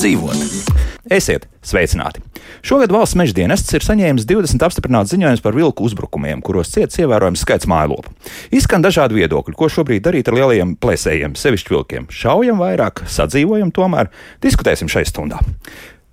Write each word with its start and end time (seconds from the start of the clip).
dzīvot. 0.00 0.70
Esiet 1.12 1.44
sveicināti! 1.66 2.22
Šogad 2.64 2.92
valsts 2.92 3.16
meža 3.20 3.34
dienests 3.36 3.72
ir 3.76 3.84
saņēmis 3.84 4.24
20 4.28 4.64
apstiprināts 4.64 5.12
ziņojumus 5.12 5.42
par 5.44 5.56
vilku 5.56 5.84
uzbrukumiem, 5.84 6.40
kuros 6.44 6.72
ciets 6.72 7.00
ievērojams 7.02 7.42
skaits 7.44 7.68
mājlopu. 7.68 8.12
Izskan 8.56 8.84
dažādi 8.84 9.18
viedokļi, 9.18 9.56
ko 9.56 9.68
šobrīd 9.72 10.04
darīt 10.06 10.30
ar 10.30 10.38
lielajiem 10.38 10.74
plēsējiem, 10.80 11.36
sevišķi 11.36 11.74
vilkiem. 11.74 12.08
Šaujam 12.12 12.60
vairāk, 12.62 13.04
sadzīvojam 13.12 13.72
tomēr, 13.76 14.12
diskutēsim 14.44 14.88
šai 14.92 15.04
stundā. 15.08 15.40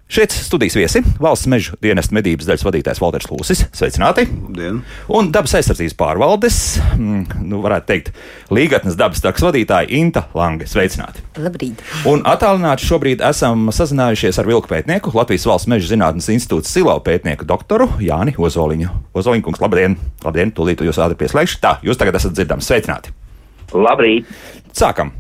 Šeit 0.08 0.32
studijas 0.32 0.76
viesi- 0.76 1.02
valsts 1.20 1.50
meža 1.52 1.74
dienesta 1.84 2.16
medības 2.16 2.48
daļas 2.48 2.64
vadītājs 2.64 3.02
Valters 3.04 3.28
Lūsis. 3.28 3.66
Sveicināti! 3.76 4.24
Labdien. 4.24 4.78
Un 5.12 5.32
dabas 5.36 5.52
aizsardzības 5.60 5.96
pārvaldes, 6.00 6.80
mm, 6.96 7.44
nu, 7.44 7.60
varētu 7.60 7.86
teikt, 7.90 8.12
līgatnes 8.50 8.96
dabas 8.96 9.20
tarks 9.20 9.44
vadītāja 9.44 9.92
Inta 9.92 10.24
Lange. 10.34 10.64
Sveicināti! 10.64 11.20
Labrīt! 11.36 11.84
Un 12.08 12.24
attālināti 12.24 12.88
šobrīd 12.88 13.20
esam 13.20 13.68
sazinājušies 13.68 14.40
ar 14.40 14.48
vilku 14.48 14.72
pētnieku, 14.72 15.12
Latvijas 15.14 15.44
Valsts 15.44 15.68
meža 15.68 15.92
zinātnes 15.92 16.32
institūta 16.32 16.72
Silau 16.72 17.04
pētnieku 17.04 17.44
doktoru 17.44 17.92
Jāni 18.00 18.32
Ozoliņu. 18.32 18.90
Ozoliņu 19.14 19.44
kungs, 19.44 19.60
labdien! 19.60 20.00
Labdien! 20.24 20.56
Tūlīt 20.56 20.88
jūs 20.88 21.04
ātri 21.04 21.20
pieslēgšu. 21.20 21.60
Tā, 21.60 21.80
jūs 21.84 22.00
tagad 22.00 22.16
esat 22.16 22.32
dzirdams. 22.32 22.64
Sveicināti! 22.64 23.12
Labrīt! 23.76 24.24
Sākam! 24.72 25.12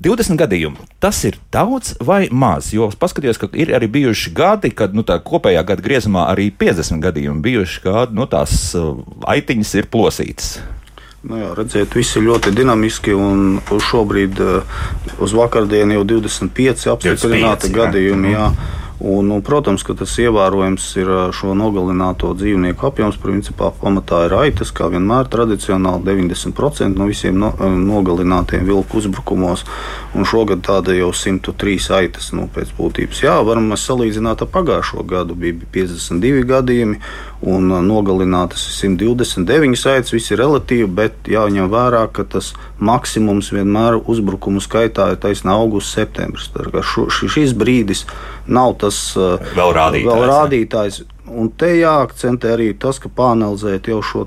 20 0.00 0.40
gadījumu. 0.40 0.88
Tas 1.02 1.18
ir 1.28 1.36
daudz 1.52 1.94
vai 2.00 2.24
maz? 2.32 2.72
Jo 2.72 2.88
es 2.88 2.98
paskatījos, 3.00 3.40
ka 3.40 3.50
ir 3.52 3.74
arī 3.76 3.90
bijuši 4.00 4.32
gadi, 4.36 4.72
kad 4.72 4.96
nu, 4.96 5.04
kopējā 5.04 5.62
gada 5.68 5.84
griezumā 5.84 6.26
arī 6.32 6.48
50 6.50 7.02
gadījumi 7.04 7.44
bijuši, 7.44 7.80
kad 7.84 8.14
nu, 8.16 8.26
tās 8.30 8.72
uh, 8.78 9.00
aitiņas 9.28 9.74
ir 9.80 9.90
plosītas. 9.92 10.54
Nu 11.20 11.36
jā, 11.36 11.50
redziet, 11.52 11.92
viss 11.92 12.16
ir 12.16 12.24
ļoti 12.30 12.54
dinamiski. 12.56 13.12
Šobrīd 13.90 14.40
uh, 14.40 14.78
uz 15.20 15.36
vakardienu 15.36 15.98
jau 15.98 16.06
25 16.16 16.86
apstiprināti 16.94 17.68
25, 17.68 17.76
gadījumi. 17.76 18.32
jā. 18.32 18.46
Jā. 18.48 18.78
Un, 19.00 19.30
un, 19.32 19.40
protams, 19.40 19.80
ka 19.80 19.94
tas 19.96 20.12
ievērojams 20.20 20.86
ir 21.00 21.10
šo 21.32 21.54
nogalināto 21.56 22.34
dzīvnieku 22.36 22.84
apjoms. 22.84 23.16
Principā 23.20 23.70
pamatā 23.80 24.26
ir 24.26 24.34
aitas, 24.36 24.72
kā 24.76 24.90
vienmēr 24.92 25.30
tradicionāli 25.32 26.04
90% 26.04 27.00
no 27.00 27.08
visiem 27.08 27.38
no, 27.40 27.54
nogalinātiem 27.80 28.66
vilku 28.68 29.00
uzbrukumos. 29.00 29.64
Un 30.12 30.28
šogad 30.28 30.60
tāda 30.68 30.92
jau 30.98 31.08
103 31.16 31.88
aitas 31.96 32.28
nu, 32.36 32.44
pēc 32.52 32.74
būtības. 32.76 33.24
Jā, 33.24 33.38
varam 33.46 33.72
salīdzināt 33.72 34.44
ar 34.44 34.52
pagājušo 34.52 35.06
gadu. 35.08 35.38
Bija 35.38 35.56
52 35.72 36.44
gadījumi 36.52 37.00
un 37.40 37.70
uh, 37.72 37.80
nogalinātas 37.84 38.62
129 38.76 39.86
aitas. 39.92 40.12
Viss 40.14 40.32
ir 40.32 40.40
relatīvi, 40.42 40.88
bet 41.00 41.30
jāņem 41.30 41.70
vērā, 41.72 42.04
ka 42.12 42.24
tas 42.28 42.52
maksimums 42.78 43.52
vienmēr 43.54 44.00
uzbrukumu 44.00 44.62
skaitā 44.64 45.12
ir 45.14 45.22
taisnība 45.22 45.56
augusts, 45.56 45.94
septembris. 45.96 46.50
Šo, 46.92 47.08
šis 47.10 47.54
brīdis 47.56 48.04
nav 48.46 48.76
tas 48.82 48.98
vēl 49.16 49.74
rādītājs. 49.76 50.10
Vēl 50.10 50.28
rādītājs. 50.30 51.00
Un 51.30 51.46
te 51.54 51.68
jāakcentē 51.78 52.56
arī 52.56 52.72
tas, 52.74 52.98
ka 52.98 53.06
pāranalizējot 53.14 53.90
jau 53.92 54.00
šo 54.02 54.24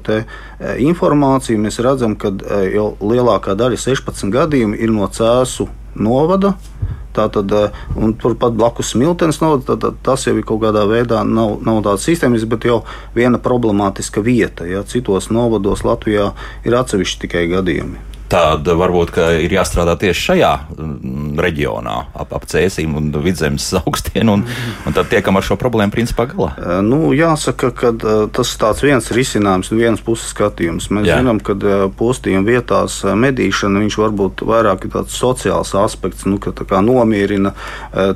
informāciju, 0.79 1.59
mēs 1.59 1.81
redzam, 1.83 2.15
ka 2.15 2.31
jau 2.71 2.93
lielākā 3.03 3.57
daļa 3.59 3.81
16 3.81 4.31
gadījumu 4.31 4.79
ir 4.79 4.93
no 4.95 5.09
cēsu 5.11 5.67
novada. 5.95 6.53
Tātad, 7.13 7.51
turpat 8.21 8.55
blakus 8.57 8.93
smiltenes 8.93 9.41
novada, 9.43 9.67
tad, 9.73 9.83
tad 9.83 9.99
tas 10.05 10.27
jau 10.27 10.35
ir 10.37 10.47
kaut 10.47 10.63
kādā 10.63 10.85
veidā 10.89 11.21
nav, 11.27 11.59
nav 11.65 11.83
tāds 11.85 12.07
sistēmisks, 12.09 12.49
bet 12.49 12.69
jau 12.69 12.81
viena 13.17 13.41
problemātiska 13.41 14.23
vieta. 14.25 14.67
Ja? 14.69 14.85
Citos 14.87 15.29
novados 15.33 15.85
Latvijā 15.87 16.31
ir 16.65 16.79
atsevišķi 16.79 17.25
tikai 17.27 17.47
gadījumi 17.53 18.12
tad 18.31 18.67
varbūt 18.67 19.17
ir 19.43 19.53
jāstrādā 19.53 19.95
tieši 19.99 20.25
šajā 20.29 20.51
mm, 20.73 21.33
reģionā, 21.43 21.95
ap, 22.13 22.33
ap 22.35 22.47
cēsīm 22.49 22.95
un 22.97 23.11
vidzemes 23.23 23.69
augstiem, 23.81 24.29
un, 24.29 24.45
un 24.87 24.95
tad 24.95 25.09
tiekam 25.11 25.37
ar 25.37 25.45
šo 25.45 25.57
problēmu 25.59 25.93
principā 25.93 26.25
galā. 26.31 26.51
Nu, 26.85 27.11
jāsaka, 27.15 27.71
ka 27.75 27.93
tas 28.33 28.55
ir 28.57 28.89
viens 28.89 29.11
risinājums, 29.13 29.71
no 29.71 29.79
vienas 29.79 30.03
puses 30.03 30.31
skatījums. 30.33 30.89
Mēs 30.93 31.09
Jā. 31.09 31.19
zinām, 31.21 31.41
ka 31.43 31.55
postījuma 31.97 32.45
vietās 32.47 33.01
medīšana 33.03 33.83
viņš 33.83 33.99
varbūt 34.01 34.45
vairāk 34.47 34.87
ir 34.87 34.95
tāds 34.97 35.17
sociāls 35.19 35.73
aspekts, 35.77 36.27
nu, 36.29 36.39
ka 36.41 36.81
nomierina 36.83 37.53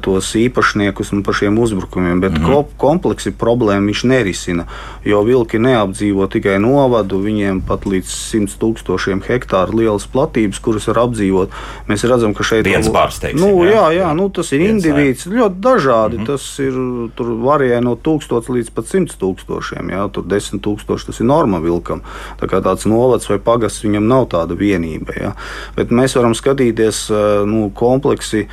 tos 0.03 0.33
īpašniekus 0.37 1.13
un 1.15 1.23
par 1.25 1.37
šiem 1.37 1.57
uzbrukumiem, 1.61 2.21
bet 2.23 2.37
mm 2.37 2.45
-hmm. 2.45 2.77
kompleksi 2.77 3.31
problēmu 3.31 3.91
viņš 3.91 4.03
nerisina, 4.07 4.65
jo 5.05 5.21
vilki 5.23 5.59
neapdzīvo 5.59 6.27
tikai 6.27 6.59
novadu, 6.59 7.21
viņiem 7.21 7.61
pat 7.67 7.85
līdz 7.85 8.09
100 8.09 8.57
tūkstošiem 8.61 9.21
hektāru 9.27 9.77
lielas 10.07 10.11
platības, 10.11 10.59
kuras 10.59 10.87
var 10.87 11.03
apdzīvot. 11.05 11.49
Mēs 11.87 12.03
redzam, 12.07 12.33
ka 12.33 12.43
šeit 12.43 12.65
ir 12.65 12.73
viens 12.75 12.89
bars. 12.89 13.19
Teiksim, 13.19 13.41
nu, 13.41 13.65
jā, 13.65 13.91
jā, 13.91 14.01
jā, 14.01 14.13
nu, 14.15 14.29
tas 14.29 14.51
ir 14.53 14.61
individs 14.61 15.27
ļoti 15.27 15.59
dažādi. 15.59 16.17
Mm 16.17 16.23
-hmm. 16.23 16.27
Tas 16.27 16.59
ir 16.59 16.73
tur 17.15 17.27
varēja 17.43 17.81
no 17.81 17.95
1000 17.95 18.49
līdz 18.49 18.69
pat 18.73 18.85
100 18.85 19.17
tūkstošiem. 19.19 19.91
Jā, 19.91 20.09
tur 20.11 20.23
10 20.23 20.59
tūkstoši 20.61 21.05
tas 21.05 21.19
ir 21.19 21.25
norma 21.25 21.59
vilkam. 21.59 22.01
Tā 22.39 22.47
kā 22.47 22.61
tāds 22.61 22.85
novads 22.85 23.29
vai 23.29 23.39
pagasts 23.39 23.83
viņam 23.83 24.07
nav 24.07 24.27
tāda 24.27 24.55
vienība. 24.55 25.13
Jā. 25.17 25.33
Bet 25.75 25.89
mēs 25.91 26.15
varam 26.15 26.33
skatīties 26.33 27.09
nu, 27.45 27.71
kompleksi 27.73 28.47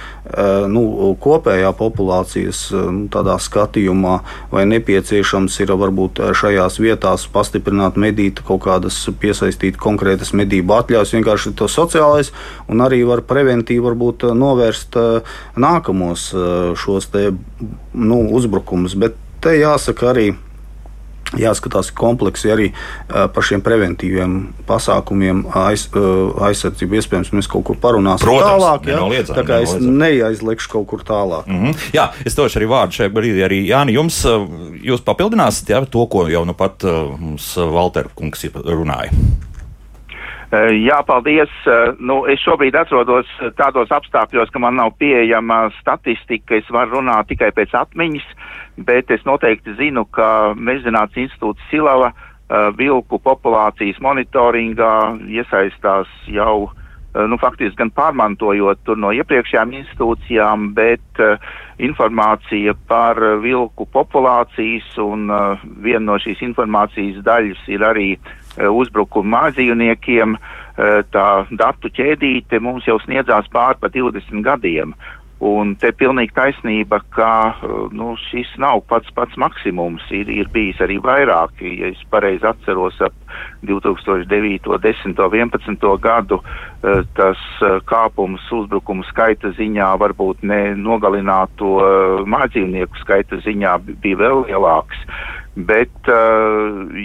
nu, 0.69 1.17
kopējā 1.21 1.73
populācijas 1.73 2.71
nu, 2.73 3.09
skatījumā, 3.39 4.21
vai 4.51 4.65
nepieciešams 4.67 5.61
ir 5.61 5.73
varbūt 5.73 6.35
šajās 6.35 6.79
vietās 6.79 7.27
pastiprināt 7.27 7.97
medīt 7.97 8.41
kaut 8.47 8.63
kādas 8.65 9.09
piesaistīt 9.21 9.77
konkrētas 9.77 10.33
medību 10.33 10.75
atļaujas. 10.75 11.15
Vienkārši 11.35 11.57
to 11.59 11.67
sociālais, 11.67 12.31
un 12.71 12.79
arī 12.85 13.03
var 13.03 13.25
preventīvi 13.27 13.83
varbūt 13.83 14.29
eh, 14.29 14.35
novērst 14.39 14.97
eh, 15.01 15.37
nākamos 15.59 16.31
eh, 16.31 16.73
šos 16.79 17.11
te, 17.11 17.33
nu, 17.95 18.23
uzbrukumus. 18.31 18.95
Bet 18.95 19.19
te 19.43 19.59
jāsaka 19.59 20.13
arī 20.15 20.33
jāskatās 21.35 21.89
kompleksi 21.91 22.51
arī 22.53 22.67
par 23.09 23.43
šiem 23.43 23.59
preventīviem 23.65 24.35
pasākumiem, 24.69 25.41
aiz, 25.59 25.89
aizsardzību. 25.91 27.01
Iespējams, 27.01 27.33
mēs 27.35 27.49
kaut 27.51 27.65
ko 27.67 27.75
parunāsim 27.81 28.29
Protams, 28.29 28.53
tālāk. 28.53 28.87
Ja? 28.87 29.01
Nenoliedzam, 29.01 29.39
tā 29.41 29.43
kā 29.49 29.59
es 29.65 29.73
neaizliekšu 29.83 30.71
kaut 30.77 30.87
kur 30.93 31.03
tālāk. 31.03 31.49
Mm 31.49 31.65
-hmm. 31.65 31.89
Jā, 31.97 32.05
es 32.25 32.39
došu 32.39 32.61
arī 32.61 32.69
vārdu 32.71 33.01
šajā 33.01 33.11
brīdī. 33.17 33.43
Arī 33.49 33.59
Jāni, 33.67 33.97
jums, 33.99 34.21
jūs 34.85 35.03
papildināsiet 35.03 35.75
ja, 35.75 35.83
to, 35.85 36.07
ko 36.07 36.29
jau 36.29 36.45
nu 36.45 36.55
pat 36.55 36.85
mums 37.19 37.57
Valter 37.57 38.07
kungs 38.15 38.47
runāja. 38.55 39.11
Eh, 40.55 40.75
jā, 40.85 40.99
paldies. 41.07 41.51
Eh, 41.67 41.95
nu, 41.99 42.21
es 42.31 42.43
šobrīd 42.45 42.77
atrodos 42.79 43.31
tādos 43.59 43.91
apstākļos, 43.95 44.53
ka 44.53 44.61
man 44.63 44.77
nav 44.79 44.93
pieejama 45.01 45.71
statistika. 45.81 46.59
Es 46.59 46.69
varu 46.75 46.99
runāt 46.99 47.31
tikai 47.33 47.51
pēc 47.57 47.75
atmiņas, 47.81 48.29
bet 48.87 49.11
es 49.15 49.25
noteikti 49.27 49.75
zinu, 49.81 50.05
ka 50.15 50.55
Mežzinātnes 50.55 51.27
institūts 51.27 51.65
Silava 51.71 52.13
uh, 52.13 52.71
vilku 52.77 53.19
populācijas 53.25 53.99
monitoringā 54.05 54.95
iesaistās 55.33 56.13
jau, 56.31 56.69
uh, 56.69 57.27
nu, 57.31 57.39
faktiski 57.41 57.81
gan 57.81 57.91
pārmantojot 57.97 58.85
tur 58.85 59.01
no 59.01 59.11
iepriekšējām 59.17 59.75
institūcijām, 59.81 60.71
bet 60.77 61.25
uh, 61.25 61.41
informācija 61.83 62.77
par 62.91 63.19
vilku 63.43 63.89
populācijas 63.91 64.95
un 65.03 65.27
viena 65.83 66.05
no 66.13 66.21
šīs 66.23 66.45
informācijas 66.47 67.25
daļas 67.27 67.65
ir 67.75 67.87
arī 67.87 68.11
uh, 68.15 68.35
Eh, 68.44 68.44
uzbrukumu 68.59 69.35
mājdzīvniekiem, 69.35 70.37
eh, 70.37 71.03
tā 71.11 71.29
datu 71.51 71.91
ķēdīte 71.91 72.61
mums 72.61 72.87
jau 72.87 72.99
sniedzās 73.03 73.51
pār 73.51 73.79
pa 73.81 73.89
20 73.89 74.43
gadiem. 74.43 74.95
Un 75.45 75.75
te 75.77 75.91
pilnīgi 75.93 76.33
taisnība, 76.33 77.01
ka 77.11 77.55
eh, 77.59 77.69
nu, 77.93 78.15
šis 78.31 78.55
nav 78.59 78.85
pats 78.89 79.11
pats 79.15 79.37
maksimums, 79.37 80.03
ir, 80.11 80.31
ir 80.31 80.49
bijis 80.49 80.79
arī 80.81 81.01
vairāk. 81.03 81.61
Ja 81.61 81.91
es 81.91 82.01
pareizi 82.11 82.47
atceros 82.47 83.01
ap 83.03 83.13
2009, 83.67 84.79
10, 84.79 85.17
11 85.19 85.99
gadu, 86.01 86.41
tas 87.17 87.41
kāpums 87.89 88.45
uzbrukumu 88.53 89.03
skaita 89.09 89.51
ziņā, 89.57 89.89
varbūt 89.99 90.45
ne 90.47 90.75
nogalināto 90.77 91.81
mājdzīvnieku 92.29 93.01
skaita 93.01 93.41
ziņā 93.43 93.79
bija 94.05 94.21
vēl 94.21 94.45
lielāks. 94.47 95.01
Bet 95.57 96.13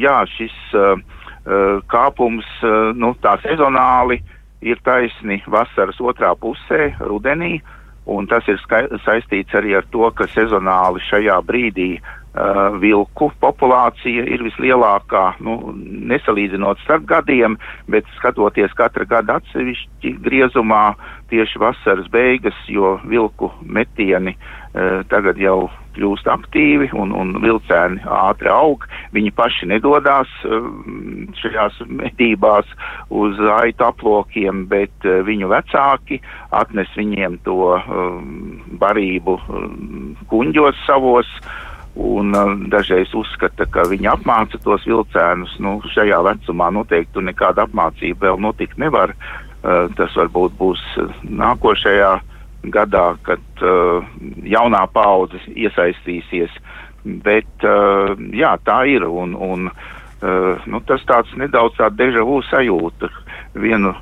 jā, 0.03 0.17
šis 0.35 0.53
Eh, 0.69 0.97
kāpums 1.89 2.47
eh, 2.63 2.93
nu, 2.95 3.13
tā 3.23 3.37
sezonāli 3.43 4.19
ir 4.61 4.79
taisni 4.85 5.39
vasaras 5.47 5.99
otrā 6.01 6.35
pusē, 6.35 6.93
rudenī. 6.99 7.59
Un 8.09 8.25
tas 8.25 8.47
ir 8.49 8.57
saistīts 9.05 9.53
arī 9.53 9.75
ar 9.77 9.85
to, 9.93 10.07
ka 10.17 10.25
sezonāli 10.33 11.01
šajā 11.05 11.35
brīdī 11.45 11.91
uh, 11.99 12.18
vilku 12.79 13.31
populācija 13.41 14.23
ir 14.29 14.43
vislielākā, 14.45 15.23
nu, 15.41 15.73
nesalīdzinot 16.11 16.79
starp 16.83 17.07
gadiem, 17.09 17.57
bet 17.89 18.05
skatoties 18.19 18.73
katra 18.77 19.05
gada 19.09 19.39
atsevišķi 19.39 20.13
griezumā, 20.23 20.93
tieši 21.29 21.59
vasaras 21.61 22.07
beigas, 22.13 22.57
jo 22.69 22.97
vilku 23.09 23.51
metieni 23.61 24.35
uh, 24.35 25.01
tagad 25.09 25.37
jau 25.41 25.69
kļūst 25.97 26.29
aktīvi 26.29 26.91
un, 26.93 27.11
un 27.17 27.33
vilcēni 27.43 28.03
ātri 28.05 28.49
aug. 28.53 28.85
Viņi 29.13 29.33
paši 29.37 29.69
nedodās 29.73 30.29
uh, 30.45 30.69
šajās 31.41 31.81
medībās 31.89 32.69
uz 33.09 33.41
aitu 33.59 33.87
aplokiem, 33.89 34.67
bet 34.69 34.93
uh, 35.05 35.19
viņu 35.25 35.49
vecāki 35.49 36.21
atnes 36.55 36.93
viņiem 36.97 37.39
to 37.45 37.73
barību 38.81 39.37
kuņģos 40.29 40.85
savos. 40.85 41.29
Un 41.95 42.33
uh, 42.35 42.53
dažreiz 42.69 43.11
uzskata, 43.17 43.65
ka 43.65 43.87
viņi 43.89 44.11
apmāca 44.11 44.59
tos 44.61 44.85
vilcēnus. 44.87 45.55
Nu, 45.63 45.79
šajā 45.89 46.21
vecumā 46.25 46.69
noteikti 46.73 47.23
nekāda 47.25 47.65
apmācība 47.65 48.29
vēl 48.29 48.41
notikt 48.45 48.77
nevar. 48.77 49.15
Uh, 49.59 49.89
tas 49.97 50.13
varbūt 50.15 50.53
būs 50.59 50.83
nākošajā 51.25 52.11
gadā, 52.71 53.05
kad 53.25 53.63
uh, 53.65 54.05
jaunā 54.45 54.85
paudze 54.93 55.41
iesaistīsies. 55.55 56.53
Bet 57.25 57.65
uh, 57.65 58.13
jā, 58.37 58.53
tā 58.63 58.83
ir. 58.91 59.07
Un, 59.09 59.33
un, 59.33 59.67
uh, 59.73 60.69
nu, 60.69 60.83
tas 60.85 61.03
tāds 61.09 61.33
nedaudz 61.41 61.79
tā 61.81 61.89
deja 61.89 62.23
vu 62.23 62.39
sajūta. 62.45 63.09
Vienu 63.59 63.95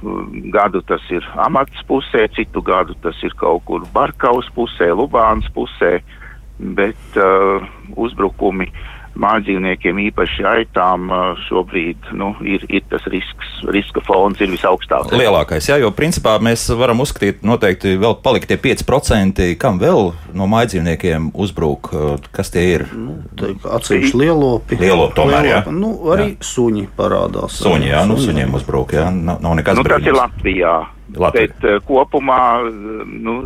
gadu 0.52 0.84
tas 0.86 1.02
ir 1.10 1.26
amats 1.40 1.88
pusē, 1.88 2.28
citu 2.36 2.62
gadu 2.62 2.98
tas 3.02 3.16
ir 3.24 3.34
kaut 3.40 3.64
kur 3.66 3.88
Barkaus 3.96 4.52
pusē, 4.54 4.92
Lubāns 4.92 5.48
pusē. 5.56 5.96
Uh, 6.04 6.24
bet 6.60 7.20
uh, 7.20 7.66
uzbrukumi 7.98 8.72
mājdzīvniekiem, 9.18 9.98
īpaši 10.12 10.46
aitām, 10.46 11.08
uh, 11.10 11.40
šobrīd 11.48 12.12
nu, 12.18 12.32
ir, 12.46 12.62
ir 12.70 12.84
tas 12.92 13.06
risks, 13.10 13.56
riska 13.74 14.04
fons 14.06 14.42
ir 14.44 14.52
visaugstākais. 14.54 15.18
Lielākais, 15.18 15.70
jā, 15.72 15.80
jo 15.82 15.90
principā 15.96 16.36
mēs 16.44 16.68
varam 16.78 17.02
uzskatīt, 17.02 17.42
noteikti 17.46 17.96
vēl 17.98 18.20
palikt 18.22 18.52
tie 18.52 18.60
5%, 18.62 19.48
kam 19.62 19.82
vēl 19.82 20.12
no 20.38 20.50
mājdzīvniekiem 20.52 21.32
uzbruk, 21.34 21.90
uh, 21.94 22.28
kas 22.34 22.54
tie 22.54 22.68
ir? 22.76 22.86
Nu, 22.94 23.18
Atsevišķi 23.78 24.22
lielopi. 24.22 24.78
Lielopi 24.82 25.18
tomēr, 25.18 25.50
jā. 25.50 25.64
Nu, 25.74 25.96
arī 26.14 26.30
jā. 26.36 26.52
suņi 26.52 26.86
parādās. 26.98 27.58
Suņi, 27.64 27.90
jā, 27.94 28.06
nu, 28.10 28.20
suņiem 28.22 28.54
uzbruk, 28.60 28.94
jā, 28.98 29.10
nav, 29.14 29.42
nav 29.42 29.58
nekas. 29.62 29.82
Nu, 29.82 29.88
tas 29.88 30.06
ir 30.06 30.18
Latvijā. 30.18 30.76
Latvijā. 31.16 31.48
Bet 31.48 31.64
uh, 31.64 31.78
kopumā 31.88 32.42
nu, 33.08 33.38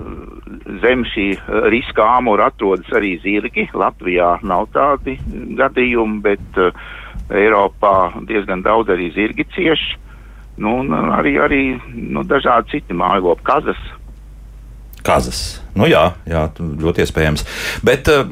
zem 0.82 1.06
šī 1.12 1.28
uh, 1.36 1.68
riska 1.72 2.06
āmura 2.18 2.50
atrodas 2.52 2.90
arī 2.98 3.14
zirgi. 3.22 3.68
Latvijā 3.78 4.34
nav 4.48 4.70
tādi 4.74 5.18
gadījumi, 5.60 6.22
bet 6.26 6.62
uh, 6.62 6.74
Eiropā 7.32 8.24
diezgan 8.28 8.64
daudz 8.66 8.92
arī 8.92 9.12
zirgi 9.16 9.46
cieši. 9.56 10.00
Nu, 10.62 10.82
un 10.82 10.92
arī, 10.94 11.38
arī 11.42 11.62
nu, 11.96 12.26
dažādi 12.28 12.76
citi 12.76 12.98
mājlopi, 12.98 13.46
kazas. 13.48 13.80
Kazas. 15.02 15.40
Nu 15.78 15.88
jā, 15.90 16.04
jā, 16.30 16.44
ļoti 16.60 17.06
iespējams. 17.06 17.46
Bet, 17.88 18.10
uh, 18.12 18.28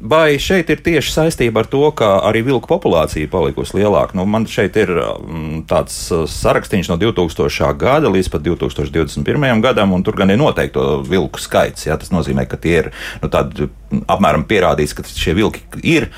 Vai 0.00 0.38
šeit 0.40 0.70
ir 0.72 0.80
tieši 0.80 1.12
saistība 1.12 1.60
ar 1.60 1.66
to, 1.68 1.82
ka 1.92 2.06
arī 2.24 2.40
vilku 2.46 2.68
populācija 2.70 3.28
palikusi 3.28 3.76
lielāka? 3.76 4.16
Nu, 4.16 4.24
man 4.24 4.46
šeit 4.48 4.78
ir 4.80 4.92
mm, 4.96 5.66
tāds 5.68 5.96
uh, 6.14 6.22
sarakstīns 6.24 6.88
no 6.88 6.96
2000. 7.00 7.68
gada 7.76 8.08
līdz 8.08 8.30
pat 8.32 8.46
2021. 8.46 9.60
gadam, 9.60 9.92
un 9.92 10.04
tur 10.06 10.16
gan 10.16 10.32
ir 10.32 10.40
noteikti 10.40 10.80
vilku 11.10 11.42
skaits. 11.42 11.84
Jā, 11.90 11.98
tas 12.00 12.14
nozīmē, 12.14 12.46
ka 12.48 12.56
tie 12.56 12.78
ir 12.78 12.90
nu, 13.20 13.28
tādi 13.28 13.68
apmēram 14.08 14.46
pierādīts, 14.48 14.96
ka 14.96 15.04
šie 15.04 15.36
vilki 15.36 15.84
ir. 15.84 16.08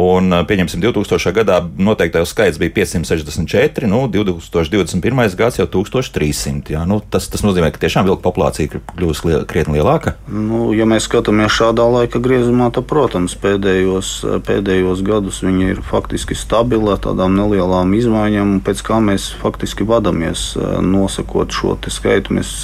Un, 0.00 0.32
pieņemsim, 0.48 0.80
2000. 0.80 1.32
gadā 1.36 1.58
noteiktais 1.76 2.30
skaits 2.32 2.60
bija 2.60 2.72
564, 2.78 3.88
nu, 3.90 4.04
2021. 4.08 5.36
gads 5.36 5.58
jau 5.60 5.66
1300. 5.68 6.72
Jā. 6.72 6.84
Nu, 6.88 7.00
tas, 7.04 7.26
tas 7.28 7.44
nozīmē, 7.44 7.68
ka 7.74 7.82
tiešām 7.82 8.06
vilku 8.08 8.22
populācija 8.24 8.80
kļuvusi 8.94 9.26
liel, 9.28 9.44
krietni 9.50 9.76
lielāka. 9.76 10.14
Nu, 10.30 10.70
ja 10.76 10.86
mēs 10.88 11.08
skatāmies 11.08 11.52
šādā 11.52 11.84
laika 11.90 12.22
griezumā, 12.22 12.70
tad, 12.74 12.86
protams, 12.90 13.36
pēdējos, 13.42 14.12
pēdējos 14.46 15.04
gadus 15.06 15.42
viņi 15.44 15.72
ir 15.74 15.82
faktiski 15.84 16.38
stabili 16.38 16.94
ar 16.94 17.02
tādām 17.04 17.36
nelielām 17.36 17.92
izmaiņām, 17.98 18.60
pēc 18.66 18.84
kā 18.86 19.00
mēs 19.04 19.30
faktiski 19.42 19.84
vadamies, 19.88 20.54
nosakot 20.84 21.52
šo 21.52 21.76
skaitu. 21.90 22.38
Mēs 22.38 22.54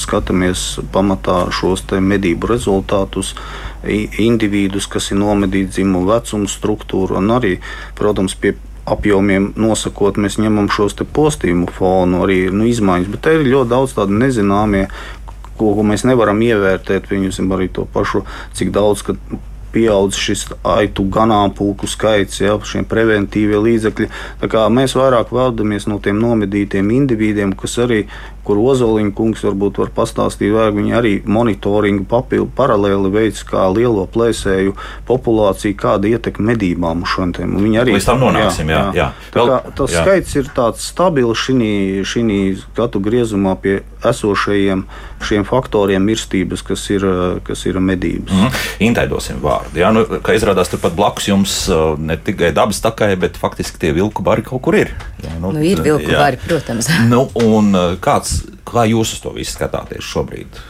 skatāmies 0.00 0.78
pamatā 0.94 1.42
šos 1.54 1.84
medību 1.90 2.54
rezultātus 2.54 3.34
individus, 3.84 4.88
kas 4.90 5.10
ir 5.10 5.20
nomedīti 5.20 5.76
dzimumu 5.76 6.08
vecumu 6.10 6.50
struktūru, 6.50 7.16
un 7.20 7.32
arī, 7.36 7.56
protams, 7.98 8.36
pie 8.36 8.56
apjomiem 8.90 9.52
nosakot, 9.60 10.18
mēs 10.20 10.38
ņemam 10.40 10.70
šos 10.72 10.96
postījumu 11.14 11.70
fonu, 11.76 12.24
arī 12.24 12.48
nu, 12.52 12.66
izmaiņas, 12.68 13.12
bet 13.12 13.22
te 13.26 13.36
ir 13.36 13.46
ļoti 13.46 13.70
daudz 13.70 13.94
tādu 13.98 14.18
nezināmie, 14.18 14.86
ko, 15.60 15.74
ko 15.76 15.84
mēs 15.86 16.06
nevaram 16.08 16.40
ievērtēt. 16.42 17.10
Viņus 17.12 17.42
arī 17.44 17.68
to 17.72 17.86
pašu, 17.94 18.24
cik 18.56 18.72
daudz 18.74 19.04
pieaudzis 19.70 20.18
šis 20.18 20.44
aitu 20.66 21.04
ganāmpulku 21.14 21.86
skaits, 21.86 22.40
ja, 22.42 22.56
šiem 22.58 22.86
preventīvie 22.90 23.60
līdzekļi. 23.62 24.08
Mēs 24.74 24.96
vairāk 24.98 25.30
vēlamies 25.34 25.86
no 25.90 26.00
tiem 26.02 26.18
nomedītiem 26.22 26.90
individiem, 26.96 27.54
kas 27.54 27.78
arī 27.84 28.00
kur 28.44 28.60
Ozoliņa 28.60 29.12
kungs 29.16 29.44
varbūt 29.44 29.80
var 29.82 29.92
pastāstīt, 29.96 30.52
vai 30.54 30.70
viņi 30.74 30.96
arī 30.96 31.12
monitoringu 31.24 32.06
papildu 32.10 32.50
paralēli 32.56 33.12
veids, 33.12 33.42
kā 33.46 33.66
lielo 33.72 34.06
plēsēju 34.10 34.74
populāciju, 35.08 35.76
kāda 35.80 36.10
ietekme 36.14 36.52
medībām 36.54 37.04
uz 37.04 37.14
šiem. 37.14 37.56
Viņi 37.60 37.82
arī 37.82 37.96
līdz 37.96 38.08
tam 38.08 38.24
nonāksim. 38.24 38.72
Jā, 38.72 38.82
jā. 38.94 38.96
jā. 38.96 39.08
Vēl, 39.36 39.52
kā, 39.52 39.74
tas 39.80 39.94
jā. 39.94 40.04
skaits 40.04 40.36
ir 40.40 40.50
tāds 40.56 40.88
stabils 40.90 41.44
šī 41.46 42.24
gadu 42.76 43.00
griezumā 43.02 43.56
pie 43.60 43.80
esošajiem 44.06 44.84
šiem 45.24 45.44
faktoriem 45.44 46.04
mirstības, 46.04 46.62
kas 46.64 46.86
ir, 46.90 47.04
kas 47.44 47.66
ir 47.68 47.78
medības. 47.80 48.32
Mm 48.32 48.46
-hmm. 48.46 48.68
Intaidosim 48.88 49.36
vārdu. 49.42 49.76
Jā, 49.76 49.92
nu, 49.92 50.04
kā 50.04 50.34
izrādās, 50.36 50.70
turpat 50.70 50.92
blakus 50.96 51.28
jums 51.28 51.68
ne 51.98 52.16
tikai 52.16 52.52
dabas 52.52 52.80
takai, 52.80 53.16
bet 53.16 53.36
faktiski 53.36 53.78
tie 53.78 53.92
vilku 53.92 54.22
bari 54.22 54.42
kaut 54.42 54.62
kur 54.62 54.74
ir. 54.74 54.94
Jā, 55.22 55.30
nu, 55.40 55.52
nu, 55.52 55.62
ir 55.62 55.82
vilku 55.82 56.10
jā. 56.10 56.18
bari, 56.18 56.36
protams. 56.46 56.88
nu, 57.08 57.28
un 57.34 57.74
uh, 57.74 57.98
kāds 58.30 58.60
Kā 58.70 58.84
jūs 58.86 59.16
uz 59.16 59.22
to 59.24 59.32
visu 59.34 59.56
skatāties 59.56 60.06
šobrīd? 60.06 60.60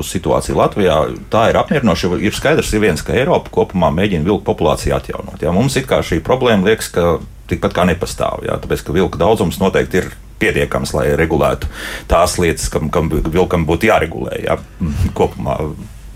Uz 0.00 0.08
situāciju 0.14 0.56
Latvijā 0.56 0.96
tā 1.32 1.48
ir 1.50 1.58
apmierinoša. 1.60 2.14
Ir 2.22 2.32
skaidrs, 2.36 2.70
ir 2.72 2.80
viens, 2.84 3.02
ka 3.04 3.12
Eiropa 3.16 3.52
kopumā 3.52 3.90
mēģina 3.92 4.24
vilku 4.24 4.44
populāciju 4.46 4.94
atjaunot. 4.96 5.42
Jā, 5.42 5.52
mums 5.52 5.76
it 5.76 5.88
kā 5.90 6.00
šī 6.06 6.22
problēma 6.24 6.70
liekas, 6.70 6.88
ka 6.94 7.18
tikpat 7.50 7.76
kā 7.76 7.84
nepastāv. 7.90 8.46
Jā, 8.46 8.56
tāpēc, 8.62 8.86
ka 8.86 8.96
vilku 8.96 9.20
daudzums 9.20 9.60
noteikti 9.60 10.00
ir 10.00 10.08
pietiekams, 10.40 10.94
lai 10.96 11.10
regulētu 11.20 11.68
tās 12.08 12.38
lietas, 12.40 12.70
kam, 12.72 12.88
kam 12.88 13.10
vilkam 13.12 13.66
būtu 13.68 13.90
jāregulē 13.90 14.40
jā, 14.46 14.56
kopumā 15.18 15.58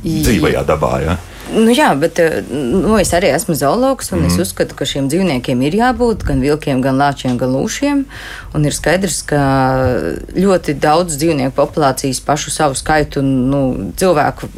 dzīvajā 0.04 0.64
dabā. 0.70 0.94
Jā. 1.04 1.18
Nu, 1.52 1.68
jā, 1.68 1.90
bet 2.00 2.18
eh, 2.22 2.40
nu, 2.48 2.94
es 2.96 3.12
arī 3.16 3.28
esmu 3.34 3.56
zoologs, 3.58 4.08
un 4.14 4.22
mm. 4.22 4.28
es 4.30 4.36
mhm. 4.38 4.46
uzskatu, 4.46 4.76
ka 4.78 4.88
šiem 4.88 5.10
dzīvniekiem 5.12 5.64
ir 5.66 5.76
jābūt 5.76 6.24
gan 6.24 6.40
vilkiem, 6.44 6.80
gan 6.84 6.96
lāčiem, 7.00 7.36
gan 7.40 7.52
lūšiem. 7.52 8.04
Un 8.56 8.68
ir 8.68 8.76
skaidrs, 8.76 9.20
ka 9.28 9.42
ļoti 10.32 10.78
daudz 10.80 11.18
dzīvnieku 11.20 11.56
populācijas 11.58 12.22
pašu 12.24 12.54
savu 12.54 12.78
skaitu 12.78 13.22
nu, 13.24 13.92
cilvēku 14.00 14.48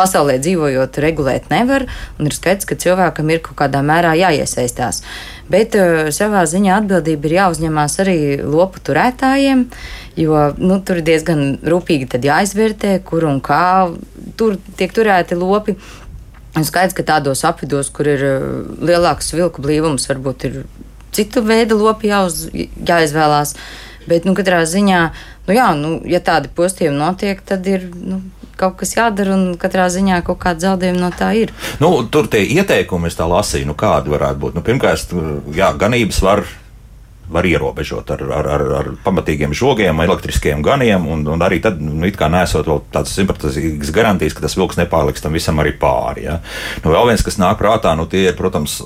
pasaulē 0.00 0.38
dzīvojot, 0.40 0.98
regulēt 1.02 1.50
nevar. 1.52 1.84
Ir 2.22 2.34
skaidrs, 2.34 2.68
ka 2.68 2.78
cilvēkam 2.80 3.30
ir 3.32 3.42
kaut 3.44 3.58
kādā 3.60 3.82
mērā 3.84 4.14
jāiesaistās. 4.18 5.02
Bet 5.50 5.74
uh, 5.78 6.08
savā 6.14 6.44
ziņā 6.48 6.78
atbildība 6.80 7.28
ir 7.28 7.36
jāuzņemās 7.40 7.98
arī 8.04 8.18
lopu 8.40 8.82
turētājiem, 8.86 9.66
jo 10.20 10.44
nu, 10.60 10.78
tur 10.86 11.00
ir 11.00 11.08
diezgan 11.08 11.58
rūpīgi 11.66 12.22
jāizvērtē, 12.30 13.00
kur 13.06 13.26
un 13.28 13.42
kā 13.44 13.90
tur 14.38 14.56
tiek 14.78 14.94
turēti 14.94 15.38
lopi. 15.38 15.76
Skaidrs, 16.58 16.96
ka 16.96 17.06
tādos 17.06 17.44
apvidos, 17.46 17.92
kur 17.94 18.08
ir 18.10 18.24
eh, 18.26 18.48
lielāks 18.82 19.30
vilku 19.36 19.62
blīvums, 19.62 20.08
varbūt 20.10 20.48
ir 20.48 20.58
citu 21.14 21.44
veidu 21.46 21.78
lopi 21.78 22.10
jāuz, 22.10 22.48
jāizvēlās. 22.52 23.54
Bet, 24.10 24.26
nu, 24.26 24.34
katrā 24.34 24.64
ziņā, 24.66 25.00
nu, 25.46 25.54
jā, 25.54 25.70
nu, 25.78 25.94
ja 26.08 26.22
tādi 26.24 26.50
postījumi 26.56 26.98
notiek, 26.98 27.42
tad 27.46 27.66
ir 27.70 27.84
nu, 27.94 28.22
kaut 28.60 28.78
kas 28.80 28.96
jādara, 28.96 29.36
un 29.36 29.58
katrā 29.60 29.86
ziņā 29.92 30.20
kaut 30.26 30.40
kāda 30.42 30.66
zaudējuma 30.66 31.02
no 31.04 31.10
tā 31.16 31.30
ir. 31.38 31.52
Nu, 31.82 31.92
tur 32.10 32.28
tie 32.32 32.42
ieteikumi, 32.56 33.10
es 33.10 33.18
tā 33.18 33.28
lasīju, 33.30 33.68
nu, 33.70 33.76
kādi 33.78 34.12
varētu 34.12 34.42
būt. 34.42 34.56
Nu, 34.58 34.64
pirmkārt, 34.66 35.14
jā, 35.56 35.70
ganības 35.80 36.20
var 36.24 36.44
var 37.30 37.46
ierobežot 37.46 38.10
ar, 38.14 38.22
ar, 38.34 38.48
ar, 38.54 38.64
ar 38.80 38.90
pamatīgiem 39.04 39.54
žogiem, 39.56 40.02
elektriskiem 40.04 40.62
ganiem, 40.66 41.06
un, 41.10 41.22
un 41.30 41.44
arī 41.46 41.60
tad, 41.62 41.80
nu, 41.82 42.02
it 42.08 42.18
kā 42.18 42.30
nesot 42.32 42.68
vēl 42.68 42.82
tādas 42.92 43.14
simtprocentīgas 43.16 43.92
garantijas, 43.94 44.36
ka 44.36 44.44
tas 44.44 44.56
vilks 44.58 44.78
nepārliks 44.80 45.24
tam 45.24 45.36
visam 45.38 45.62
arī 45.62 45.72
pāri. 45.80 46.26
Ja. 46.26 46.38
Nu, 46.84 46.92
vēl 46.94 47.12
viens, 47.12 47.24
kas 47.26 47.38
nāk 47.40 47.58
prātā, 47.60 47.94
nu, 47.98 48.08
tie 48.10 48.26
ir, 48.28 48.36
protams, 48.38 48.80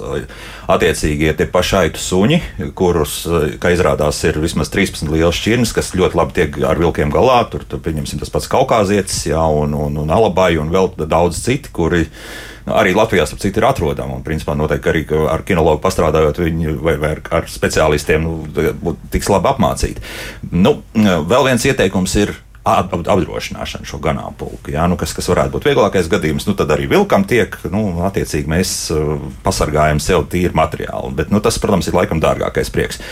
attiecīgie 0.71 1.35
tie 1.39 1.49
pašaitu 1.51 2.01
suņi, 2.01 2.41
kurus, 2.79 3.21
kā 3.61 3.75
izrādās, 3.75 4.23
ir 4.29 4.41
vismaz 4.43 4.73
13 4.75 5.13
liels 5.13 5.41
šķirnes, 5.41 5.75
kas 5.77 5.95
ļoti 5.97 6.21
labi 6.21 6.39
tiek 6.41 6.59
ar 6.69 6.81
vilkiem 6.81 7.13
galā. 7.15 7.43
Tur, 7.53 7.67
tur 7.69 7.83
pieņemsim, 7.85 8.21
tas 8.23 8.33
pats 8.33 8.51
kaukāzietis, 8.53 9.25
ja, 9.31 9.45
un, 9.45 9.77
un, 9.77 10.03
un 10.05 10.13
alabai, 10.15 10.55
un 10.61 10.73
vēl 10.75 10.93
daudz 11.05 11.41
citi, 11.45 11.73
kuri 11.75 12.05
nu, 12.05 12.54
arī 12.71 12.95
Latvijā 12.97 13.27
ap 13.27 13.43
citu 13.43 13.61
ir 13.61 13.69
atrodama. 13.69 14.17
Un, 14.19 14.25
principā, 14.27 14.57
noteikti 14.57 14.91
arī 14.93 15.05
ar 15.31 15.45
kinologu 15.47 15.83
pastrādājot, 15.85 16.41
viņi 16.45 16.77
vai, 16.81 16.97
vai 17.01 17.13
ar, 17.17 17.23
ar 17.41 17.51
speciālistiem 17.51 18.25
nu, 18.25 18.97
tiks 19.13 19.31
labi 19.33 19.51
apmācīti. 19.53 20.05
Nu, 20.53 20.79
vēl 20.95 21.51
viens 21.51 21.69
ieteikums 21.69 22.17
ir 22.23 22.35
apdrošināšanu 22.65 23.85
šo 23.89 24.01
ganāmpulku. 24.03 24.73
Jā, 24.73 24.87
nu, 24.89 24.97
kas, 25.01 25.13
kas 25.17 25.29
varētu 25.29 25.53
būt 25.53 25.69
vieglākais 25.69 26.09
gadījums, 26.13 26.47
nu, 26.49 26.57
tad 26.57 26.73
arī 26.73 26.89
vilkam 26.89 27.27
tiek, 27.29 27.59
nu, 27.73 27.85
attiecīgi 28.09 28.49
mēs 28.51 28.75
uh, 28.95 29.19
pasargājam 29.45 30.01
sev 30.01 30.25
tīru 30.33 30.57
materiālu. 30.57 31.13
Bet, 31.19 31.33
nu, 31.35 31.43
tas, 31.45 31.61
protams, 31.61 31.91
ir 31.91 31.99
laikam 31.99 32.23
dārgākais 32.25 32.73
prieks. 32.73 33.03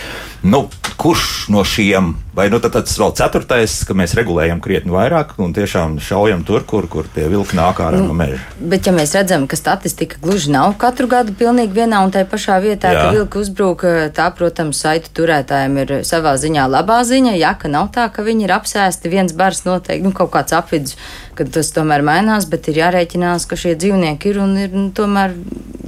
Nu, 0.42 0.64
kurš 0.96 1.48
no 1.52 1.62
šiem, 1.68 2.14
vai 2.34 2.48
nu, 2.50 2.58
tad, 2.62 2.74
tas 2.78 2.96
vēl 2.98 3.12
ceturtais, 3.18 3.74
ka 3.86 3.94
mēs 3.98 4.16
regulējam 4.18 4.62
krietni 4.64 4.94
vairāk 4.94 5.36
un 5.42 5.52
tiešām 5.54 5.98
šaujam 6.02 6.46
tur, 6.48 6.64
kur, 6.68 6.88
kur 6.90 7.06
tie 7.12 7.28
vilki 7.30 7.58
nāk 7.58 7.82
ārā 7.84 8.00
nu, 8.00 8.08
no 8.10 8.16
meža? 8.16 8.40
Bet, 8.58 8.88
ja 8.88 8.94
mēs 8.96 9.12
redzam, 9.18 9.44
ka 9.50 9.58
statistika 9.58 10.20
gluži 10.22 10.50
nav 10.54 10.78
katru 10.80 11.10
gadu 11.12 11.36
pilnīgi 11.38 11.76
vienā 11.76 12.00
un 12.06 12.14
tajā 12.14 12.26
pašā 12.30 12.58
vietā, 12.64 12.94
Jā. 12.94 13.04
ka 13.04 13.12
vilki 13.18 13.40
uzbrūk, 13.42 13.84
tā, 14.16 14.30
protams, 14.38 14.80
saitu 14.82 15.12
turētājiem 15.20 15.78
ir 15.84 15.94
savā 16.08 16.34
ziņā 16.40 16.66
labā 16.72 17.02
ziņa, 17.06 17.36
ja 17.36 17.52
ka 17.58 17.70
nav 17.70 17.92
tā, 17.94 18.08
ka 18.14 18.24
viņi 18.26 18.48
ir 18.48 18.56
apsēsti 18.56 19.12
viens 19.12 19.36
bars 19.42 19.64
noteikti, 19.66 20.06
nu, 20.06 20.14
kaut 20.16 20.32
kāds 20.32 20.54
apvidus, 20.56 20.96
kad 21.38 21.50
tas 21.52 21.74
tomēr 21.74 22.06
mainās, 22.06 22.48
bet 22.50 22.70
ir 22.70 22.80
jārēķinās, 22.84 23.46
ka 23.50 23.58
šie 23.58 23.74
dzīvnieki 23.76 24.32
ir 24.32 24.42
un 24.46 24.56
ir 24.62 24.74
nu, 24.76 24.88
tomēr 24.94 25.36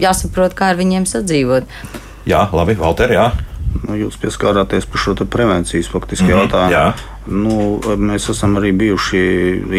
jāsaprot, 0.02 0.56
kā 0.58 0.74
ar 0.74 0.80
viņiem 0.80 1.06
sadzīvot. 1.08 1.68
Jā, 2.28 2.46
labi, 2.56 2.76
Valter, 2.80 3.12
jā. 3.14 3.30
Nu, 3.84 3.96
jūs 3.98 4.16
pieskārāties 4.20 4.86
par 4.88 5.02
šo 5.02 5.14
prevencijas 5.28 5.90
faktiski 5.92 6.28
mm 6.28 6.30
-hmm, 6.30 6.40
jautājumu. 6.40 6.72
Jā. 6.72 7.13
Nu, 7.24 7.80
mēs 7.80 8.26
esam 8.28 8.58
arī 8.60 8.74
bijuši 8.76 9.20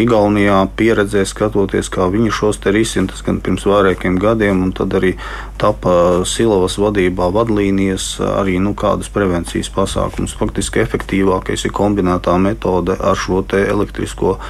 Igaunijā, 0.02 0.64
pieredzē 0.74 1.22
skatoties, 1.30 1.86
kā 1.94 2.08
viņi 2.10 2.32
šos 2.34 2.58
te 2.62 2.72
risina. 2.74 3.06
Tas 3.12 3.22
gan 3.26 3.38
pirms 3.38 3.68
vairākiem 3.70 4.18
gadiem, 4.18 4.64
un 4.66 4.72
tad 4.74 4.96
arī 4.98 5.12
tapa 5.60 6.24
Silavas 6.26 6.74
vadībā 6.82 7.28
vadlīnijas, 7.36 8.16
arī 8.42 8.58
nu, 8.62 8.74
kādas 8.74 9.12
prevencijas 9.14 9.70
pasākumus. 9.70 10.34
Faktiski 10.40 10.82
efektīvākais 10.82 11.68
ir 11.68 11.76
kombinētā 11.76 12.34
metode 12.42 12.98
ar 12.98 13.14
šo 13.14 13.44
elektrisko 13.46 14.40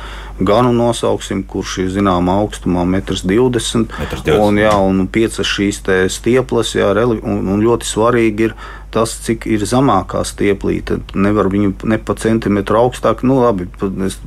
ganu 0.41 0.73
nosauksim, 0.77 1.43
kurš 1.49 1.79
ir 1.85 1.93
zināmā 1.95 2.41
augstumā, 2.43 2.85
1,20 2.85 3.77
m. 3.77 4.41
Un, 4.41 4.59
jā, 4.61 4.73
un 4.73 5.07
piecas 5.09 5.49
šīs 5.49 5.83
stieples, 6.13 6.75
jā, 6.77 6.93
un, 7.05 7.45
un 7.53 7.65
ļoti 7.65 7.89
svarīgi 7.89 8.51
ir 8.51 8.57
tas, 8.97 9.13
cik 9.27 9.47
ir 9.51 9.65
zemākā 9.69 10.23
stieplīte. 10.27 10.99
Nevar 11.17 11.51
viņu 11.53 11.75
ne 11.91 11.99
pa 12.01 12.17
centimetru 12.19 12.81
augstāk, 12.81 13.25
nu 13.27 13.39
labi, 13.43 13.69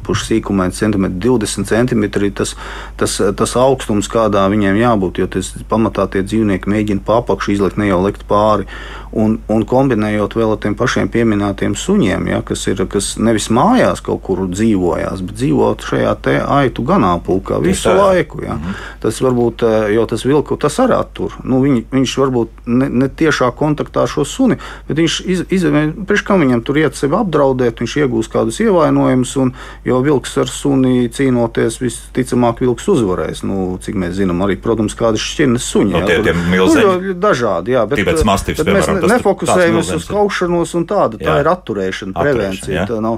pušu 0.05 0.27
sīkumā 0.27 0.69
centimetri, 0.77 1.19
20 1.25 1.69
centimetri 1.69 2.29
tas, 2.35 2.53
tas, 2.99 3.17
tas 3.39 3.55
augstums, 3.59 4.11
kādā 4.11 4.45
viņiem 4.53 4.77
jābūt, 4.79 5.21
jo 5.23 5.29
tas 5.37 5.51
pamatā 5.71 6.05
tie 6.13 6.23
dzīvnieki 6.25 6.69
mēģina 6.69 7.05
pa 7.05 7.19
apakšu 7.23 7.55
izlikt, 7.57 7.81
ne 7.81 7.89
jau 7.89 8.01
likt 8.05 8.27
pāri. 8.29 8.69
Un, 9.11 9.39
un 9.49 9.63
kombinējot 9.65 10.35
vēl 10.37 10.53
ar 10.53 10.59
tiem 10.61 10.75
pašiem 10.77 11.09
pieminētiem 11.09 11.73
suņiem, 11.73 12.27
ja, 12.29 12.41
kas, 12.45 12.67
ir, 12.69 12.83
kas 12.91 13.15
nevis 13.17 13.49
mājās 13.49 14.03
kaut 14.05 14.21
kur 14.27 14.43
dzīvojās, 14.45 15.23
bet 15.25 15.39
dzīvot 15.39 15.85
šajā 15.89 16.13
aitu 16.45 16.85
ganāmpulkā 16.85 17.57
visu 17.63 17.89
tā. 17.89 17.95
laiku. 17.97 18.43
Ja. 18.43 18.53
Mm 18.53 18.61
-hmm. 18.61 18.75
Tas 19.01 19.21
varbūt, 19.21 19.63
eh, 19.63 19.93
jo 19.95 20.05
tas 20.05 20.25
vilku 20.25 20.57
tas 20.57 20.79
arī 20.79 20.99
attur. 20.99 21.33
Nu, 21.43 21.61
viņ, 21.63 21.83
viņš 21.91 22.17
varbūt 22.17 22.49
ne, 22.65 22.89
ne 22.89 23.07
tiešā 23.09 23.51
kontaktā 23.55 24.01
ar 24.01 24.07
šo 24.07 24.25
suni, 24.25 24.57
bet 24.87 24.97
viņš 24.97 25.21
iz, 25.25 25.43
izvēlējās, 25.49 26.05
priekš 26.05 26.23
kam 26.27 26.41
viņam 26.41 26.61
tur 26.63 26.77
iet 26.77 26.95
sevi 26.95 27.15
apdraudēt, 27.15 27.79
viņš 27.79 27.97
iegūs 28.03 28.29
kādus 28.29 28.59
ievainojumus, 28.59 29.35
un 29.37 29.53
jo 29.85 30.01
vilks 30.01 30.37
ar 30.37 30.47
suni 30.47 31.09
cīnoties, 31.09 31.79
visticamāk, 31.81 32.59
vilks 32.59 32.87
uzvarēs. 32.87 33.43
Nu, 33.43 33.77
cik 33.81 33.95
mēs 33.95 34.17
zinām, 34.19 34.41
arī, 34.45 34.57
protams, 34.61 34.95
kādas 34.95 35.19
šķirnes 35.19 35.63
suņi. 35.63 35.91
No, 35.91 35.99
nu, 35.99 36.07
tie, 36.07 36.19
tie 36.23 36.33
milzeņi. 36.33 36.85
Nu, 37.07 37.13
dažādi, 37.13 37.71
jā. 37.71 37.85
Bet, 37.89 38.01
Tibets 38.01 38.25
mastifs, 38.27 38.63
piemēram 38.63 38.98
ne, 39.03 39.15
nefokusējamies 39.15 39.91
uz 39.95 40.07
kaušanos 40.09 40.75
un 40.79 40.85
tādu. 40.89 41.19
Tā 41.21 41.35
jā. 41.35 41.39
ir 41.43 41.49
atturēšana, 41.51 42.15
prevencija. 42.17 42.85
Atturēšana, 42.85 43.13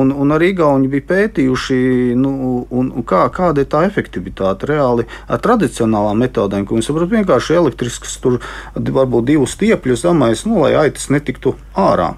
un, 0.00 0.12
un 0.24 0.34
arī 0.36 0.52
Igauni 0.54 0.90
bija 0.92 1.06
pētījuši, 1.12 1.78
nu, 2.20 2.34
un, 2.70 2.90
un 2.94 3.06
kā, 3.08 3.24
kāda 3.34 3.64
ir 3.64 3.70
tā 3.72 3.84
efektivitāte 3.88 4.70
reāli 4.70 5.06
ar 5.28 5.42
tradicionālām 5.44 6.20
metodēm, 6.24 6.66
ko 6.68 6.78
mēs 6.78 6.90
saprotam 6.90 7.18
vienkārši 7.18 7.58
elektrisks, 7.60 8.18
tur 8.24 8.40
varbūt 8.74 9.30
divus 9.32 9.56
stiepļus 9.58 10.06
zamais, 10.06 10.44
nu, 10.48 10.62
lai 10.64 10.74
aitas 10.86 11.10
netiktu 11.12 11.56
ārā. 11.78 12.14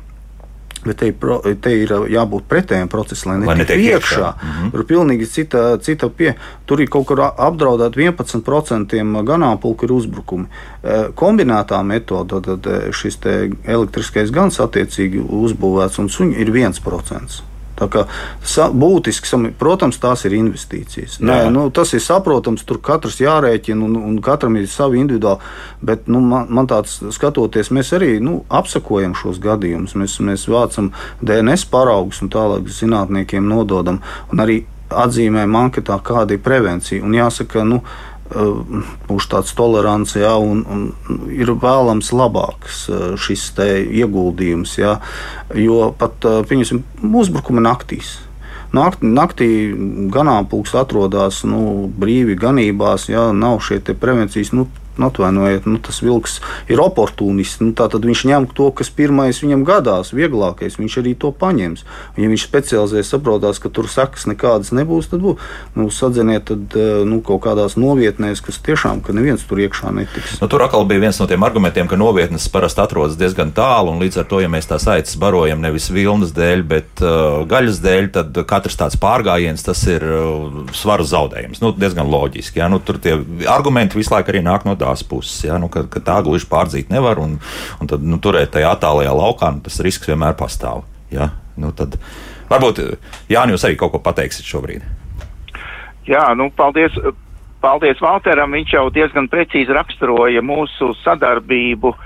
Bet 0.86 1.00
te, 1.02 1.10
pro, 1.12 1.38
te 1.60 1.72
ir 1.74 1.92
jābūt 2.12 2.46
pretējiem 2.50 2.90
procesam, 2.92 3.42
lai 3.42 3.56
netiktu 3.58 3.80
iekšā. 3.82 3.96
iekšā. 3.96 4.30
Mm 4.32 4.52
-hmm. 4.52 4.70
Tur 4.70 4.80
ir 4.80 4.86
pilnīgi 4.86 5.26
cita, 5.26 5.64
cita 5.78 6.08
pie. 6.08 6.34
Tur 6.66 6.80
ir 6.80 6.88
kaut 6.88 7.06
kur 7.06 7.20
apdraudēta 7.20 8.00
11% 8.00 9.24
ganāmpulku 9.24 9.84
ir 9.84 9.92
uzbrukumi. 9.92 10.46
E, 10.82 11.08
kombinētā 11.14 11.82
metode, 11.82 12.40
tad 12.40 12.70
šis 12.92 13.18
elektriskais 13.66 14.30
gans 14.30 14.60
attiecīgi 14.60 15.20
uzbūvēts 15.20 15.98
un 15.98 16.08
suņi 16.08 16.40
ir 16.40 16.50
1%. 16.50 17.55
Tā 17.76 17.88
kā 17.92 18.04
būtiski, 18.72 19.52
protams, 19.60 19.98
tās 20.00 20.24
ir 20.24 20.36
investīcijas. 20.38 21.18
Nē, 21.20 21.38
nu, 21.52 21.66
tas 21.74 21.92
ir 21.92 22.00
saprotams, 22.00 22.64
tur 22.64 22.80
katrs 22.84 23.20
jārēķina 23.20 23.84
un, 23.84 23.98
un 24.00 24.16
katram 24.24 24.56
ir 24.56 24.68
savi 24.70 25.02
individuāli. 25.02 25.44
Bet 25.84 26.08
nu, 26.08 26.22
man, 26.24 26.48
man 26.48 26.70
tāds 26.70 26.98
skatoties, 27.12 27.72
mēs 27.76 27.92
arī 27.96 28.16
nu, 28.24 28.38
apsakojam 28.48 29.12
šos 29.18 29.42
gadījumus. 29.44 29.96
Mēs, 30.00 30.16
mēs 30.24 30.48
vācam 30.48 30.92
DNS 31.20 31.68
paraugus 31.72 32.22
un 32.24 32.32
tālāk 32.32 32.72
zinātniekiem 32.72 33.44
nododam. 33.44 34.00
Un 34.32 34.44
arī 34.44 34.62
atzīmējam 34.90 35.56
anketā, 35.60 35.98
kāda 36.04 36.36
ir 36.36 36.44
prevencija. 36.44 37.04
Un 37.04 37.16
jāsaka, 37.18 37.64
nu, 37.66 37.82
būs 39.08 39.28
tāds 39.30 39.54
tolerants, 39.56 40.16
ja, 40.18 40.34
un, 40.38 40.64
un 40.66 41.30
ir 41.32 41.52
vēlams 41.52 42.12
labāks 42.16 42.86
šis 43.22 43.48
ieguldījums. 43.58 44.76
Ja, 44.80 44.98
jo 45.54 45.92
pat 45.98 46.26
pieņemsim, 46.48 46.84
uzbrukumi 47.06 47.64
naktīs. 47.64 48.16
Naktī, 48.76 49.08
naktī 49.08 49.48
ganāmpulks 50.12 50.74
atrodas 50.76 51.44
nu, 51.46 51.86
brīvi 51.86 52.34
ganībās, 52.38 53.08
ja 53.08 53.30
nav 53.32 53.60
šie 53.64 53.78
prevencijas. 53.94 54.52
Nu, 54.52 54.66
atvainojiet, 54.98 55.66
nu, 55.68 55.80
tas 55.82 56.02
vilks 56.04 56.40
ir 56.72 56.82
oportunists. 56.82 57.62
Nu, 57.64 57.72
tad 57.76 57.96
viņš 58.04 58.24
ņem 58.30 58.48
to, 58.56 58.70
kas 58.76 58.92
pirmais 58.92 59.42
viņam 59.44 59.64
gadās, 59.66 60.12
vieglākais. 60.16 60.78
Viņš 60.80 61.00
arī 61.02 61.16
to 61.18 61.32
paņems. 61.32 61.84
Ja 62.16 62.30
viņš 62.30 62.46
specializējas, 62.48 63.12
saprotās, 63.12 63.60
ka 63.62 63.72
tur 63.72 63.88
sekas 63.92 64.28
nekādas 64.28 64.72
nebūs, 64.76 65.10
tad 65.12 65.24
būs 65.24 65.40
nu, 65.76 65.88
sadziniet 65.92 66.46
tad, 66.48 66.76
eh, 66.76 67.02
nu, 67.08 67.20
kaut 67.24 67.42
kādās 67.46 67.76
novietnēs, 67.80 68.42
kas 68.44 68.60
tiešām 68.64 69.02
ka 69.06 69.14
neviens 69.16 69.44
tur 69.46 69.60
iekšā 69.62 69.92
netiks. 69.94 70.36
Nu, 70.42 70.48
tur 70.50 70.64
atkal 70.66 70.86
bija 70.88 71.04
viens 71.06 71.18
no 71.20 71.28
tiem 71.30 71.44
argumentiem, 71.46 71.88
ka 71.90 71.98
novietnes 72.00 72.48
parasti 72.52 72.82
atrodas 72.82 73.18
diezgan 73.18 73.52
tālu, 73.56 73.94
un 73.94 74.02
līdz 74.02 74.20
ar 74.22 74.28
to, 74.30 74.40
ja 74.42 74.50
mēs 74.52 74.68
tās 74.70 74.86
aitas 74.90 75.16
barojam 75.20 75.62
nevis 75.62 75.88
vilnas 75.92 76.34
dēļ, 76.36 76.64
bet 76.66 77.04
uh, 77.04 77.44
gaļas 77.48 77.80
dēļ, 77.84 78.10
tad 78.16 78.40
katrs 78.48 78.78
tāds 78.80 78.98
pārgājiens 79.00 79.64
tas 79.66 79.82
ir 79.90 80.04
uh, 80.04 80.62
svaru 80.76 81.06
zaudējums. 81.06 81.62
Nu, 81.62 81.72
diezgan 81.76 82.10
loģiski. 82.10 82.60
Ja? 82.62 82.70
Nu, 82.72 82.80
tur 82.82 83.00
tie 83.02 83.18
argumenti 83.50 83.98
visu 84.00 84.14
laiku 84.14 84.34
arī 84.34 84.42
nāk 84.46 84.66
no 84.68 84.76
tās 84.86 85.02
puses, 85.06 85.42
ja, 85.44 85.58
nu, 85.60 85.68
ka, 85.72 85.84
ka 85.90 86.00
tā 86.06 86.20
gluži 86.24 86.48
pārdzīt 86.50 86.94
nevar, 86.94 87.18
un, 87.22 87.36
un 87.82 87.90
tad 87.90 88.06
nu, 88.06 88.20
turēt 88.22 88.54
tajā 88.54 88.70
attālajā 88.76 89.12
laukā, 89.18 89.50
nu, 89.56 89.66
tas 89.66 89.82
risks 89.84 90.08
vienmēr 90.08 90.38
pastāv. 90.38 90.86
Ja. 91.10 91.34
Nu, 91.56 91.70
tad, 91.72 91.96
varbūt 92.50 92.82
Jānis, 93.32 93.56
jūs 93.56 93.64
arī 93.68 93.78
kaut 93.80 93.94
ko 93.94 94.00
pateiksiet 94.04 94.48
šobrīd. 94.48 94.84
Jā, 96.06 96.28
nu, 96.38 96.50
paldies. 96.54 96.96
Paldies 97.64 97.98
Valteram. 98.04 98.52
Viņš 98.54 98.74
jau 98.76 98.84
diezgan 98.94 99.26
precīzi 99.32 99.74
raksturoja 99.74 100.42
mūsu 100.44 100.92
sadarbību 101.00 101.90
uh, 101.90 102.02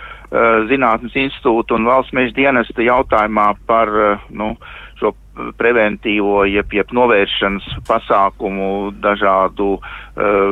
Zinātnes 0.71 1.17
institūta 1.19 1.75
un 1.77 1.89
valsts 1.91 2.15
meža 2.17 2.33
dienesta 2.37 2.87
jautājumā 2.87 3.49
par 3.69 3.91
uh, 3.93 4.29
nu, 4.31 4.55
šo 5.01 5.15
preventīvo, 5.59 6.45
jeb, 6.49 6.73
jeb 6.77 6.93
novēršanas 6.95 7.67
pasākumu 7.89 8.93
dažādu 9.03 9.73
uh, 9.77 9.85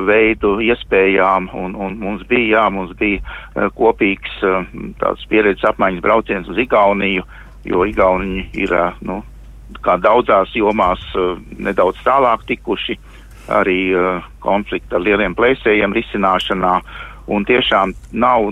veidu 0.09 0.57
iespējām, 0.64 1.50
un, 1.57 1.76
un 1.76 1.99
mums 2.00 2.25
bija, 2.28 2.59
jā, 2.59 2.64
mums 2.73 2.95
bija 2.99 3.21
uh, 3.21 3.69
kopīgs 3.76 4.40
uh, 4.47 4.64
tāds 5.02 5.26
pieredzes 5.31 5.69
apmaiņas 5.69 6.05
brauciens 6.05 6.49
uz 6.49 6.61
Igauniju, 6.64 7.26
jo 7.69 7.85
Igauni 7.88 8.49
ir, 8.57 8.73
uh, 8.73 8.97
nu, 9.05 9.21
kā 9.85 9.99
daudzās 10.00 10.55
jomās 10.57 11.05
uh, 11.14 11.37
nedaudz 11.59 12.00
tālāk 12.07 12.49
tikuši. 12.49 12.99
Arī 13.49 13.78
uh, 13.97 14.25
konflikta 14.45 14.99
ar 14.99 15.05
lieliem 15.07 15.33
plēsējiem 15.37 15.95
risināšanā, 15.97 16.75
un 17.28 17.44
tiešām 17.49 17.92
nav, 18.12 18.49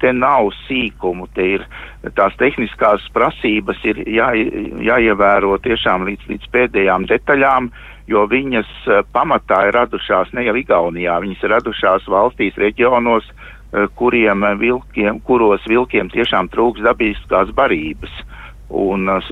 te 0.00 0.12
nav 0.12 0.50
sīkumu, 0.66 1.28
te 1.34 1.46
ir 1.56 1.66
tās 2.16 2.36
tehniskās 2.40 3.06
prasības 3.14 3.80
ir 3.88 4.02
jā, 4.08 4.30
jāievēro 4.84 5.56
tiešām 5.64 6.06
līdz, 6.08 6.28
līdz 6.32 6.50
pēdējām 6.54 7.08
detaļām, 7.10 7.70
jo 8.08 8.24
viņas 8.30 8.72
uh, 8.86 9.02
pamatā 9.12 9.64
ir 9.68 9.78
radušās 9.80 10.32
ne 10.36 10.46
jau 10.48 10.56
Igaunijā, 10.60 11.18
viņas 11.24 11.44
ir 11.44 11.54
radušās 11.56 12.08
valstīs, 12.08 12.58
reģionos, 12.60 13.28
uh, 13.32 13.88
kuriem 13.98 14.44
vilkiem, 14.60 15.20
kuros 15.24 15.64
vilkiem 15.68 16.12
tiešām 16.12 16.52
trūks 16.52 16.84
dabiskās 16.84 17.52
barības. 17.56 18.12
Un 18.68 19.08
uh, 19.08 19.24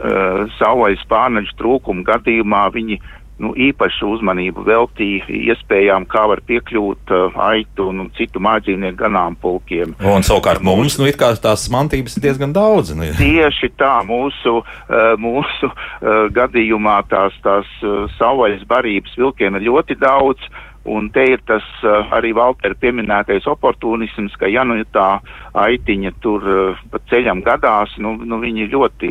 savvaļas 0.56 1.04
pārneģu 1.10 1.56
trūkumu 1.60 2.04
gadījumā 2.08 2.66
viņi 2.72 3.00
nu, 3.42 3.52
īpašu 3.52 4.08
uzmanību 4.16 4.64
veltīja 4.66 5.26
iespējām, 5.52 6.06
kā 6.08 6.24
var 6.30 6.40
piekļūt 6.48 7.12
uh, 7.12 7.38
aitu 7.50 7.88
un 7.90 8.08
citu 8.16 8.40
mājdzīvnieku 8.44 8.98
ganāmpulkiem. 9.00 9.96
Un 10.00 10.26
savukārt 10.26 10.64
mums, 10.64 10.98
nu, 11.00 11.08
it 11.10 11.18
kā 11.20 11.32
tās 11.40 11.66
mantības 11.72 12.16
ir 12.16 12.26
diezgan 12.28 12.54
daudz. 12.56 12.94
Nu. 12.96 13.08
Tieši 13.18 13.72
tā, 13.76 13.98
mūsu, 14.08 14.60
uh, 14.62 15.10
mūsu 15.20 15.68
uh, 15.70 16.28
gadījumā 16.36 17.02
tās, 17.12 17.36
tās 17.44 17.68
uh, 17.84 18.06
savvaļas 18.16 18.64
barības 18.68 19.18
vilkiem 19.20 19.60
ir 19.60 19.68
ļoti 19.70 20.00
daudz. 20.00 20.48
Un 20.86 21.08
te 21.10 21.24
ir 21.26 21.40
tas 21.50 21.64
uh, 21.82 22.12
arī 22.14 22.30
Valtera 22.30 22.76
pieminētais 22.78 23.48
oportunisms, 23.50 24.36
ka 24.38 24.46
ja 24.46 24.62
nu 24.62 24.78
tā 24.94 25.16
aitiņa 25.58 26.12
tur 26.22 26.46
uh, 26.46 26.84
pa 26.92 27.00
ceļam 27.10 27.42
gadās, 27.42 27.96
nu, 27.98 28.14
nu 28.22 28.38
viņa 28.38 28.62
ir 28.62 28.70
ļoti 28.76 29.10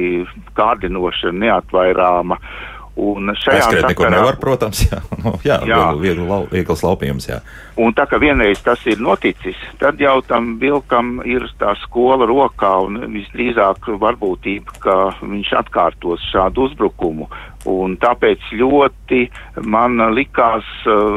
kārdinoša, 0.55 1.33
neatvairāma. 1.35 2.39
Uh, 2.39 2.74
Un 2.95 3.27
šajā 3.35 3.65
sakarā 3.65 3.89
nekur 3.91 4.07
nevar, 4.07 4.37
protams, 4.39 4.85
jā, 4.87 5.01
nu, 5.23 5.33
jā, 5.43 5.57
jā. 5.67 5.79
Viegli, 5.99 6.23
lau, 6.29 6.45
viegls 6.47 6.83
laupījums. 6.85 7.27
Jā. 7.27 7.41
Un 7.81 7.91
tā 7.91 8.05
kā 8.07 8.19
vienreiz 8.23 8.61
tas 8.63 8.79
ir 8.87 9.01
noticis, 9.03 9.59
tad 9.81 9.99
jau 9.99 10.21
tam 10.23 10.53
vilkam 10.61 11.17
ir 11.27 11.43
tā 11.59 11.73
skola 11.81 12.27
rokā 12.29 12.71
un 12.85 13.01
visdrīzāk 13.11 13.91
varbūtība, 13.99 14.77
ka 14.79 14.95
viņš 15.19 15.51
atkārtos 15.59 16.23
šādu 16.31 16.69
uzbrukumu. 16.69 17.27
Un 17.67 17.97
tāpēc 17.99 18.47
ļoti 18.55 19.25
man 19.65 19.99
likās 20.15 20.67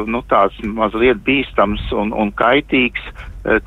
nu, 0.09 0.23
tāds 0.27 0.59
mazliet 0.65 1.23
bīstams 1.23 1.93
un, 1.95 2.11
un 2.11 2.33
kaitīgs 2.35 3.07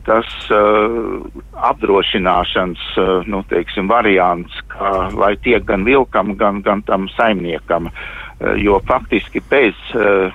tas 0.04 0.28
uh, 0.52 1.22
apdrošināšanas 1.56 2.82
uh, 3.00 3.12
nu, 3.26 3.40
teiksim, 3.48 3.88
variants, 3.88 4.58
kā, 4.68 5.08
lai 5.16 5.32
tiek 5.40 5.64
gan 5.64 5.86
vilkam, 5.88 6.34
gan, 6.36 6.60
gan 6.64 6.84
tam 6.84 7.08
saimniekam. 7.16 7.88
Uh, 7.88 8.52
jo 8.60 8.80
faktiski 8.86 9.40
bez 9.50 9.78
uh, 9.96 10.28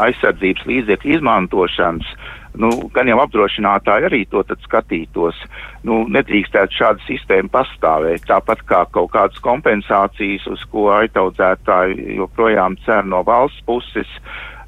aizsardzības 0.00 0.66
līdzekļu 0.66 1.16
izmantošanas, 1.16 2.12
nu, 2.58 2.70
gan 2.94 3.08
jau 3.08 3.20
apdrošinātāji 3.22 4.08
arī 4.10 4.24
to 4.32 4.42
skatītos, 4.64 5.38
nu, 5.86 6.02
nedrīkstētu 6.10 6.80
šāda 6.80 7.06
sistēma 7.06 7.52
pastāvēt. 7.60 8.26
Tāpat 8.26 8.64
kā 8.66 8.84
kaut 8.90 9.12
kādas 9.14 9.38
kompensācijas, 9.44 10.48
uz 10.50 10.64
ko 10.72 10.90
aiztaudzētāji 10.98 12.16
joprojām 12.18 12.78
cer 12.86 13.06
no 13.06 13.22
valsts 13.22 13.62
puses, 13.70 14.18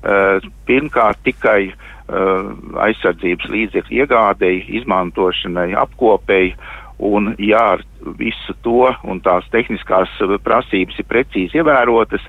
uh, 0.07 0.39
pirmkārt 0.71 1.19
tikai 1.27 1.73
uh, 1.73 1.81
Uh, 1.81 1.92
aizsardzības 2.13 3.51
līdzekļu 3.53 3.99
iegādēji, 4.03 4.65
izmantošanai, 4.81 5.73
apkopēji. 5.83 6.55
Un, 7.03 7.33
ja 7.43 7.81
visu 8.19 8.55
to 8.63 8.87
un 9.11 9.19
tās 9.25 9.49
tehniskās 9.51 10.13
prasības 10.45 11.01
ir 11.01 11.07
precīzi 11.11 11.59
ievērotas, 11.59 12.23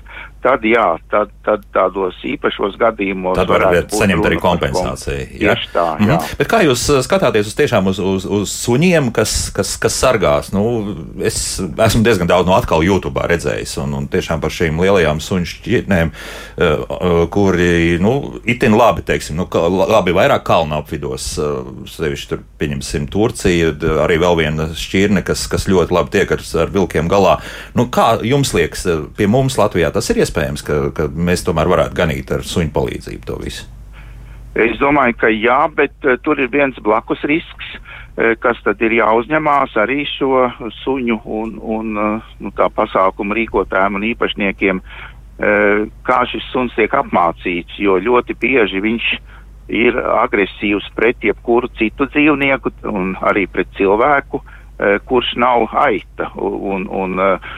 tad 0.44 0.64
jā, 0.68 0.84
tad, 1.08 1.30
tad 1.44 1.62
tādos 1.72 2.18
īpašos 2.28 2.76
gadījumos. 2.80 3.36
Tad 3.38 3.48
varētu 3.48 3.96
saņemt 3.96 4.26
arī 4.28 4.38
kompensāciju. 4.42 5.26
Tieši 5.40 5.70
tā, 5.72 5.84
jā. 5.96 6.04
Mm 6.04 6.10
-hmm. 6.10 6.34
Bet 6.40 6.50
kā 6.52 6.60
jūs 6.66 6.82
uh, 6.92 7.00
skatāties 7.06 7.48
uz 7.48 7.56
tiešām 7.56 7.88
uz, 7.88 7.98
uz, 7.98 8.26
uz 8.28 8.52
suņiem, 8.52 9.10
kas, 9.12 9.50
kas, 9.56 9.76
kas 9.80 9.96
sargās? 9.96 10.52
Nu, 10.52 10.94
es 11.24 11.60
esmu 11.60 12.02
diezgan 12.04 12.28
daudz 12.28 12.46
no 12.46 12.56
atkal 12.56 12.84
YouTube 12.84 13.20
redzējis, 13.20 13.78
un, 13.84 13.94
un 13.94 14.08
tiešām 14.08 14.40
par 14.40 14.50
šīm 14.50 14.80
lielajām 14.80 15.20
suņu 15.20 15.48
šķirtnēm, 15.54 16.12
uh, 16.12 16.64
uh, 16.66 17.28
kuri, 17.30 17.98
nu, 18.00 18.40
itin 18.44 18.76
labi, 18.76 19.02
teiksim, 19.02 19.36
nu, 19.36 19.48
labi 19.88 20.12
vairāk 20.12 20.44
kalnu 20.44 20.76
apvidos, 20.76 21.38
sevišķi 21.96 22.28
tur, 22.28 22.44
pieņemsim, 22.58 23.08
Turcija, 23.08 23.72
arī 24.04 24.20
vēl 24.20 24.36
viena 24.36 24.68
šķirne, 24.76 25.24
kas, 25.24 25.46
kas 25.48 25.68
ļoti 25.68 25.94
labi 25.94 26.10
tiek 26.18 26.30
ar, 26.30 26.40
ar 26.60 26.68
vilkiem 26.74 27.08
galā. 27.08 27.38
Nu, 27.74 27.88
kā 27.88 28.18
jums 28.22 28.52
liekas, 28.54 28.86
pie 29.16 29.26
mums 29.26 29.56
Latvijā 29.56 29.90
tas 29.90 30.10
ir 30.10 30.16
iespējams? 30.16 30.33
Iespējams, 30.34 30.64
ka, 30.66 30.90
ka 30.94 31.08
mēs 31.14 31.44
tomēr 31.46 31.68
varētu 31.70 31.94
ganīt 31.94 32.30
ar 32.34 32.42
suņu 32.42 32.72
palīdzību 32.74 33.26
to 33.26 33.38
visu? 33.38 33.66
Es 34.54 34.78
domāju, 34.78 35.16
ka 35.18 35.28
jā, 35.30 35.68
bet 35.74 35.94
uh, 36.04 36.18
tur 36.22 36.38
ir 36.38 36.50
viens 36.50 36.76
blakus 36.82 37.22
risks, 37.24 37.74
uh, 37.74 38.34
kas 38.38 38.58
tad 38.64 38.82
ir 38.82 38.98
jāuzņemās 39.00 39.74
arī 39.76 40.04
šo 40.06 40.48
suņu 40.82 41.20
un, 41.24 41.58
un 41.58 41.96
uh, 41.96 42.34
nu, 42.40 42.50
tā 42.54 42.68
pasākumu 42.70 43.34
rīkotājiem 43.34 44.00
un 44.00 44.08
īpašniekiem, 44.14 44.82
kā 46.06 46.16
šis 46.30 46.44
suns 46.52 46.70
tiek 46.76 46.92
apmācīts, 46.94 47.74
jo 47.82 47.96
ļoti 47.98 48.36
bieži 48.38 48.78
viņš 48.78 49.06
ir 49.66 49.96
agresīvs 49.98 50.86
pret 50.94 51.26
jebkuru 51.26 51.66
citu 51.74 52.06
dzīvnieku 52.06 52.70
un 52.86 53.16
arī 53.18 53.48
pret 53.50 53.66
cilvēku. 53.74 54.44
Eh, 54.74 54.98
kurš 55.06 55.36
nav 55.38 55.68
aita. 55.70 56.32
Un, 56.34 56.88
un 56.90 57.20
uh, 57.22 57.52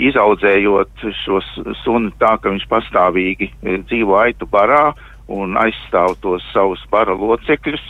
izaudzējot 0.00 1.02
šo 1.20 1.40
sunu 1.82 2.08
tā, 2.16 2.38
ka 2.40 2.48
viņš 2.48 2.64
pastāvīgi 2.70 3.50
eh, 3.50 3.82
dzīvo 3.90 4.16
aitu 4.22 4.48
barā 4.48 4.94
un 5.28 5.58
aizstāv 5.60 6.16
tos 6.24 6.46
savus 6.54 6.80
bara 6.92 7.12
locekļus, 7.16 7.84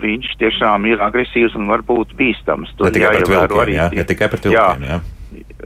viņš 0.00 0.30
tiešām 0.40 0.86
ir 0.88 1.02
agresīvs 1.04 1.58
un 1.58 1.66
var 1.68 1.82
būt 1.84 2.14
bīstams. 2.16 2.70
Tur 2.78 2.88
ne 2.88 2.94
tikai 2.94 3.10
pret 3.18 3.28
vilkiem, 3.28 3.74
jā, 3.74 3.90
ne 3.92 4.06
tikai 4.08 4.30
pret 4.32 4.48
vilkiem, 4.48 4.86
jā. 4.88 4.96
jā 4.96 5.13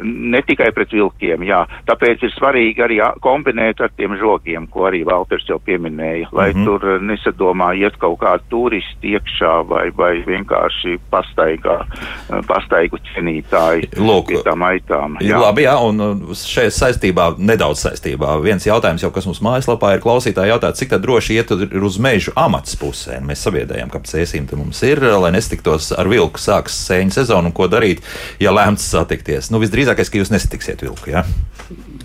ne 0.03 0.43
tikai 0.47 0.71
pret 0.75 0.93
vilkiem, 0.93 1.45
jā. 1.47 1.63
Tāpēc 1.89 2.25
ir 2.27 2.33
svarīgi 2.35 2.85
arī 2.85 2.99
kombinēt 3.25 3.81
ar 3.85 3.93
tiem 3.97 4.17
žogiem, 4.21 4.67
ko 4.71 4.89
arī 4.89 5.05
Valters 5.09 5.47
jau 5.49 5.59
pieminēja, 5.65 6.29
lai 6.33 6.51
mm 6.53 6.59
-hmm. 6.59 6.65
tur 6.65 6.89
eh, 6.89 7.01
nesadomā 7.11 7.73
iet 7.79 7.97
kaut 7.99 8.19
kādi 8.21 8.43
turisti 8.51 9.15
iekšā 9.15 9.55
vai, 9.69 9.91
vai 9.97 10.13
vienkārši 10.27 10.99
pastaigā, 11.11 11.79
eh, 11.85 12.43
pastaigu 12.47 12.99
cienītāji 13.11 13.89
Lūk, 13.97 14.27
pie 14.27 14.43
tām 14.45 14.63
aitām. 14.63 15.17
Jā. 15.21 15.41
Labi, 15.41 15.63
jā, 15.63 15.77
un 15.89 16.35
šeit 16.35 16.73
saistībā, 16.73 17.35
nedaudz 17.39 17.79
saistībā, 17.87 18.43
viens 18.43 18.67
jautājums 18.67 19.03
jau, 19.03 19.11
kas 19.11 19.27
mums 19.27 19.41
mājaslapā 19.41 19.95
ir 19.95 20.01
klausītāji 20.01 20.53
jautāt, 20.53 20.75
cik 20.75 20.89
tad 20.89 21.03
droši 21.03 21.35
iet 21.35 21.51
uz 21.83 21.99
mežu 21.99 22.33
amats 22.37 22.77
pusē. 22.77 23.21
Mēs 23.21 23.43
sabiedrējam, 23.43 23.91
ka 23.91 23.99
cēsim 23.99 24.47
te 24.47 24.57
mums 24.57 24.83
ir, 24.83 25.01
lai 25.01 25.31
nestiktos 25.31 25.93
ar 25.93 26.09
vilku 26.09 26.39
sāks 26.39 26.77
sēņu 26.89 27.11
sezonu 27.11 27.47
un 27.49 27.53
ko 27.53 27.69
darīt, 27.69 28.03
ja 28.41 28.53
lēmts 28.53 28.85
satikties. 28.93 29.51
Nu, 29.51 29.59
visdrīzāk 29.63 29.88
visdrīzākais, 29.89 30.11
ka 30.11 30.21
jūs 30.21 30.33
nesatiksiet 30.33 30.83
vilku. 30.83 31.11
Ja? 31.11 31.25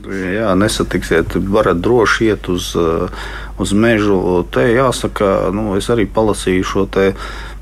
Jā, 0.08 0.54
nesatiksiet. 0.56 1.36
Varat 1.52 1.82
droši 1.82 2.32
iet 2.32 2.50
uz, 2.50 2.74
uh, 2.76 3.10
uz 3.60 3.74
mežu. 3.74 4.46
Te 4.52 4.68
jāsaka, 4.74 5.52
nu, 5.54 5.76
es 5.78 5.90
arī 5.90 6.06
palasīju 6.06 6.64
šo 6.64 6.86
te 6.88 7.14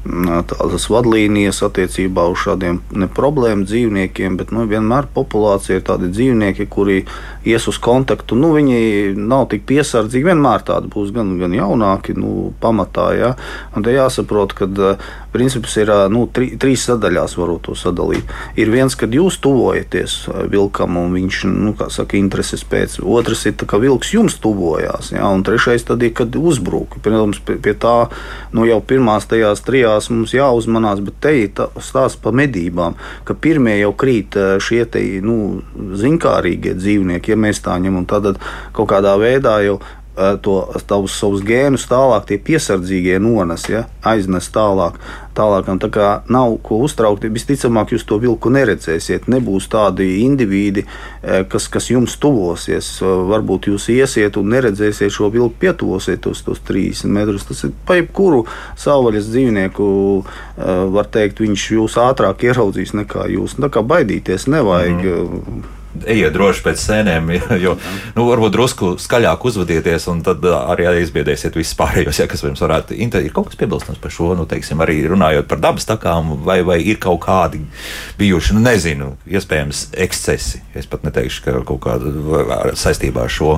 tādas 0.02 0.88
vadlīnijas 0.90 1.62
attiecībā 1.68 2.24
uz 2.32 2.42
šādiem 2.42 2.80
ne 2.98 3.08
problēmu 3.12 3.68
dzīvniekiem, 3.70 4.38
bet 4.40 4.50
nu, 4.56 4.66
vienmēr 4.70 5.06
populācija 5.14 5.78
ir 5.78 5.86
tādi 5.86 6.10
dzīvnieki, 6.10 6.66
kuri 6.74 7.04
ies 7.46 7.68
uz 7.70 7.78
kontaktu. 7.82 8.38
Nu, 8.40 8.50
viņi 8.56 9.14
nav 9.18 9.48
tik 9.52 9.68
piesardzīgi, 9.70 10.32
vienmēr 10.32 10.66
tādi 10.66 10.90
būs 10.94 11.14
gan, 11.14 11.36
gan 11.42 11.54
jaunāki, 11.54 12.16
nu, 12.18 12.50
pamatā. 12.62 13.12
Ja? 13.18 13.36
Un 13.78 13.86
te 13.86 13.94
jāsaprot, 13.94 14.56
ka 14.58 14.70
princips 15.32 15.78
ir 15.78 15.94
nu, 16.12 16.26
tri, 16.34 16.52
trīs 16.58 16.88
sadaļās, 16.90 17.38
varot 17.38 17.68
to 17.70 17.78
sadalīt. 17.78 18.26
Ir 18.58 18.74
viens, 18.74 18.98
kad 18.98 19.14
jūs 19.14 19.38
tuvojaties 19.44 20.18
vilkam 20.52 20.98
un 20.98 21.14
viņš, 21.14 21.44
nu, 21.52 21.76
kā 21.78 21.92
saka, 21.94 22.18
intereses 22.18 22.66
pēc. 22.66 22.98
Otrs 23.06 23.46
ir, 23.50 23.56
ka 23.70 23.78
vilks 23.82 24.16
jums 24.16 24.40
tuvojās. 24.42 25.14
Ja? 25.14 25.30
Un 25.30 25.46
trešais 25.46 25.86
tad 25.86 26.02
ir, 26.02 26.16
kad 26.18 26.34
uzbruk. 26.36 26.98
Protams, 27.06 27.42
pie, 27.46 27.60
pie 27.62 27.78
tā 27.78 27.96
nu, 28.56 28.66
jau 28.66 28.82
pirmās 28.82 29.30
tajās 29.30 29.62
trijās 29.66 29.91
beigās 29.92 30.10
mums 30.10 30.34
jāuzmanās, 30.34 31.02
bet 31.04 31.20
te 31.22 31.32
ir 31.44 31.52
stāsts 31.82 32.20
par 32.22 32.34
medībām, 32.34 32.96
ka 33.26 33.34
pirmie 33.34 33.80
jau 33.80 33.94
krīt 33.94 34.36
eh, 34.36 34.60
šie 34.60 34.86
te, 34.86 35.02
nu, 35.22 35.62
zinkārīgie 35.76 36.76
dzīvnieki, 36.76 37.32
ja 37.32 37.38
mēs 37.38 37.62
tā 37.62 37.78
ņemam, 37.80 38.06
tad 38.06 38.40
kaut 38.74 38.90
kādā 38.90 39.18
veidā 39.20 39.62
jau 39.66 39.80
Eh, 40.18 40.38
to, 40.44 40.58
tavus 40.92 41.14
savus 41.16 41.40
gēnus 41.48 41.86
tālāk, 41.88 42.26
tie 42.28 42.36
piesardzīgie 42.44 43.16
nones, 43.24 43.64
ja, 43.72 43.86
aiznes 44.04 44.50
tālāk. 44.52 44.98
Tālāk 45.38 45.70
tā 45.82 45.90
kā 45.94 46.10
nav 46.32 46.58
ko 46.66 46.82
uztraukt, 46.86 47.26
visticamāk, 47.26 47.94
jūs 47.96 48.06
to 48.08 48.20
vilku 48.22 48.52
neredzēsiet. 48.54 49.28
Nebūs 49.32 49.70
tādi 49.72 50.08
indivīdi, 50.26 50.86
eh, 51.24 51.44
kas, 51.50 51.68
kas 51.68 51.90
jums 51.90 52.18
tuvosies. 52.22 53.02
Eh, 53.02 53.06
varbūt 53.06 53.72
jūs 53.72 53.90
iesiet 53.90 54.38
un 54.38 54.50
neredzēsiet 54.52 55.12
šo 55.12 55.32
vilku, 55.32 55.56
pietuvosiet 55.60 56.22
tos, 56.22 56.42
tos 56.42 56.60
30 56.60 57.12
metrus. 57.12 57.48
Tas 57.48 57.64
ir 57.64 57.72
pa 57.86 58.00
jebkuru 58.00 58.46
savvaļas 58.76 59.30
dzīvnieku, 59.32 59.92
var 60.92 61.06
teikt, 61.06 61.40
viņš 61.42 61.68
jūs 61.78 61.96
ātrāk 61.98 62.44
ieraudzīs 62.46 62.94
nekā 62.94 63.28
jūs. 63.34 63.56
Tā 63.58 63.70
kā 63.70 63.82
baidīties 63.82 64.48
nevajag. 64.48 65.06
Mm 65.06 65.81
ejiet 66.06 66.34
droši 66.36 66.64
pēc 66.66 66.82
sēnēm, 66.82 67.32
jo 67.64 67.76
nu, 68.16 68.26
varbūt 68.28 68.56
drusku 68.56 68.92
skaļāk 69.02 69.46
uzvedieties, 69.52 70.08
un 70.12 70.24
tad 70.26 70.46
arī 70.46 70.90
izbiedēsiet 71.02 71.58
visus 71.60 71.78
pārējos, 71.80 72.22
ja, 72.22 72.28
kas 72.32 72.44
jums 72.46 72.64
varētu 72.64 72.98
interesēt. 72.98 73.30
Ir 73.30 73.36
kaut 73.36 73.52
kas 73.52 73.60
piebilstams 73.60 74.02
par 74.02 74.14
šo, 74.14 74.32
nu, 74.38 74.48
teiksim, 74.50 74.82
arī 74.84 75.02
runājot 75.12 75.50
par 75.52 75.62
dabas 75.64 75.88
takām, 75.90 76.38
vai, 76.46 76.62
vai 76.68 76.80
ir 76.82 77.02
kaut 77.02 77.24
kādi 77.26 77.64
bijuši, 78.20 78.58
nu, 78.58 78.64
nezinu, 78.66 79.14
iespējams, 79.30 79.90
ekscesi. 80.08 80.64
Es 80.78 80.90
pat 80.90 81.06
neteikšu, 81.08 81.44
ka 81.46 81.58
kaut 81.68 81.84
kāda 81.86 82.76
saistībā 82.80 83.28
ar 83.28 83.34
šo. 83.34 83.58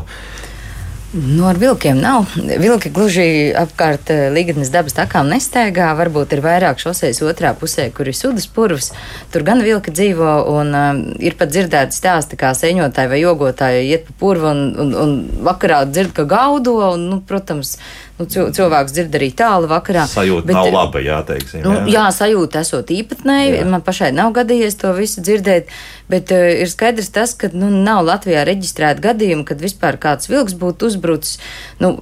Nu, 1.14 1.46
ar 1.46 1.60
vilkiem 1.62 2.00
nav. 2.02 2.32
Vilki 2.58 2.90
gluži 2.90 3.54
apkārt 3.54 4.10
eh, 4.10 4.32
Līgatnes 4.34 4.72
dabas 4.74 4.96
takām 4.98 5.28
nestaigā. 5.30 5.92
Varbūt 6.00 6.32
ir 6.34 6.42
vairāk 6.42 6.82
šoseis 6.82 7.22
otrā 7.22 7.52
pusē, 7.54 7.86
kur 7.94 8.10
ir 8.10 8.18
sudas 8.18 8.48
purvs. 8.50 8.90
Tur 9.30 9.46
gan 9.46 9.62
vilki 9.62 9.94
dzīvo, 9.94 10.32
un 10.50 10.74
uh, 10.74 11.04
ir 11.22 11.38
pat 11.38 11.54
dzirdēti 11.54 11.94
stāsti, 11.94 12.40
kā 12.42 12.56
seņotāji 12.58 13.12
vai 13.12 13.22
jogotāji 13.22 13.92
iet 13.92 14.08
pa 14.08 14.18
purvu 14.24 14.50
un, 14.56 14.64
un, 14.74 14.96
un 15.04 15.14
vakarā 15.46 15.84
dzird, 15.86 16.16
ka 16.18 16.26
gaudo. 16.26 16.80
Un, 16.96 17.06
nu, 17.12 17.22
protams, 17.30 17.76
nu, 18.20 18.28
cilvēks 18.30 18.94
dzird 18.94 19.16
arī 19.18 19.30
tālu 19.38 19.70
vakarā. 19.72 20.06
Sajūta 20.10 20.50
bet, 20.50 20.58
nav 20.58 20.70
laba, 20.74 21.02
jāteiksim. 21.04 21.64
Nu, 21.66 21.76
jā, 21.90 22.06
sajūta 22.14 22.62
esot 22.62 22.92
īpatnēji. 22.94 23.64
Man 23.70 23.84
pašai 23.86 24.12
nav 24.16 24.34
gadījies 24.38 24.78
to 24.82 24.94
visu 24.98 25.24
dzirdēt, 25.26 25.72
bet 26.12 26.34
uh, 26.36 26.46
ir 26.62 26.70
skaidrs 26.72 27.10
tas, 27.16 27.34
ka 27.40 27.50
nu, 27.54 27.72
nav 27.74 28.04
Latvijā 28.08 28.46
reģistrēta 28.48 29.02
gadījuma, 29.10 29.48
kad 29.50 29.64
vispār 29.64 29.98
kāds 30.02 30.30
vilks 30.32 30.58
būtu 30.60 30.92
uzbrucis. 30.92 31.40
Nu, 31.84 31.98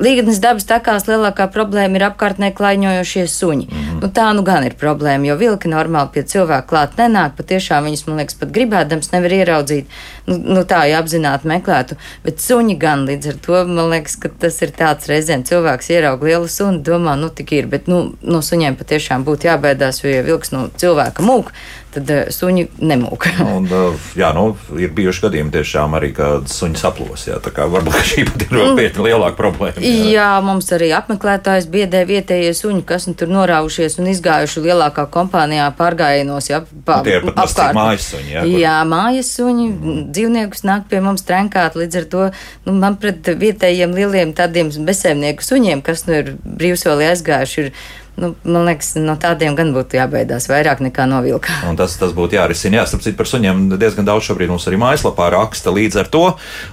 Līgatnes 0.00 0.38
dabas 0.40 0.64
takās 0.64 1.04
lielākā 1.06 1.44
problēma 1.52 1.98
ir 1.98 2.04
apkārtnē 2.08 2.48
klaiņojošie 2.56 3.24
suņi. 3.28 3.66
Mm 3.68 3.80
-hmm. 3.80 3.98
nu, 4.02 4.08
tā 4.16 4.30
nu 4.34 4.42
gan 4.42 4.64
ir 4.64 4.74
problēma, 4.80 5.26
jo 5.28 5.36
vilki 5.36 5.68
normāli 5.68 6.08
pie 6.14 6.22
cilvēka 6.32 6.66
klāt 6.70 6.96
nenāk. 6.98 7.36
Patiešām 7.36 7.84
viņus, 7.84 8.06
man 8.06 8.16
liekas, 8.22 8.38
pat 8.40 8.52
gribēdams 8.56 9.12
nevar 9.12 9.34
ieraudzīt. 9.38 9.86
Nu, 10.26 10.38
nu 10.56 10.64
tā, 10.72 10.80
ja 10.88 11.02
apzināti 11.02 11.50
meklētu, 11.52 11.98
bet 12.24 12.40
suņi 12.40 12.78
gan 12.78 13.04
līdz 13.06 13.28
ar 13.32 13.36
to, 13.46 13.64
man 13.66 13.90
liekas, 13.90 14.16
ka 14.16 14.30
tas 14.38 14.62
ir 14.62 14.72
tāds 14.78 15.10
reizēm 15.10 15.44
cilvēks 15.44 15.90
ieraug 15.90 16.22
lielu 16.22 16.48
sunu, 16.48 16.82
domā, 16.90 17.16
nu 17.20 17.28
tik 17.28 17.52
ir, 17.52 17.66
bet 17.66 17.86
nu, 17.86 18.14
no 18.22 18.40
suņiem 18.42 18.76
patiešām 18.76 19.24
būtu 19.24 19.50
jābēdās, 19.50 20.02
jo 20.04 20.10
ja 20.10 20.22
vilks 20.22 20.52
no 20.52 20.68
cilvēka 20.76 21.22
mūk, 21.22 21.52
tad 21.94 22.10
uh, 22.12 22.22
suņi 22.32 22.66
nemūk. 22.78 23.26
un, 23.56 23.66
uh, 23.66 24.08
jā, 24.18 24.30
nu, 24.36 24.54
ir 24.80 24.92
bijuši 24.96 25.24
gadījumi 25.26 25.52
tiešām 25.54 25.96
arī, 25.98 26.12
kad 26.16 26.48
suņi 26.50 26.80
saplos. 26.80 27.26
Jā, 27.28 27.40
tā 27.42 27.52
kā 27.54 27.66
varbūt 27.70 27.98
šī 28.10 28.24
pat 28.28 28.44
ir 28.46 28.54
nopietna 28.54 29.06
lielāka 29.08 29.38
problēma. 29.38 29.82
Jā. 29.84 30.06
jā, 30.14 30.28
mums 30.44 30.70
arī 30.76 30.90
apmeklētājs 30.96 31.68
biedē 31.72 32.02
vietējie 32.08 32.52
suņi, 32.56 32.84
kas 32.88 33.08
nu, 33.10 33.16
tur 33.18 33.32
norāvušies 33.32 33.98
un 34.00 34.10
izgājuši 34.12 34.64
lielākā 34.68 35.06
kompānijā 35.12 35.68
pārgājienos. 35.78 36.50
Jā, 36.52 36.62
pa, 36.86 37.00
nu, 37.00 37.08
tie 37.08 37.18
ir 37.18 37.28
pat 37.28 37.42
apkārt. 37.46 37.78
mājas 37.78 38.10
suņi. 38.14 38.34
Jā, 38.34 38.44
kur... 38.46 38.58
jā 38.64 38.76
mājas 38.90 39.32
suņi, 39.38 39.68
mm. 39.70 40.02
dzīvniekus 40.14 40.66
nāk 40.68 40.86
pie 40.90 41.02
mums 41.04 41.26
trenkāt. 41.28 41.78
Līdz 41.80 42.02
ar 42.02 42.10
to 42.14 42.26
nu, 42.66 42.76
man 42.76 42.98
pret 43.00 43.32
vietējiem 43.40 43.96
lieliem 43.96 44.34
tādiem 44.36 44.72
bezsēmnieku 44.86 45.46
suņiem, 45.46 45.82
kas 45.86 46.06
nu 46.08 46.20
ir 46.20 46.34
brīvsolī 46.44 47.10
aizgājuši, 47.12 47.66
ir 47.66 47.74
Nu, 48.20 48.34
man 48.44 48.66
liekas, 48.68 48.92
no 49.00 49.14
tādiem 49.16 49.54
gan 49.56 49.70
būtu 49.72 49.96
jābaidās 49.96 50.44
vairāk 50.50 50.82
nekā 50.84 51.06
no 51.08 51.22
vilka. 51.24 51.54
Un 51.70 51.78
tas, 51.80 51.94
tas 51.96 52.12
būtu 52.16 52.36
jārisina. 52.36 52.80
Jā, 52.80 52.84
starp 52.90 53.04
citu, 53.06 53.16
par 53.16 53.30
suņiem 53.30 53.62
diezgan 53.80 54.04
daudz 54.08 54.26
šobrīd 54.28 54.52
mums 54.52 54.66
arī 54.68 54.76
mājaslapā 54.82 55.30
raksta. 55.32 55.72
Līdz 55.72 56.02
ar 56.02 56.10
to 56.12 56.24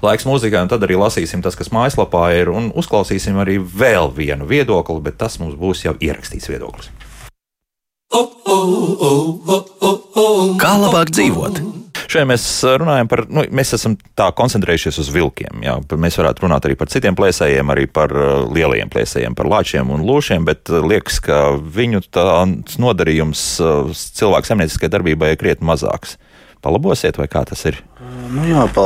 laiks 0.03 0.27
mūzikai, 0.27 0.65
un 0.65 0.73
tad 0.73 0.83
arī 0.83 0.99
lasīsim 0.99 1.43
tas, 1.45 1.55
kas 1.55 1.71
mājaslapā 1.71 2.25
ir, 2.35 2.51
un 2.51 2.67
uzklausīsim 2.75 3.39
arī 3.39 3.61
vēl 3.63 4.11
vienu 4.17 4.49
viedokli, 4.49 4.99
bet 5.07 5.19
tas 5.23 5.39
mums 5.39 5.55
būs 5.55 5.85
jau 5.87 5.95
ierakstīts 5.95 6.51
viedoklis. 6.51 6.91
Kā 10.59 10.75
labāk 10.83 11.15
dzīvot? 11.15 11.76
Šodien 12.07 12.29
mēs 12.29 12.43
runājam 12.79 13.09
par, 13.11 13.25
nu, 13.27 13.43
mēs 13.51 13.73
esam 13.75 13.97
tā 14.15 14.29
koncentrējušies 14.35 15.01
uz 15.03 15.09
vilkiem. 15.11 15.59
Jā. 15.65 15.75
Mēs 15.99 16.15
varētu 16.19 16.45
runāt 16.45 16.67
arī 16.67 16.77
par 16.79 16.87
citiem 16.91 17.17
plēsējiem, 17.19 17.73
arī 17.73 17.83
par 17.91 18.13
lielajiem 18.55 18.91
plēsējiem, 18.93 19.35
par 19.35 19.49
lāčiem 19.51 19.91
un 19.91 20.05
lūšiem, 20.07 20.47
bet 20.47 20.71
liekas, 20.71 21.19
ka 21.23 21.41
viņu 21.59 22.05
nodarījums 22.79 23.43
cilvēku 24.21 24.53
zemnieciskai 24.53 24.91
darbībai 24.93 25.33
ir 25.33 25.41
krietni 25.41 25.67
mazāks. 25.67 26.15
Palabosiet, 26.63 27.19
vai 27.19 27.27
kā 27.31 27.43
tas 27.47 27.61
ir? 27.69 27.77
Nu 28.27 28.43
jā, 28.47 28.63
pa, 28.75 28.85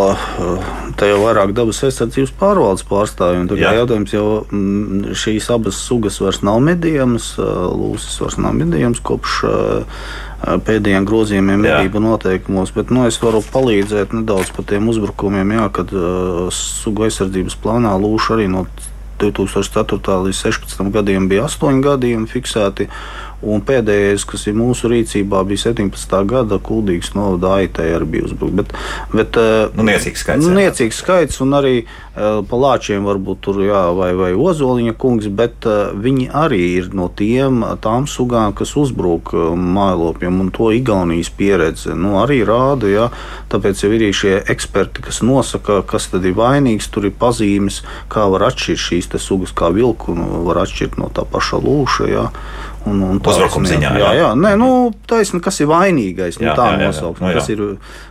tā 1.00 1.08
jau 1.10 1.22
vairāk 1.24 1.54
dabas 1.58 1.80
aizsardzības 1.88 2.34
pārvaldes 2.38 2.86
pārstāvjiem. 2.90 3.48
Tā 3.50 3.58
kā 3.58 3.72
jautājums 3.78 4.14
jau 4.14 4.26
mm, 4.44 5.16
šīs 5.18 5.50
abas 5.54 5.80
sugas 5.82 6.20
vairs 6.22 6.42
nav 6.46 6.60
medījamas, 6.66 7.34
lūsis 7.40 8.20
vairs 8.22 8.38
nav 8.42 8.56
medījamas 8.60 9.02
kopš 9.06 9.40
pēdējiem 10.68 11.08
grozījumiem 11.10 11.66
medību 11.66 12.02
noteikumos, 12.04 12.74
bet 12.76 12.94
nu, 12.94 13.06
es 13.10 13.20
varu 13.22 13.44
palīdzēt 13.54 14.16
nedaudz 14.18 14.54
par 14.56 14.68
tiem 14.70 14.90
uzbrukumiem, 14.94 15.58
jā, 15.58 15.68
kad 15.80 15.94
sugu 16.56 17.08
aizsardzības 17.08 17.58
plānā 17.62 17.94
lūšu 18.02 18.38
arī 18.38 18.50
no 18.52 18.66
2004. 19.22 20.18
līdz 20.26 20.40
2016. 20.42 20.92
gadiem 20.94 21.28
bija 21.30 21.46
8 21.46 21.82
gadījumi 21.86 22.30
fiksēti. 22.30 22.88
Un 23.42 23.64
pēdējais, 23.66 24.26
kas 24.30 24.44
ir 24.52 24.58
mūsu 24.58 24.92
rīcībā, 24.92 25.42
bija 25.50 25.72
17. 25.72 26.18
gada 26.30 26.60
kuldīgs 26.62 27.16
novada 27.18 27.56
aitē 27.58 27.88
ar 27.96 28.06
uzbrukts. 28.06 28.54
Bet, 28.60 28.74
bet, 29.14 29.38
eh, 29.42 29.72
nu, 29.74 29.86
niecīgs 29.88 30.22
skaits. 30.22 30.46
Nu, 30.46 30.54
niecīgs 30.54 31.00
skaits 31.02 31.42
un 31.42 31.56
arī 31.58 31.74
uh, 31.82 32.44
pa 32.46 32.60
lāčiem 32.62 33.08
varbūt 33.08 33.42
tur 33.42 33.64
jā, 33.66 33.82
vai, 33.98 34.12
vai 34.18 34.32
ozoliņa 34.38 34.94
kungs, 35.02 35.30
bet 35.34 35.66
uh, 35.66 35.90
viņi 35.98 36.30
arī 36.38 36.62
ir 36.78 36.92
no 36.94 37.08
tiem 37.10 37.64
tām 37.82 38.06
sugām, 38.06 38.54
kas 38.54 38.76
uzbruk 38.78 39.34
uh, 39.34 39.52
mājlopiem. 39.58 40.38
Un 40.46 40.54
to 40.54 40.70
Igaunijas 40.76 41.34
pieredze 41.34 41.98
nu, 41.98 42.20
arī 42.22 42.44
rāda. 42.46 42.92
Jā, 42.92 43.10
tāpēc 43.50 43.82
jau 43.82 43.92
ir 43.98 44.06
šie 44.14 44.38
eksperti, 44.54 45.02
kas 45.08 45.24
nosaka, 45.26 45.82
kas 45.88 46.12
tad 46.14 46.30
ir 46.30 46.38
vainīgs. 46.38 46.92
Tur 46.94 47.10
ir 47.10 47.18
pazīmes, 47.18 47.82
kā 48.12 48.28
var 48.30 48.52
atšķirt 48.52 48.86
šīs 48.86 49.10
sugas, 49.18 49.56
kā 49.56 49.72
vilku 49.74 50.14
nu, 50.18 50.44
var 50.46 50.62
atšķirt 50.66 51.00
no 51.02 51.10
tā 51.14 51.26
paša 51.26 51.62
lūša. 51.64 52.12
Jā. 52.12 52.28
Un, 52.90 53.02
un 53.06 53.20
Uzbrukuma 53.22 53.70
ziņā. 53.70 53.92
Jā, 53.94 53.98
jā, 54.02 54.12
jā. 54.18 54.30
Nē, 54.42 54.56
nu, 54.58 54.70
taisni, 55.10 55.38
kas 55.44 55.60
ir 55.62 55.70
vainīgais? 55.70 56.40
Nu, 56.42 56.48
jā, 56.50 56.56
tā 56.58 56.72
nosaukt, 56.82 57.22
nu, 57.22 57.30
kas 57.36 57.50
ir 57.54 57.62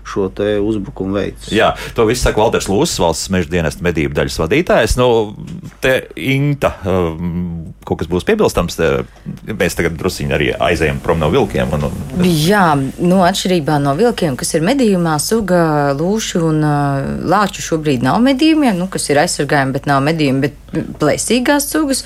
šo 0.06 0.28
uzbrukumu 0.30 1.16
veids. 1.18 1.48
Jā, 1.54 1.72
to 1.96 2.06
viss 2.06 2.22
saka 2.22 2.38
Valders 2.38 2.68
Lūsis, 2.70 3.00
valsts 3.02 3.32
meža 3.34 3.50
dienesta 3.50 3.82
medību 3.82 4.14
daļas 4.14 4.38
vadītājs. 4.44 4.94
Nu, 5.00 5.08
te 5.82 5.96
Inta, 6.14 6.72
um, 6.86 7.72
kaut 7.86 8.02
kas 8.02 8.10
būs 8.10 8.26
piebilstams, 8.28 8.78
te, 8.78 8.90
mēs 9.50 9.78
tagad 9.78 9.98
drusciņi 9.98 10.36
arī 10.36 10.52
aizējam 10.54 11.02
prom 11.02 11.18
no 11.22 11.32
vilkiem. 11.34 11.74
Un, 11.74 11.88
un... 11.90 12.24
Jā, 12.26 12.68
nu, 12.78 13.20
atšķirībā 13.26 13.80
no 13.82 13.96
vilkiem, 13.98 14.38
kas 14.38 14.54
ir 14.54 14.66
medījumā, 14.66 15.16
suga, 15.22 15.64
lūšu 15.98 16.44
un 16.46 16.62
uh, 16.62 17.10
lāču 17.30 17.66
šobrīd 17.72 18.06
nav 18.06 18.22
medījumiem, 18.22 18.78
nu, 18.78 18.86
kas 18.92 19.10
ir 19.10 19.22
aizsargājumi, 19.24 19.74
bet 19.74 19.90
nav 19.90 20.02
medījumi, 20.06 20.46
bet 20.46 20.59
plēsīgās 20.72 21.66
sugas. 21.70 22.04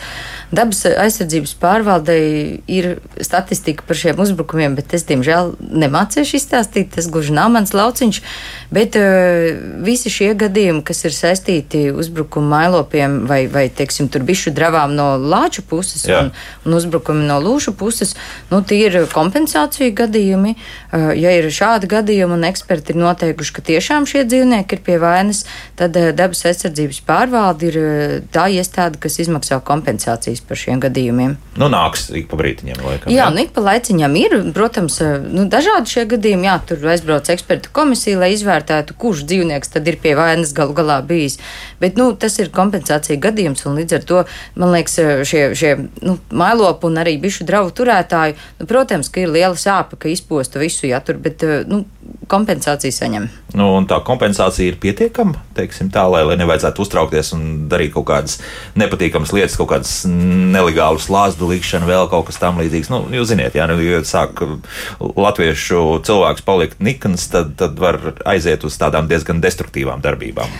Dabas 0.55 0.85
aizsardzības 0.87 1.55
pārvaldei 1.61 2.61
ir 2.70 2.98
statistika 3.24 3.85
par 3.87 3.98
šiem 3.98 4.20
uzbrukumiem, 4.22 4.77
bet 4.79 4.94
es, 4.96 5.05
diemžēl, 5.09 5.55
nemācīšu 5.85 6.38
izstāstīt. 6.38 6.92
Tas 6.94 7.09
gluži 7.12 7.35
nav 7.35 7.50
mans 7.55 7.74
lauciņš. 7.74 8.20
Bet 8.74 8.98
uh, 8.98 9.48
visi 9.85 10.12
šie 10.12 10.33
gadījumi, 10.38 10.85
kas 10.87 11.05
ir 11.09 11.16
saistīti 11.16 11.87
uzbrukuma 11.92 12.61
mailopiem 12.61 13.22
vai, 13.29 13.44
vai 13.50 13.66
teiksim, 13.72 14.09
bišu 14.24 14.55
dravām 14.55 14.94
no 14.96 15.14
lāču 15.18 15.64
puses 15.66 16.07
Jā. 16.09 16.22
un, 16.22 16.31
un 16.64 16.79
uzbrukumi 16.79 17.27
no 17.29 17.40
lūšu 17.42 17.74
puses, 17.79 18.14
nu, 18.53 18.62
tie 18.62 18.85
ir 18.87 18.98
kompensāciju 19.12 19.94
gadījumi. 19.98 20.55
Uh, 20.94 21.11
ja 21.18 21.35
ir 21.37 21.50
šādi 21.53 21.90
gadījumi 21.90 22.38
un 22.38 22.48
eksperti 22.48 22.94
ir 22.94 23.00
noteikuši, 23.03 23.57
ka 23.57 23.66
tiešām 23.72 24.09
šie 24.09 24.24
dzīvnieki 24.29 24.79
ir 24.79 24.85
pie 24.87 25.00
vainas, 25.03 25.44
tad 25.79 25.98
uh, 25.98 26.12
dabas 26.16 26.44
aizsardzības 26.48 27.03
pārvalde 27.09 27.70
ir 27.72 27.81
tā 28.35 28.48
iestāde, 28.54 28.98
kas 29.02 29.18
izmaksā 29.22 29.58
kompensācijas 29.66 30.42
par 30.44 30.58
šiem 30.60 30.80
gadījumiem. 30.82 31.36
Nu, 31.60 31.68
nāks 31.72 32.08
ik 32.14 32.28
pa 32.30 32.38
brītiņam, 32.40 32.82
laikam. 32.84 33.12
Jā, 33.12 33.24
jā? 33.24 33.28
nu, 33.34 33.42
ik 33.44 33.54
pa 33.56 33.64
laiciņam 33.64 34.16
ir, 34.20 34.36
protams, 34.56 34.98
nu, 35.24 35.46
dažādi 35.50 35.92
šie 35.92 36.06
gadījumi. 36.14 36.48
Jā, 36.48 36.56
tur 36.68 36.84
aizbrauc 36.92 37.30
ekspertu 37.34 37.72
komisija, 37.74 38.20
lai 38.22 38.32
izvērtētu, 38.34 38.96
kurš 39.00 39.24
dzīvnieks 39.30 39.74
tad 39.74 39.88
ir 39.90 39.98
pie 40.02 40.14
vainas 40.18 40.54
galu 40.56 40.76
galā 40.76 41.00
bijis. 41.06 41.38
Bet, 41.82 41.98
nu, 42.00 42.10
tas 42.18 42.38
ir 42.42 42.52
kompensācija 42.54 43.20
gadījums, 43.22 43.64
un 43.68 43.78
līdz 43.80 43.98
ar 43.98 44.08
to, 44.08 44.24
man 44.60 44.74
liekas, 44.74 44.98
šie, 45.28 45.44
šie 45.58 45.74
nu, 46.04 46.18
mailopu 46.34 46.90
un 46.90 47.02
arī 47.02 47.16
bišu 47.22 47.46
dravu 47.48 47.74
turētāji, 47.74 48.38
nu, 48.60 48.68
protams, 48.70 49.10
ka 49.12 49.24
ir 49.24 49.34
liela 49.34 49.58
sāpe, 49.58 49.98
ka 50.00 50.10
izposta 50.12 50.62
visu, 50.62 50.86
jā, 50.90 51.00
tur, 51.04 51.20
bet, 51.22 51.44
nu, 51.70 51.84
kompensāciju 52.30 52.94
saņem. 52.94 53.28
Nu, 53.54 53.68
un 53.78 53.86
tā 53.88 54.00
kompensācija 54.04 54.72
ir 54.72 54.78
pietiekama, 54.82 55.38
teiksim 55.56 55.90
tā, 55.94 56.04
lai, 56.10 56.24
lai 56.26 56.36
nevajadzētu 56.40 56.84
uztraukties 56.84 57.32
un 57.36 57.44
darīt 57.70 57.94
kaut 57.94 58.08
kādas 58.10 58.40
nepatīkamas 58.78 59.33
lietas, 59.35 59.57
kaut 59.61 59.70
kādas 59.72 59.94
nelegālas 60.09 61.09
lāzdu 61.12 61.48
likšana, 61.50 61.88
vēl 61.88 62.09
kaut 62.12 62.28
kas 62.30 62.40
tam 62.42 62.61
līdzīgs. 62.62 62.90
Nu, 62.92 63.02
jūs 63.14 63.33
zināt, 63.33 63.57
ja 63.59 63.68
nu, 63.70 63.78
sāk 64.07 64.44
latviešu 65.00 66.00
cilvēks 66.07 66.46
palikt 66.46 66.85
nikns, 66.85 67.28
tad, 67.33 67.57
tad 67.61 67.80
var 67.80 68.00
aiziet 68.28 68.66
uz 68.66 68.78
tādām 68.80 69.11
diezgan 69.11 69.42
destruktīvām 69.44 70.04
darbībām. 70.04 70.50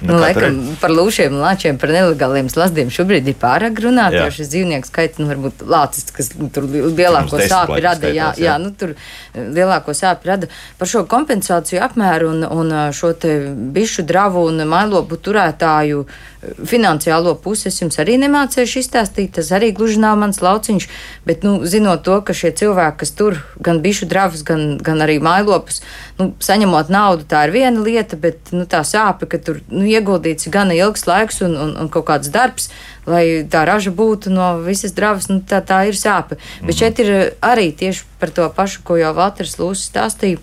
Nu, 0.00 0.14
nu, 0.14 0.20
laikam, 0.22 0.58
par 0.80 0.94
lūšiem, 0.94 1.34
lāčiem, 1.40 1.78
par 1.80 1.92
nelegāliem 1.92 2.48
slazdiem 2.52 2.92
šobrīd 2.94 3.28
ir 3.28 3.36
pārāk 3.40 3.82
runāt, 3.84 4.16
jā. 4.16 4.28
šis 4.32 4.48
dzīvnieku 4.52 4.88
skaits, 4.88 5.20
nu, 5.20 5.28
varbūt 5.28 5.64
lācis, 5.68 6.08
kas 6.16 6.32
nu, 6.38 6.48
tur 6.54 6.68
lielāko 6.70 7.40
sāpi 7.40 7.80
rada, 7.82 8.00
skaitās, 8.00 8.16
jā, 8.16 8.30
jā. 8.38 8.46
jā, 8.46 8.56
nu, 8.62 8.72
tur 8.72 8.94
lielāko 9.36 9.94
sāpi 9.96 10.32
rada. 10.32 10.50
Par 10.80 10.90
šo 10.90 11.04
kompensāciju 11.10 11.82
apmēru 11.84 12.32
un, 12.32 12.48
un 12.48 12.74
šo 12.96 13.12
te 13.12 13.36
bišu 13.76 14.06
dravu 14.08 14.46
un 14.48 14.64
mailopu 14.70 15.20
turētāju 15.20 16.06
finansiālo 16.40 17.34
pusi 17.42 17.68
es 17.68 17.78
jums 17.82 17.98
arī 18.00 18.16
nemācīšu 18.20 18.80
izstāstīt, 18.80 19.34
tas 19.36 19.50
arī 19.52 19.70
gluži 19.76 20.00
nav 20.00 20.16
mans 20.20 20.40
lauciņš, 20.40 20.86
bet, 21.28 21.44
nu, 21.44 21.58
zinot 21.68 22.02
to, 22.06 22.16
ka 22.24 22.36
šie 22.36 22.52
cilvēki, 22.56 22.98
kas 23.02 23.12
tur 23.16 23.36
gan 23.60 23.82
bišu 23.84 24.08
dravus, 24.08 24.42
gan, 24.46 24.78
gan 24.80 25.04
arī 25.04 25.18
mailopus, 25.22 25.82
nu, 26.18 26.30
saņemot 26.40 26.92
naudu, 26.92 27.26
tā 27.28 27.44
ir 27.46 27.54
viena 27.58 27.84
lieta, 27.84 28.16
bet, 28.20 28.54
nu, 28.56 28.64
tā 28.70 28.80
sāpe, 28.88 29.28
ka 29.30 29.40
tur, 29.44 29.60
nu, 29.70 29.84
ieguldīts 29.86 30.50
gana 30.52 30.74
ilgs 30.76 31.06
laiks 31.06 31.40
un, 31.46 31.56
un, 31.56 31.76
un 31.80 31.90
kaut 31.92 32.06
kāds 32.10 32.30
darbs, 32.32 32.70
lai 33.06 33.46
tā 33.50 33.64
raža 33.68 33.90
būtu 33.90 34.32
no 34.34 34.48
visas 34.64 34.94
dravas, 34.96 35.28
nu, 35.30 35.40
tā, 35.46 35.62
tā 35.64 35.84
ir 35.88 35.98
sāpe. 35.98 36.36
Mm 36.36 36.40
-hmm. 36.40 36.66
Bet 36.66 36.76
šeit 36.76 36.98
ir 36.98 37.34
arī 37.40 37.72
tieši 37.76 38.04
par 38.18 38.30
to 38.30 38.48
pašu, 38.56 38.80
ko 38.84 38.96
jau 38.96 39.14
Vatras 39.14 39.56
Lūsis 39.58 39.90
stāstīja 39.90 40.38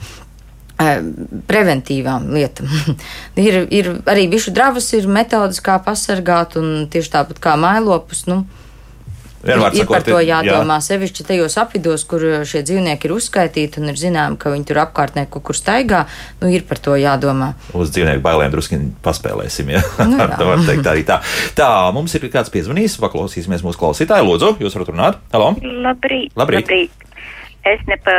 preventīvām 0.78 2.30
lietām. 2.34 2.70
ir, 3.48 3.66
ir 3.74 3.90
arī 4.06 4.28
bišu 4.30 4.54
dravas, 4.54 4.92
ir 4.94 5.08
metodas, 5.08 5.60
kā 5.64 5.80
pasargāt, 5.84 6.58
un 6.60 6.88
tieši 6.92 7.14
tāpat 7.16 7.42
kā 7.42 7.56
mailopus. 7.58 8.28
Nu, 8.30 8.44
Vienmēr 9.46 9.76
ir, 9.76 9.84
ir 9.84 9.90
par 9.90 10.06
to 10.06 10.18
jādomā. 10.24 10.78
Jā. 10.80 10.86
Sevišķi 10.88 11.26
tajos 11.28 11.58
apvidos, 11.62 12.04
kur 12.10 12.24
šie 12.48 12.64
dzīvnieki 12.66 13.10
ir 13.10 13.14
uzskaitīti 13.14 13.82
un 13.82 13.92
ir 13.92 14.00
zinām, 14.02 14.38
ka 14.42 14.50
viņi 14.54 14.66
tur 14.70 14.82
apkārtnē 14.82 15.28
kaut 15.30 15.46
kur 15.50 15.58
staigā, 15.58 16.04
nu 16.42 16.50
ir 16.54 16.66
par 16.70 16.82
to 16.82 16.98
jādomā. 16.98 17.52
Uz 17.78 17.94
dzīvnieku 17.94 18.24
bailēm 18.26 18.54
drusku 18.54 18.80
paspēlēsim. 19.06 19.74
Ja? 19.76 19.84
Nu, 20.10 20.18
tā 20.40 20.48
var 20.50 20.64
teikt 20.66 20.90
arī 20.90 21.06
tā. 21.08 21.20
Tā, 21.58 21.70
mums 21.96 22.18
ir 22.18 22.26
kāds 22.34 22.54
piezvanījis, 22.54 22.98
paklausīsimies 23.04 23.66
mūsu 23.68 23.82
klausītāju. 23.84 24.26
Lūdzu, 24.32 24.56
jūs 24.64 24.80
varat 24.80 24.94
runāt? 24.94 25.22
Halo! 25.36 25.54
Labrīt! 25.62 26.34
Labrīt. 26.38 26.66
Labrīt. 26.66 27.06
Es 27.68 27.82
ne 27.90 27.98
pa, 28.00 28.14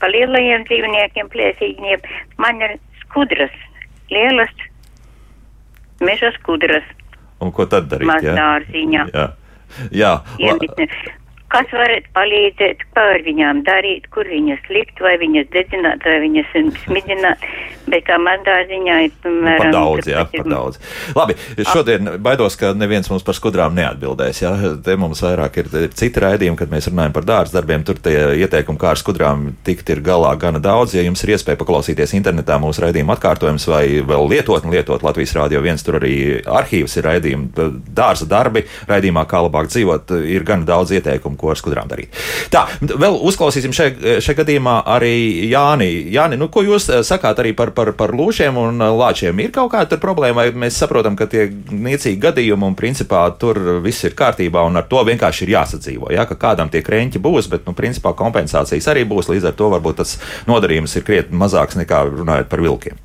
pa 0.00 0.08
lielajiem 0.08 0.64
dzīvniekiem 0.66 1.28
plēsīgiem. 1.32 2.04
Man 2.40 2.62
ir 2.64 2.78
skudras, 3.02 3.52
lielas 4.10 4.52
meža 6.00 6.32
skudras. 6.40 6.86
Un 7.44 7.52
ko 7.52 7.66
tad 7.68 7.90
darīt? 7.90 8.08
Mazdārziņā. 8.08 9.02
Jā. 9.12 9.26
Jā. 9.26 9.45
yeah. 9.90 10.22
Kas 11.52 11.70
varat 11.70 12.08
palīdzēt, 12.16 12.80
kā 12.96 13.02
ar 13.14 13.22
viņām 13.22 13.62
darīt, 13.66 14.08
kur 14.10 14.26
viņas 14.26 14.64
likt, 14.74 14.98
vai 14.98 15.14
viņas 15.20 15.46
dedzināt, 15.54 16.02
vai 16.02 16.16
viņas 16.24 16.54
smidzināt, 16.82 17.44
bet 17.86 18.02
kā 18.08 18.16
mandā 18.18 18.56
ziņā 18.66 18.96
ir, 19.06 19.12
piemēram, 19.22 19.60
par 19.62 19.70
daudz, 19.76 20.08
jā, 20.10 20.24
par 20.32 20.48
daudz. 20.50 20.80
Labi, 21.14 21.36
šodien 21.70 22.10
baidos, 22.24 22.56
ka 22.58 22.72
neviens 22.74 23.06
mums 23.12 23.22
par 23.26 23.38
skudrām 23.38 23.76
neatbildēs, 23.78 24.40
jā, 24.42 24.52
te 24.82 24.96
mums 24.98 25.22
vairāk 25.22 25.60
ir 25.62 25.70
citi 25.94 26.24
raidījumi, 26.24 26.58
kad 26.58 26.72
mēs 26.72 26.90
runājam 26.90 27.14
par 27.14 27.28
dārza 27.30 27.60
darbiem, 27.60 27.86
tur 27.86 28.02
tie 28.02 28.16
ieteikumi, 28.42 28.82
kā 28.82 28.90
ar 28.96 29.00
skudrām 29.00 29.46
tikt 29.66 29.94
ir 29.94 30.02
galā 30.02 30.34
gana 30.42 30.58
daudz, 30.62 30.96
ja 30.98 31.06
jums 31.06 31.22
ir 31.22 31.36
iespēja 31.36 31.60
paklausīties 31.62 32.16
internetā 32.18 32.58
mūsu 32.62 32.82
raidījuma 32.88 33.14
atkārtojums 33.14 33.68
vai 33.70 33.84
vēl 34.02 34.28
lietot 34.34 34.66
un 34.66 34.74
lietot 34.74 35.06
Latvijas 35.06 35.36
Rādio 35.38 35.62
1, 35.62 35.86
tur 35.86 36.00
arī 36.00 36.16
arhīvs 36.42 36.98
ir 36.98 37.06
raidījumi, 37.06 37.70
dārza 37.94 38.26
darbi, 38.26 38.66
raidījumā 38.90 39.26
kā 39.30 39.46
labāk 39.46 39.70
dzīvot, 39.70 40.18
ir 40.26 40.46
gana 40.48 40.66
daudz 40.66 40.96
ieteikumu 40.98 41.35
un 41.36 41.40
ko 41.40 41.52
ar 41.52 41.60
skudrām 41.60 41.90
darīt. 41.90 42.16
Tā, 42.50 42.64
vēl 42.80 43.20
uzklausīsim 43.28 43.74
šajā 43.76 44.16
šai 44.24 44.34
gadījumā 44.40 44.76
arī 44.96 45.14
Jāni. 45.50 45.88
Jāni, 46.12 46.38
nu, 46.40 46.48
ko 46.52 46.64
jūs 46.64 46.88
eh, 46.90 47.02
sakāt 47.06 47.40
arī 47.42 47.52
par, 47.56 47.72
par, 47.76 47.92
par 47.98 48.14
lūšiem 48.16 48.56
un 48.60 48.82
eh, 48.82 48.92
lāčiem? 49.00 49.38
Ir 49.44 49.52
kaut 49.54 49.72
kāda 49.74 50.00
problēma, 50.02 50.46
vai 50.46 50.64
mēs 50.66 50.78
saprotam, 50.80 51.16
ka 51.18 51.28
tie 51.30 51.48
niecīgi 51.70 52.20
gadījumi 52.22 52.70
un 52.70 52.78
principā 52.78 53.26
tur 53.40 53.80
viss 53.84 54.06
ir 54.06 54.16
kārtībā 54.18 54.64
un 54.66 54.80
ar 54.80 54.88
to 54.90 55.02
vienkārši 55.06 55.46
ir 55.46 55.56
jāsadzīvo. 55.56 56.12
Ja? 56.14 56.26
Ka 56.28 56.38
kādam 56.48 56.72
tie 56.72 56.84
krenķi 56.86 57.22
būs, 57.22 57.50
bet 57.52 57.66
nu, 57.68 57.76
principā 57.76 58.14
kompensācijas 58.16 58.92
arī 58.92 59.06
būs, 59.08 59.30
līdz 59.32 59.50
ar 59.50 59.58
to 59.58 59.72
varbūt 59.74 60.02
tas 60.02 60.16
nodarījums 60.48 60.96
ir 60.96 61.06
krietni 61.06 61.38
mazāks 61.40 61.78
nekā 61.78 62.06
runājot 62.12 62.52
par 62.52 62.64
vilkiem. 62.64 63.02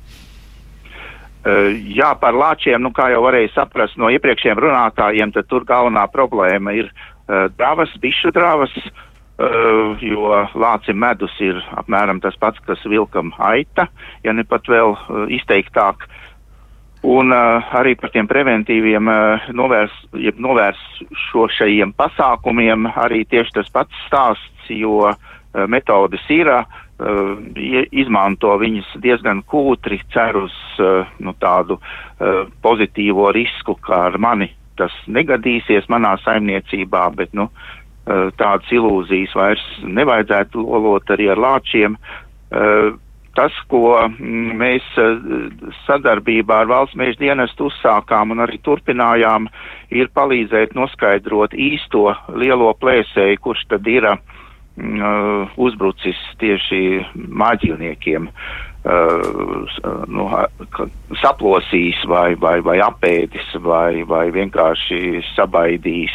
Uh, 1.42 1.72
jā, 1.90 2.12
par 2.22 2.36
lāčiem, 2.38 2.78
nu, 2.78 2.92
kā 2.94 3.08
jau 3.10 3.24
varēja 3.24 3.50
saprast 3.56 3.96
no 3.98 4.06
iepriekšējiem 4.14 4.60
runātājiem, 4.62 5.32
tad 5.34 5.48
tur 5.50 5.64
galvenā 5.66 6.04
problēma 6.12 6.70
ir 6.78 6.92
Eh, 6.92 7.11
dravas, 7.28 7.92
bišu 8.00 8.32
dravas, 8.34 8.72
eh, 8.76 9.96
jo 10.00 10.32
lācim 10.54 10.98
medus 10.98 11.34
ir 11.40 11.60
apmēram 11.78 12.20
tas 12.22 12.36
pats, 12.36 12.60
kas 12.66 12.82
vilkam 12.84 13.32
aita, 13.38 13.88
ja 14.24 14.32
ne 14.32 14.44
pat 14.44 14.68
vēl 14.68 14.96
eh, 14.96 15.36
izteiktāk. 15.38 16.08
Un 17.02 17.32
uh, 17.34 17.58
arī 17.74 17.96
par 17.98 18.12
tiem 18.14 18.28
preventīviem 18.30 19.08
uh, 19.10 19.48
novērs, 19.58 19.94
jeb 20.22 20.36
novēršošajiem 20.38 21.96
pasākumiem 21.98 22.86
arī 22.94 23.24
tieši 23.26 23.56
tas 23.56 23.72
pats 23.74 24.04
stāsts, 24.06 24.68
jo 24.70 25.08
uh, 25.10 25.16
metodas 25.66 26.22
ir, 26.30 26.46
uh, 26.46 27.34
izmanto 27.90 28.54
viņas 28.62 28.94
diezgan 29.02 29.42
kūtri, 29.42 29.98
cer 30.14 30.38
uz 30.44 30.54
uh, 30.78 31.10
nu, 31.18 31.34
tādu 31.42 31.80
uh, 31.82 32.46
pozitīvo 32.62 33.32
risku, 33.34 33.74
kā 33.82 34.04
ar 34.12 34.22
mani 34.22 34.52
tas 34.80 34.94
negadīsies 35.06 35.88
manā 35.92 36.16
saimniecībā, 36.24 37.06
bet 37.16 37.32
nu, 37.36 37.48
eh, 38.06 38.28
tādas 38.38 38.68
ilūzijas 38.72 39.34
vairs 39.38 39.64
nevajadzētu 39.82 40.62
lolot 40.62 41.14
arī 41.14 41.30
ar 41.32 41.40
lāčiem. 41.40 41.96
Eh, 42.52 42.92
tas, 43.34 43.52
ko 43.68 43.96
mm, 44.08 44.56
mēs 44.60 44.88
eh, 45.00 45.70
sadarbībā 45.86 46.62
ar 46.62 46.72
valsts 46.72 46.96
mēžu 46.96 47.22
dienestu 47.22 47.70
uzsākām 47.70 48.34
un 48.34 48.44
arī 48.44 48.58
turpinājām, 48.64 49.48
ir 49.90 50.12
palīdzēt 50.14 50.76
noskaidrot 50.76 51.54
īsto 51.54 52.12
lielo 52.34 52.72
plēsēju, 52.80 53.40
kurš 53.44 53.64
tad 53.68 53.86
ir 53.86 54.06
uh, 54.08 54.18
uzbrucis 55.60 56.16
tieši 56.40 57.02
mājdzīvniekiem. 57.14 58.28
Uh, 58.28 58.71
nu, 58.82 60.26
saplosīs 61.22 62.02
vai, 62.10 62.34
vai, 62.34 62.58
vai 62.66 62.78
apēdis 62.82 63.54
vai, 63.62 64.02
vai 64.08 64.26
vienkārši 64.34 65.22
sabaidīs. 65.36 66.14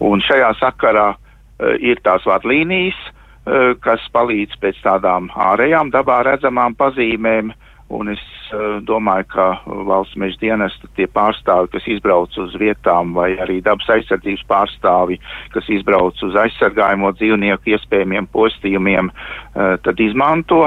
Un 0.00 0.22
šajā 0.24 0.54
sakarā 0.60 1.08
uh, 1.12 1.76
ir 1.80 2.00
tās 2.06 2.24
vadlīnijas, 2.28 2.98
uh, 3.08 3.74
kas 3.84 4.04
palīdz 4.14 4.56
pēc 4.62 4.80
tādām 4.84 5.28
ārējām 5.36 5.92
dabā 5.92 6.22
redzamām 6.30 6.78
pazīmēm. 6.78 7.52
Un 7.88 8.10
es 8.12 8.20
uh, 8.52 8.82
domāju, 8.84 9.24
ka 9.32 9.44
valsts 9.88 10.16
meža 10.20 10.36
dienesta 10.42 10.88
tie 10.96 11.06
pārstāvi, 11.08 11.70
kas 11.72 11.86
izbrauc 11.88 12.34
uz 12.36 12.52
vietām, 12.60 13.14
vai 13.16 13.30
arī 13.40 13.62
dabas 13.64 13.88
aizsardzības 13.94 14.44
pārstāvi, 14.48 15.16
kas 15.54 15.68
izbrauc 15.72 16.20
uz 16.24 16.36
aizsargājumu 16.36 17.14
dzīvnieku 17.16 17.72
iespējamiem 17.72 18.28
postījumiem, 18.32 19.08
uh, 19.12 19.76
tad 19.84 20.00
izmanto. 20.04 20.66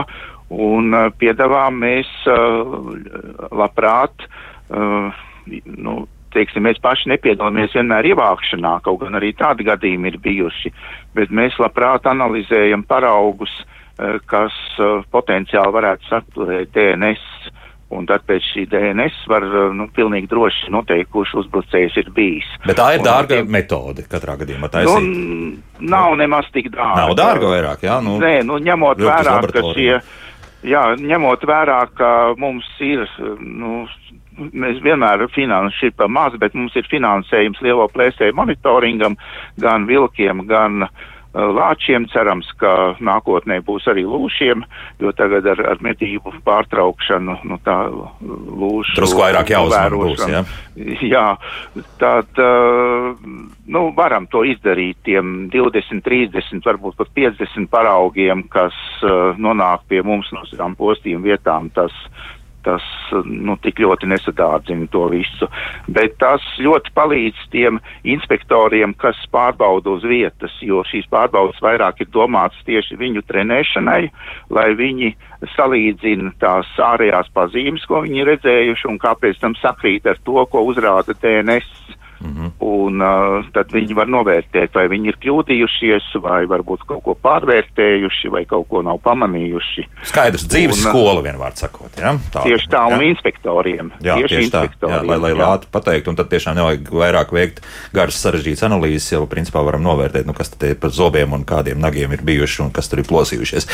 Un 0.51 0.91
uh, 0.91 1.07
piedāvām 1.15 1.77
mēs 1.79 2.09
uh, 2.27 2.73
labprāt, 3.55 4.25
uh, 4.75 5.21
nu, 5.47 5.93
teiksim, 6.35 6.65
mēs 6.67 6.81
paši 6.83 7.13
nepiedalāmies 7.13 7.75
vienmēr 7.77 8.11
ievākšanā, 8.11 8.79
kaut 8.83 8.99
gan 9.05 9.15
arī 9.19 9.31
tādi 9.39 9.67
gadījumi 9.67 10.11
ir 10.11 10.19
bijuši, 10.23 10.73
bet 11.15 11.31
mēs 11.31 11.55
labprāt 11.59 12.07
analizējam 12.07 12.83
paraugus, 12.87 13.51
kas 14.31 14.55
potenciāli 15.11 15.75
varētu 15.75 16.07
saturēt 16.07 16.71
DNS. 16.73 17.51
Un 17.91 18.07
tad 18.07 18.23
pēc 18.23 18.45
šī 18.53 18.63
DNS 18.71 19.25
var 19.27 19.43
nu, 19.75 19.89
pilnīgi 19.91 20.29
droši 20.31 20.71
noteikt, 20.71 21.09
kurš 21.11 21.33
uzbrucējs 21.43 21.97
ir 21.99 22.07
bijis. 22.15 22.47
Bet 22.63 22.79
tā 22.79 22.87
ir 22.95 23.03
un, 23.03 23.05
dārga 23.09 23.41
un, 23.43 23.51
metode 23.51 24.07
katrā 24.09 24.37
gadījumā. 24.39 24.71
Nu, 24.87 24.95
nav 25.91 26.15
nemaz 26.17 26.47
tik 26.55 26.71
dārga. 26.71 27.03
Nav 27.03 27.13
dārga 27.19 27.51
vairāk, 27.51 27.83
jā? 27.85 27.99
Nu, 28.01 28.15
Nē, 28.23 28.37
nu, 28.47 28.61
ņemot 28.63 29.03
vērā, 29.03 29.35
ka 29.51 29.65
šie. 29.75 29.91
Uh, 29.99 30.30
jā, 30.63 30.83
ņemot 30.99 31.45
vērā, 31.47 31.79
ka 31.97 32.11
mums 32.41 32.67
ir, 32.83 33.05
nu, 33.41 33.85
mēs 34.37 34.81
vienmēr 34.83 35.27
finanšu 35.35 35.89
ir 35.89 35.95
pa 35.97 36.07
maz, 36.07 36.37
bet 36.41 36.57
mums 36.57 36.75
ir 36.79 36.89
finansējums 36.91 37.61
lielo 37.65 37.87
plēsēju 37.93 38.37
monitoringam, 38.37 39.17
gan 39.61 39.87
vilkiem, 39.89 40.45
gan 40.49 40.87
uh, 40.87 41.09
lāčiem. 41.33 42.07
Cerams, 42.11 42.49
ka 42.59 42.95
nākotnē 42.99 43.61
būs 43.65 43.87
arī 43.91 44.03
lūšiem, 44.07 44.63
jo 44.99 45.11
tagad 45.15 45.47
ar, 45.53 45.61
ar 45.73 45.83
medību 45.83 46.33
pārtraukšanu, 46.45 47.37
nu 47.47 47.59
tā 47.65 47.77
lūšu. 47.91 48.97
Drusku 48.99 49.23
vairāk 49.23 49.53
jāuzmanā 49.55 49.89
būs, 49.95 50.25
jā. 50.29 50.43
Jā, 51.11 51.35
tad, 51.99 52.29
uh, 52.39 53.11
nu, 53.67 53.81
varam 53.95 54.27
to 54.31 54.45
izdarīt 54.47 55.01
tiem 55.03 55.49
20, 55.51 55.99
30, 56.05 56.63
varbūt 56.63 56.95
pat 56.99 57.11
50 57.17 57.67
paraugiem, 57.71 58.45
kas 58.51 58.77
uh, 59.03 59.35
nonāk 59.35 59.83
pie 59.91 59.99
mums 60.07 60.31
no 60.31 60.45
savām 60.47 60.77
postīm 60.79 61.25
vietām. 61.27 61.67
Tas, 61.75 61.91
tas 62.65 62.85
nu, 63.25 63.55
tik 63.63 63.81
ļoti 63.83 64.09
nesadārdzina 64.11 64.87
to 64.93 65.07
visu. 65.11 65.47
Bet 65.91 66.17
tas 66.21 66.43
ļoti 66.61 66.93
palīdz 66.97 67.47
tiem 67.53 67.79
inspektoriem, 68.03 68.95
kas 69.01 69.19
pārbauda 69.33 69.95
uz 69.97 70.05
vietas, 70.07 70.53
jo 70.65 70.83
šīs 70.87 71.09
pārbaudas 71.11 71.61
vairāk 71.63 72.03
ir 72.03 72.11
domātas 72.13 72.61
tieši 72.67 72.99
viņu 73.01 73.25
trenēšanai, 73.29 74.03
lai 74.53 74.67
viņi 74.77 75.13
salīdzina 75.55 76.35
tās 76.41 76.69
ārējās 76.91 77.31
pazīmes, 77.35 77.85
ko 77.89 78.03
viņi 78.05 78.27
redzējuši 78.29 78.89
un 78.91 79.01
kāpēc 79.01 79.41
tam 79.41 79.57
sakrīt 79.61 80.07
ar 80.09 80.21
to, 80.25 80.45
ko 80.51 80.65
uzrāda 80.69 81.17
DNS. 81.17 81.97
Mm 82.21 82.33
-hmm. 82.37 82.51
Un 82.59 83.01
uh, 83.01 83.45
tad 83.53 83.71
viņi 83.73 83.95
var 83.97 84.07
novērtēt, 84.07 84.73
vai 84.73 84.87
viņi 84.87 85.07
ir 85.09 85.17
kļūdījušies, 85.23 86.11
vai 86.21 86.45
varbūt 86.45 86.85
kaut 86.87 87.03
ko 87.03 87.15
pārvērtējuši, 87.23 88.29
vai 88.29 88.45
kaut 88.45 88.67
ko 88.69 88.81
nav 88.81 88.99
pamanījuši. 89.03 89.87
Skaidrs, 90.03 90.45
dzīves 90.47 90.85
un, 90.85 90.91
skola 90.91 91.21
vienvārds 91.21 91.59
sakot. 91.59 91.97
Ja? 91.97 92.13
Tā, 92.33 92.43
tieši 92.43 92.69
tā, 92.69 92.83
ja? 92.89 92.97
un 92.97 93.03
inspektoriem. 93.03 93.91
Jā, 94.01 94.15
tieši, 94.15 94.35
tieši 94.35 94.51
tā, 94.51 94.89
jā, 94.89 95.01
lai, 95.05 95.17
lai 95.17 95.31
ātri 95.47 95.71
pateiktu, 95.71 96.09
un 96.09 96.15
tad 96.15 96.29
tiešām 96.29 96.55
nevajag 96.55 96.91
vairāk 96.93 97.33
veikt 97.33 97.61
garas 97.93 98.21
sarežģītas 98.21 98.63
analīzes, 98.69 99.11
jau 99.11 99.25
principā 99.25 99.65
varam 99.65 99.81
novērtēt, 99.81 100.25
nu, 100.29 100.33
kas 100.37 100.53
tad 100.53 100.77
par 100.79 100.93
zobiem 100.93 101.33
un 101.33 101.45
kādiem 101.45 101.81
nagiem 101.81 102.11
ir 102.13 102.21
bijuši 102.21 102.61
un 102.61 102.71
kas 102.71 102.89
tur 102.89 103.01
ir 103.01 103.09
plosījušies. 103.09 103.67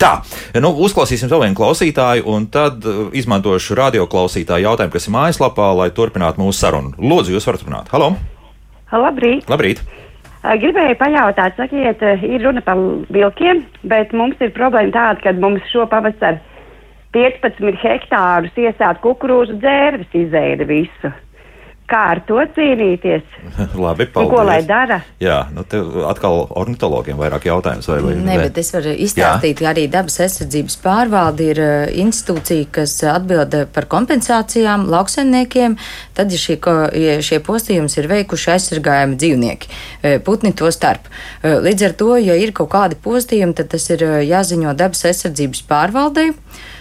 Tā, 0.00 0.12
nu, 0.60 0.72
uzklausīsim 0.86 1.28
vēl 1.28 1.44
vienu 1.44 1.58
klausītāju, 1.60 2.24
un 2.24 2.46
tad 2.46 2.84
izmantošu 3.12 3.74
radioklausītāju 3.74 4.68
jautājumu, 4.68 4.92
kas 4.92 5.06
ir 5.06 5.14
mājaslapā, 5.16 5.70
lai 5.76 5.90
turpinātu 5.90 6.40
mūsu 6.40 6.58
sarunu. 6.64 6.94
Lūdzu, 6.96 7.34
jūs 7.36 7.46
varat 7.48 7.66
runāt. 7.66 7.89
Halo! 7.90 8.12
Labrīt! 8.94 9.48
Labrīt. 9.50 9.80
Gribēju 10.40 10.94
pajautāt, 11.00 11.56
sakiet, 11.58 12.02
ir 12.22 12.44
runa 12.44 12.62
par 12.62 12.78
vilkiem, 13.10 13.64
bet 13.90 14.14
mums 14.14 14.38
ir 14.40 14.52
problēma 14.54 14.94
tāda, 14.94 15.18
ka 15.24 15.32
mums 15.34 15.66
šo 15.72 15.88
pavasaru 15.90 16.38
15 17.16 17.82
hektārus 17.82 18.54
iesāt 18.62 19.02
kukurūzu 19.02 19.58
dzērvis 19.58 20.14
izēda 20.22 20.68
visu 20.70 21.10
kā 21.90 22.00
ar 22.14 22.20
to 22.28 22.38
cīnīties. 22.54 23.24
Labi, 23.84 24.06
paldies. 24.06 24.28
Un 24.28 24.30
ko 24.30 24.44
lai 24.46 24.60
dara? 24.66 25.00
Jā, 25.22 25.42
nu 25.54 25.64
te 25.68 25.80
atkal 26.08 26.44
ornitologiem 26.60 27.18
vairāk 27.20 27.48
jautājums. 27.50 27.88
Vai, 27.90 27.98
vai, 28.04 28.14
Nē, 28.26 28.36
bet 28.44 28.60
es 28.62 28.72
varu 28.74 28.94
izstāstīt, 28.94 29.58
ka 29.60 29.70
arī 29.72 29.86
dabas 29.92 30.20
aizsardzības 30.24 30.78
pārvalde 30.84 31.50
ir 31.52 31.62
uh, 31.64 31.74
institūcija, 32.04 32.70
kas 32.78 32.96
atbild 33.10 33.56
par 33.74 33.88
kompensācijām 33.90 34.86
lauksaimniekiem, 34.92 35.76
tad, 36.18 36.32
ja 36.34 36.40
šie, 36.40 36.58
ja 37.00 37.18
šie 37.26 37.40
postījums 37.44 37.98
ir 38.00 38.10
veikuši 38.10 38.54
aizsargājami 38.56 39.20
dzīvnieki, 39.20 39.70
uh, 39.70 40.18
putni 40.26 40.54
to 40.56 40.70
starp. 40.74 41.10
Līdz 41.42 41.88
ar 41.88 41.94
to, 41.98 42.10
ja 42.20 42.36
ir 42.38 42.54
kaut 42.56 42.70
kādi 42.72 42.98
postījumi, 43.00 43.56
tad 43.58 43.72
tas 43.74 43.86
ir 43.92 44.04
jāziņo 44.28 44.74
dabas 44.78 45.06
aizsardzības 45.10 45.64
pārvaldei. 45.68 46.30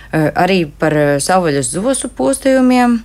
Arī 0.09 0.63
par 0.81 0.95
savvaļas 1.21 1.67
zosu 1.75 2.09
postījumiem 2.17 2.95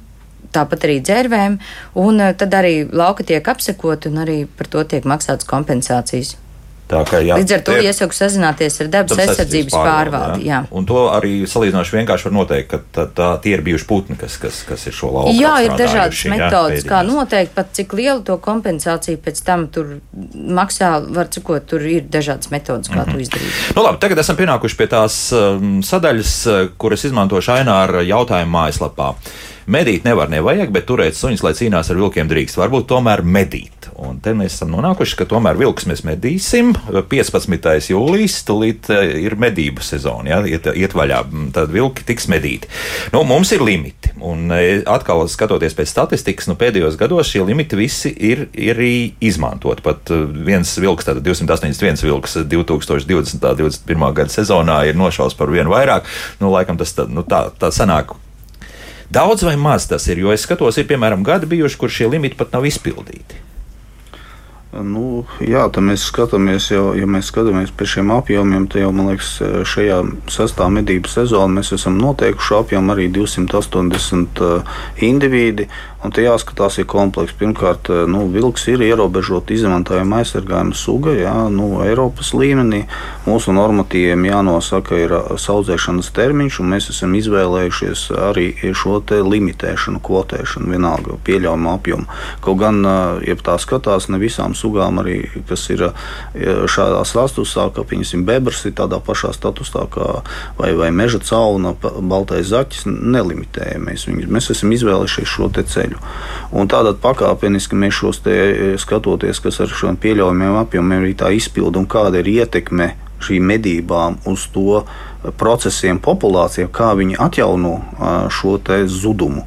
tāpat 0.54 0.86
arī 0.88 1.00
dzērvēm, 1.04 1.58
un 2.04 2.20
eh, 2.20 2.32
tad 2.38 2.54
arī 2.60 2.76
lauki 2.90 3.26
tiek 3.32 3.52
apsekoti 3.54 4.12
un 4.12 4.24
arī 4.24 4.38
par 4.46 4.70
to 4.70 4.86
tiek 4.88 5.06
maksātas 5.08 5.48
kompensācijas. 5.50 6.36
Tā, 6.84 7.00
ka, 7.08 7.18
jā, 7.24 7.38
Līdz 7.40 7.52
ar 7.56 7.62
to 7.64 7.74
iesaku 7.80 8.12
sazināties 8.12 8.74
ar 8.84 8.88
dabas 8.92 9.20
aizsardzības 9.22 9.72
pārvaldi. 9.72 10.44
Jā. 10.44 10.58
Jā. 10.66 10.72
Un 10.76 10.84
to 10.88 11.06
arī 11.14 11.46
salīdzinoši 11.48 11.96
vienkārši 11.96 12.28
var 12.28 12.34
noteikt, 12.36 12.68
ka 12.74 12.80
tā, 12.92 13.06
tā, 13.16 13.28
tie 13.40 13.54
ir 13.56 13.62
bijuši 13.64 13.86
putni, 13.88 14.16
kas, 14.20 14.36
kas, 14.42 14.58
kas 14.68 14.84
ir 14.90 14.96
šo 14.96 15.08
lauku. 15.14 15.32
Jā, 15.38 15.54
ir 15.64 15.72
dažādas 15.80 16.20
metodas, 16.28 16.84
kā 16.84 17.00
noteikt, 17.08 17.54
pat 17.56 17.72
cik 17.78 17.96
lielu 17.96 18.20
to 18.28 18.36
kompensāciju 18.44 19.22
pēc 19.24 19.40
tam 19.46 19.64
tur 19.72 19.96
maksā, 20.60 20.92
var 21.16 21.32
cikot, 21.32 21.64
tur 21.72 21.88
ir 21.88 22.04
dažādas 22.04 22.52
metodas, 22.52 22.92
kā 22.92 23.00
mm 23.00 23.08
-hmm. 23.08 23.16
to 23.16 23.24
izdarīt. 23.24 23.56
Nu, 23.76 23.86
labi, 23.88 24.00
tagad 24.04 24.20
esam 24.20 24.36
pienākuši 24.36 24.76
pie 24.76 24.86
tās 24.92 25.16
um, 25.32 25.80
sadaļas, 25.80 26.36
uh, 26.46 26.68
kuras 26.76 27.04
izmantošu 27.04 27.56
Aināra 27.56 28.04
jautājumu 28.04 28.58
mājaslapā. 28.58 29.14
Medīt 29.64 30.04
nevar, 30.04 30.28
nevajag, 30.28 30.68
bet 30.74 30.84
turēt 30.84 31.16
suņus, 31.16 31.40
lai 31.40 31.54
cīnās 31.56 31.88
ar 31.88 31.96
vilkiem, 31.96 32.28
drīkst. 32.28 32.58
Varbūt 32.60 32.84
tomēr 32.90 33.22
medīt. 33.24 33.88
Un 33.96 34.18
te 34.20 34.34
mēs 34.36 34.58
esam 34.58 34.74
nonākuši, 34.74 35.16
ka 35.16 35.26
tomēr 35.30 35.56
vilks 35.56 35.86
mēs 35.88 36.02
medīsim. 36.04 36.74
15. 36.92 37.88
jūlijas 37.88 38.36
tulīt 38.44 38.90
eh, 38.92 39.14
ir 39.24 39.38
medību 39.40 39.84
sezona, 39.84 40.34
ja, 40.34 40.40
iet, 40.44 40.68
iet 40.68 40.96
vaļā. 40.96 41.22
Tad 41.56 41.72
vilki 41.72 42.04
tiks 42.04 42.28
medīti. 42.28 42.68
Nu, 43.14 43.22
mums 43.28 43.54
ir 43.56 43.64
limiti. 43.64 44.12
Un 44.20 44.52
eh, 44.52 44.82
atkal 44.90 45.24
skatoties 45.32 45.76
pēc 45.78 45.94
statistikas, 45.94 46.50
nu, 46.50 46.58
pēdējos 46.60 46.98
gados 47.00 47.30
šie 47.32 47.46
limiti 47.48 47.78
visi 47.80 48.12
ir, 48.12 48.46
ir 48.52 48.82
izmantot. 49.24 49.80
Pat 49.86 50.12
eh, 50.12 50.26
viens 50.50 50.74
vilks, 50.76 51.08
tātad 51.08 51.24
281 51.24 52.04
vilks 52.04 52.36
2020. 52.42 53.40
un 53.40 53.64
2021. 53.64 54.04
gada 54.20 54.36
sezonā 54.36 54.82
ir 54.90 55.00
nošaus 55.00 55.38
par 55.38 55.48
vienu 55.54 55.72
vairāk. 55.72 56.10
Nu, 56.42 56.52
laikam 56.52 56.76
tas 56.80 56.92
tā, 56.92 57.08
nu, 57.08 57.24
tā, 57.24 57.46
tā 57.56 57.72
sanāk 57.72 58.12
Daudz 59.14 59.46
vai 59.46 59.54
maz 59.56 59.86
tas 59.86 60.08
ir, 60.10 60.18
jo 60.24 60.32
es 60.34 60.42
skatos, 60.42 60.78
ir 60.80 60.88
piemēram 60.90 61.22
gadi 61.26 61.46
bijuši, 61.46 61.78
kur 61.78 61.92
šie 61.92 62.10
limiti 62.10 62.38
pat 62.38 62.54
nav 62.56 62.66
izpildīti. 62.66 63.44
Nu, 64.82 65.22
jā, 65.38 65.68
tā 65.70 65.78
mēs 65.84 66.02
skatāmies, 66.08 66.66
jau, 66.72 66.88
ja 66.98 67.06
mēs 67.06 67.28
skatāmies 67.30 67.70
pie 67.78 67.86
šiem 67.86 68.10
apjomiem, 68.10 68.66
tad 68.66 68.82
jau, 68.82 68.90
man 68.96 69.12
liekas, 69.12 69.36
šajā 69.70 70.00
sastāvā 70.34 70.72
medību 70.80 71.10
sezonā 71.10 71.60
mēs 71.60 71.70
esam 71.76 72.00
noteikuši 72.00 72.56
apjomu 72.58 72.94
arī 72.96 73.06
280 73.14 74.42
uh, 74.42 74.80
indivīdi. 74.98 75.68
Un 76.04 76.12
te 76.12 76.20
jāskatās, 76.20 76.76
ir 76.76 76.84
komplekss. 76.84 77.32
Pirmkārt, 77.40 77.88
eh, 77.88 78.04
nu, 78.10 78.26
vilks 78.28 78.66
ir 78.68 78.82
ierobežota 78.84 79.54
izmantojama 79.54 80.18
aizsargājuma 80.20 80.76
suga. 80.76 81.14
Jā, 81.16 81.32
nu, 81.48 81.80
Eiropas 81.80 82.34
līmenī 82.36 82.82
mūsu 83.24 83.54
normatīviem 83.56 84.26
jānosaka 84.28 84.98
ir 85.00 85.14
eh, 85.16 85.30
saudzēšanas 85.40 86.12
termiņš, 86.12 86.58
un 86.60 86.68
mēs 86.74 86.90
esam 86.92 87.16
izvēlējušies 87.16 88.02
arī 88.28 88.50
šo 88.76 89.00
limitēšanu, 89.32 90.02
kvotēšanu, 90.04 90.74
vienalga 90.74 91.16
pieļaujama 91.24 91.72
apjoma. 91.78 92.20
Kaut 92.44 92.60
gan, 92.60 92.84
eh, 92.84 93.24
ja 93.30 93.38
tā 93.40 93.56
skatās, 93.56 94.10
ne 94.12 94.20
visām 94.20 94.52
sugām 94.52 95.00
arī, 95.00 95.22
kas 95.48 95.64
ir 95.72 95.88
šādā 96.34 97.00
statusā, 97.08 97.70
ka, 97.72 97.80
piemēram, 97.80 98.26
bebrs 98.28 98.66
ir 98.68 98.76
tādā 98.76 99.00
pašā 99.00 99.32
statusā 99.32 99.88
kā 99.88 100.20
vai, 100.58 100.74
vai 100.76 100.90
meža 100.92 101.22
cauna, 101.24 101.72
baltais 101.80 102.52
zaķis, 102.52 102.84
nelimitējam. 102.92 103.88
Mēs, 103.88 104.04
viņus, 104.10 104.28
mēs 104.28 104.50
esam 104.52 104.76
izvēlējušies 104.76 105.32
šo 105.32 105.48
ceļu 105.54 105.93
ceļu. 105.94 105.98
Un 106.54 106.68
tādā 106.68 106.94
pakāpeniski 106.94 107.74
mēs 107.74 107.94
šos 107.94 108.22
te 108.24 108.34
e, 108.34 108.78
skatoties, 108.78 109.40
kas 109.40 109.60
ar 109.60 109.68
šiem 109.68 109.96
pieļaujamiem 109.96 110.58
apjomiem 110.60 111.04
ir 111.04 111.16
tā 111.16 111.32
izpildu 111.34 111.80
un 111.80 111.86
kāda 111.86 112.20
ir 112.20 112.28
ietekme 112.28 112.94
šīm 113.20 113.42
medībām 113.42 114.18
uz 114.26 114.46
to 114.52 114.84
procesiem 115.38 115.98
populācijā, 116.02 116.68
kā 116.72 116.92
viņi 116.98 117.18
atjauno 117.20 117.74
šo 118.32 118.56
zudumu. 118.86 119.44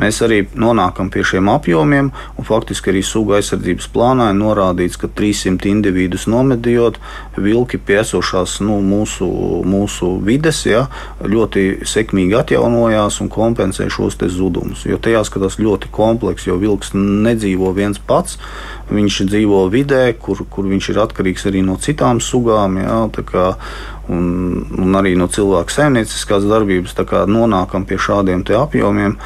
Mēs 0.00 0.20
arī 0.26 0.42
nonākam 0.54 1.10
pie 1.10 1.22
šiem 1.24 1.48
apjomiem, 1.48 2.10
un 2.38 2.44
faktiski 2.46 2.90
arī 2.92 3.02
suga 3.04 3.38
aizsardzības 3.38 3.88
plānā 3.94 4.30
ir 4.30 4.38
norādīts, 4.38 4.98
ka 5.00 5.08
300 5.08 5.70
individus 5.70 6.26
nomedījot, 6.30 6.98
vilki 7.36 7.78
piesošās 7.78 8.60
nu, 8.64 8.80
mūsu, 8.84 9.28
mūsu 9.66 10.12
vides 10.24 10.64
ja, 10.66 10.86
ļoti 11.20 11.86
sekmīgi 11.88 12.36
atjaunojās 12.40 13.20
un 13.24 13.30
kompensē 13.32 13.88
šos 13.90 14.18
zudumus. 14.20 14.84
Jo 14.84 14.98
te 14.98 15.14
jāskatās 15.14 15.58
ļoti 15.60 15.90
komplekss, 15.94 16.48
jo 16.48 16.58
vilks 16.60 16.94
nedzīvo 16.94 17.72
viens 17.76 17.98
pats. 17.98 18.38
Viņš 18.90 19.20
dzīvo 19.30 19.64
vidē, 19.70 20.02
kur, 20.18 20.42
kur 20.50 20.66
viņš 20.66 20.90
ir 20.90 21.02
atkarīgs 21.04 21.46
arī 21.50 21.62
no 21.62 21.76
citām 21.78 22.18
sugām. 22.24 22.80
Ja, 22.82 23.04
un, 24.10 24.64
un 24.78 24.96
arī 24.98 25.14
no 25.18 25.28
cilvēku 25.30 25.72
saimnieciskās 25.72 26.44
darbības, 26.48 26.96
kā 27.08 27.24
nonākam 27.30 27.86
pie 27.88 27.98
šādiem 28.00 28.42
apjomiem, 28.58 29.16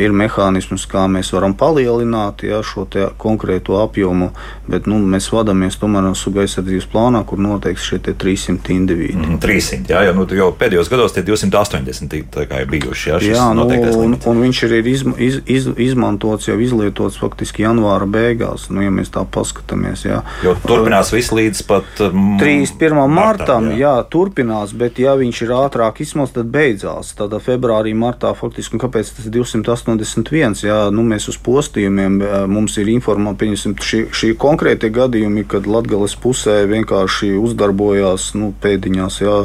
ir 0.00 0.14
mehānisms, 0.14 0.86
kā 0.90 1.06
mēs 1.10 1.32
varam 1.34 1.54
palielināt 1.58 2.44
ja, 2.46 2.60
šo 2.66 2.86
konkrēto 3.20 3.78
apjomu, 3.80 4.30
bet 4.70 4.86
nu, 4.90 4.98
mēs 5.10 5.30
vadāmies 5.32 5.78
tomēr 5.80 6.04
no 6.04 6.14
suga 6.18 6.44
aizsardzības 6.44 6.88
plānā, 6.92 7.22
kur 7.26 7.40
noteikti 7.42 7.86
šie 7.86 8.00
300 8.10 8.74
indivīdi. 8.74 9.18
Mm, 9.18 9.40
300, 9.42 9.94
jā, 9.94 10.04
jo, 10.08 10.14
nu, 10.18 10.26
jau 10.36 10.50
pēdējos 10.60 10.90
gados 10.92 11.16
tie 11.16 11.24
280 11.26 12.18
ir 12.20 12.70
bijuši. 12.70 13.10
Jā, 13.10 13.20
jā 13.32 13.46
nu, 13.56 13.66
un, 14.04 14.16
un 14.18 14.44
viņš 14.46 14.62
ir 14.68 14.76
izma, 14.92 15.16
iz, 15.18 15.40
iz, 15.50 15.68
izmantots 15.90 16.50
jau 16.50 16.58
izlietots 16.60 17.18
faktiski 17.20 17.64
janvāra 17.66 18.08
beigās, 18.10 18.68
nu, 18.74 18.84
ja 18.84 18.92
mēs 19.00 19.12
tā 19.14 19.24
paskatāmies. 19.24 20.06
Jā. 20.06 20.22
Jo 20.44 20.54
turpinās 20.64 21.12
viss 21.14 21.34
līdz 21.34 21.64
pat 21.68 22.04
31. 22.40 23.00
martam. 23.10 23.72
jā. 23.74 23.80
Jā, 23.80 23.94
turpinās, 24.12 24.74
bet 24.76 24.98
ja 25.00 25.14
viņš 25.18 25.42
ir 25.46 25.52
ātrāk 25.56 26.02
izsmalts, 26.04 26.34
tad 26.36 26.50
beidzās. 26.52 27.14
Tad 27.18 27.34
februārī, 27.42 27.94
martā 27.96 28.32
faktiski, 28.36 28.76
un 28.76 28.82
kāpēc 28.84 29.12
tas 29.16 29.26
ir 29.26 29.34
281? 29.34 30.60
Jā, 30.66 30.78
nu, 30.94 31.04
mēs 31.06 31.30
uz 31.32 31.38
postījumiem 31.40 32.20
mums 32.50 32.76
ir 32.80 32.90
informācija, 32.92 33.38
pieņemsim, 33.40 33.76
šī, 33.86 34.00
šī 34.16 34.32
konkrētie 34.40 34.90
gadījumi, 34.94 35.46
kad 35.50 35.68
Latgales 35.70 36.16
pusē 36.20 36.60
vienkārši 36.70 37.32
uzdarbojās 37.40 38.30
nu, 38.38 38.52
pēdiņās 38.62 39.20
jā, 39.22 39.36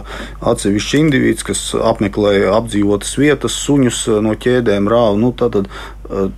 atsevišķi 0.52 1.02
indivīds, 1.06 1.46
kas 1.48 1.64
apmeklēja 1.80 2.54
apdzīvotas 2.60 3.16
vietas, 3.22 3.58
suņus 3.66 4.06
no 4.26 4.36
ķēdēm 4.36 4.90
rāva. 4.92 5.16
Nu, 5.20 5.32
tad, 5.38 5.64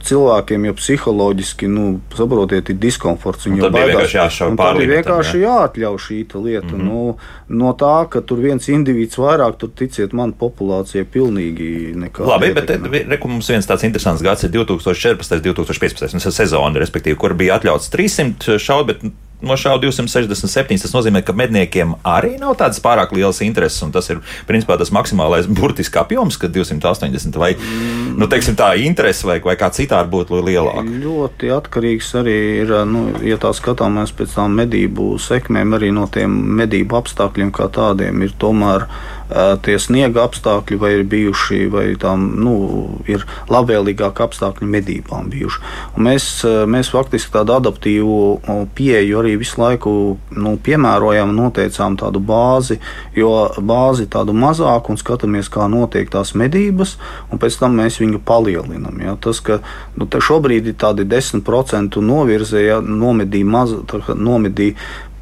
cilvēkiem 0.08 0.68
jau 0.70 0.74
psiholoģiski, 0.78 1.68
nu, 1.72 1.86
saprotiet, 2.16 2.72
ir 2.72 2.80
diskomforts. 2.82 3.48
Viņi 3.48 3.62
jau 3.62 3.72
baidās. 3.74 4.14
Tad 4.58 4.82
ir 4.82 4.92
vienkārši 4.94 5.42
jāatļauj 5.44 6.00
šī 6.06 6.20
lieta. 6.38 6.72
Mm 6.72 6.80
-hmm. 6.80 6.86
nu, 6.88 7.18
no 7.50 7.74
tā, 7.74 8.08
ka 8.10 8.22
tur 8.22 8.40
viens 8.44 8.68
indivīds 8.70 9.20
vairāk, 9.20 9.58
tur 9.58 9.70
ticiet 9.76 10.14
man, 10.14 10.34
populācija 10.34 11.06
pilnīgi 11.06 11.94
nekāda. 11.96 12.30
Labi, 12.30 12.54
bet 12.54 12.70
reku 13.08 13.28
mums 13.28 13.50
viens 13.50 13.68
tāds 13.68 13.84
interesants 13.84 14.24
gads 14.24 14.44
ir 14.44 14.52
2014. 14.52 15.42
2015. 15.48 16.32
sezona, 16.32 16.80
respektīvi, 16.80 17.16
kur 17.16 17.34
bija 17.34 17.58
atļauts 17.58 17.92
300 17.92 18.58
šaut, 18.60 18.88
bet 18.88 19.04
nošāva 19.42 19.80
267. 19.82 20.82
Tas 20.82 20.94
nozīmē, 20.96 21.22
ka 21.26 21.36
medniekiem 21.38 21.96
arī 22.08 22.36
nav 22.42 22.56
tādas 22.60 22.82
pārāk 22.84 23.14
lielas 23.16 23.42
intereses, 23.46 23.80
un 23.86 23.94
tas 23.96 24.10
ir 24.10 24.22
principā 24.50 24.78
tas 24.80 24.92
maksimālais 24.96 25.50
burtiski 25.50 26.00
apjoms, 26.02 26.40
kad 26.42 26.54
280 26.56 27.38
vai, 27.38 27.54
nu, 28.18 28.30
teiksim, 28.30 28.58
tā 28.58 28.74
interese 28.82 29.28
vai, 29.28 29.40
vai 29.44 29.58
kā 29.60 29.70
citādi 29.74 30.12
būtu 30.14 30.42
lielāka. 30.42 30.86
Ļoti 31.04 31.52
atkarīgs 31.58 32.14
arī 32.22 32.38
ir, 32.64 32.74
nu, 32.90 33.08
ja 33.26 33.38
tā 33.42 33.54
skatāmies 33.58 34.16
pēc 34.18 34.38
tām 34.38 34.58
medību 34.58 35.14
sekmēm, 35.22 35.78
arī 35.78 35.94
no 35.96 36.08
tiem 36.12 36.34
medību 36.62 37.00
apstākļiem 37.02 37.54
kā 37.56 37.70
tādiem 37.74 38.26
ir 38.26 38.34
tomēr 38.42 38.88
tie 39.64 39.76
sniega 39.82 40.24
apstākļi 40.28 40.78
vai 40.80 40.92
ir 40.98 41.04
bijuši, 41.10 41.66
vai 41.72 41.86
tām 42.00 42.26
nu, 42.40 42.54
ir 43.10 43.26
labvēlīgāki 43.52 44.24
apstākļi 44.24 44.68
medībām 44.72 45.30
bijuši. 45.32 45.62
Un 45.98 46.08
mēs, 46.08 46.28
mēs 46.70 46.92
faktiski 46.94 47.34
tādu 47.36 47.58
adaptīvu 47.58 48.18
pieeju 48.78 49.22
arī 49.22 49.36
visu 49.42 49.62
laiku 49.62 49.94
nu, 50.38 50.56
piemērojam, 50.64 51.34
noteicām 51.36 51.98
tādu 52.00 52.22
bāzi, 52.24 52.80
jo 53.18 53.34
bāzi 53.60 54.08
tādu 54.12 54.36
mazāku 54.38 54.94
un 54.94 55.02
skatāmies, 55.02 55.52
kā 55.52 55.68
notiek 55.72 56.12
tās 56.14 56.34
medības, 56.38 56.96
un 57.32 57.42
pēc 57.42 57.60
tam 57.60 57.76
mēs 57.82 58.00
viņu 58.04 58.24
palielinam. 58.28 59.02
Ja? 59.04 59.18
Tas, 59.22 59.42
ka 59.44 59.60
nu, 59.98 60.08
šobrīd 60.08 60.72
ir 60.72 60.80
tādi 60.80 61.08
10% 61.08 62.00
novirzē, 62.04 62.64
ja 62.64 62.80
nomedīja 62.82 63.52
maz, 63.58 63.76
nomedīja 64.16 64.78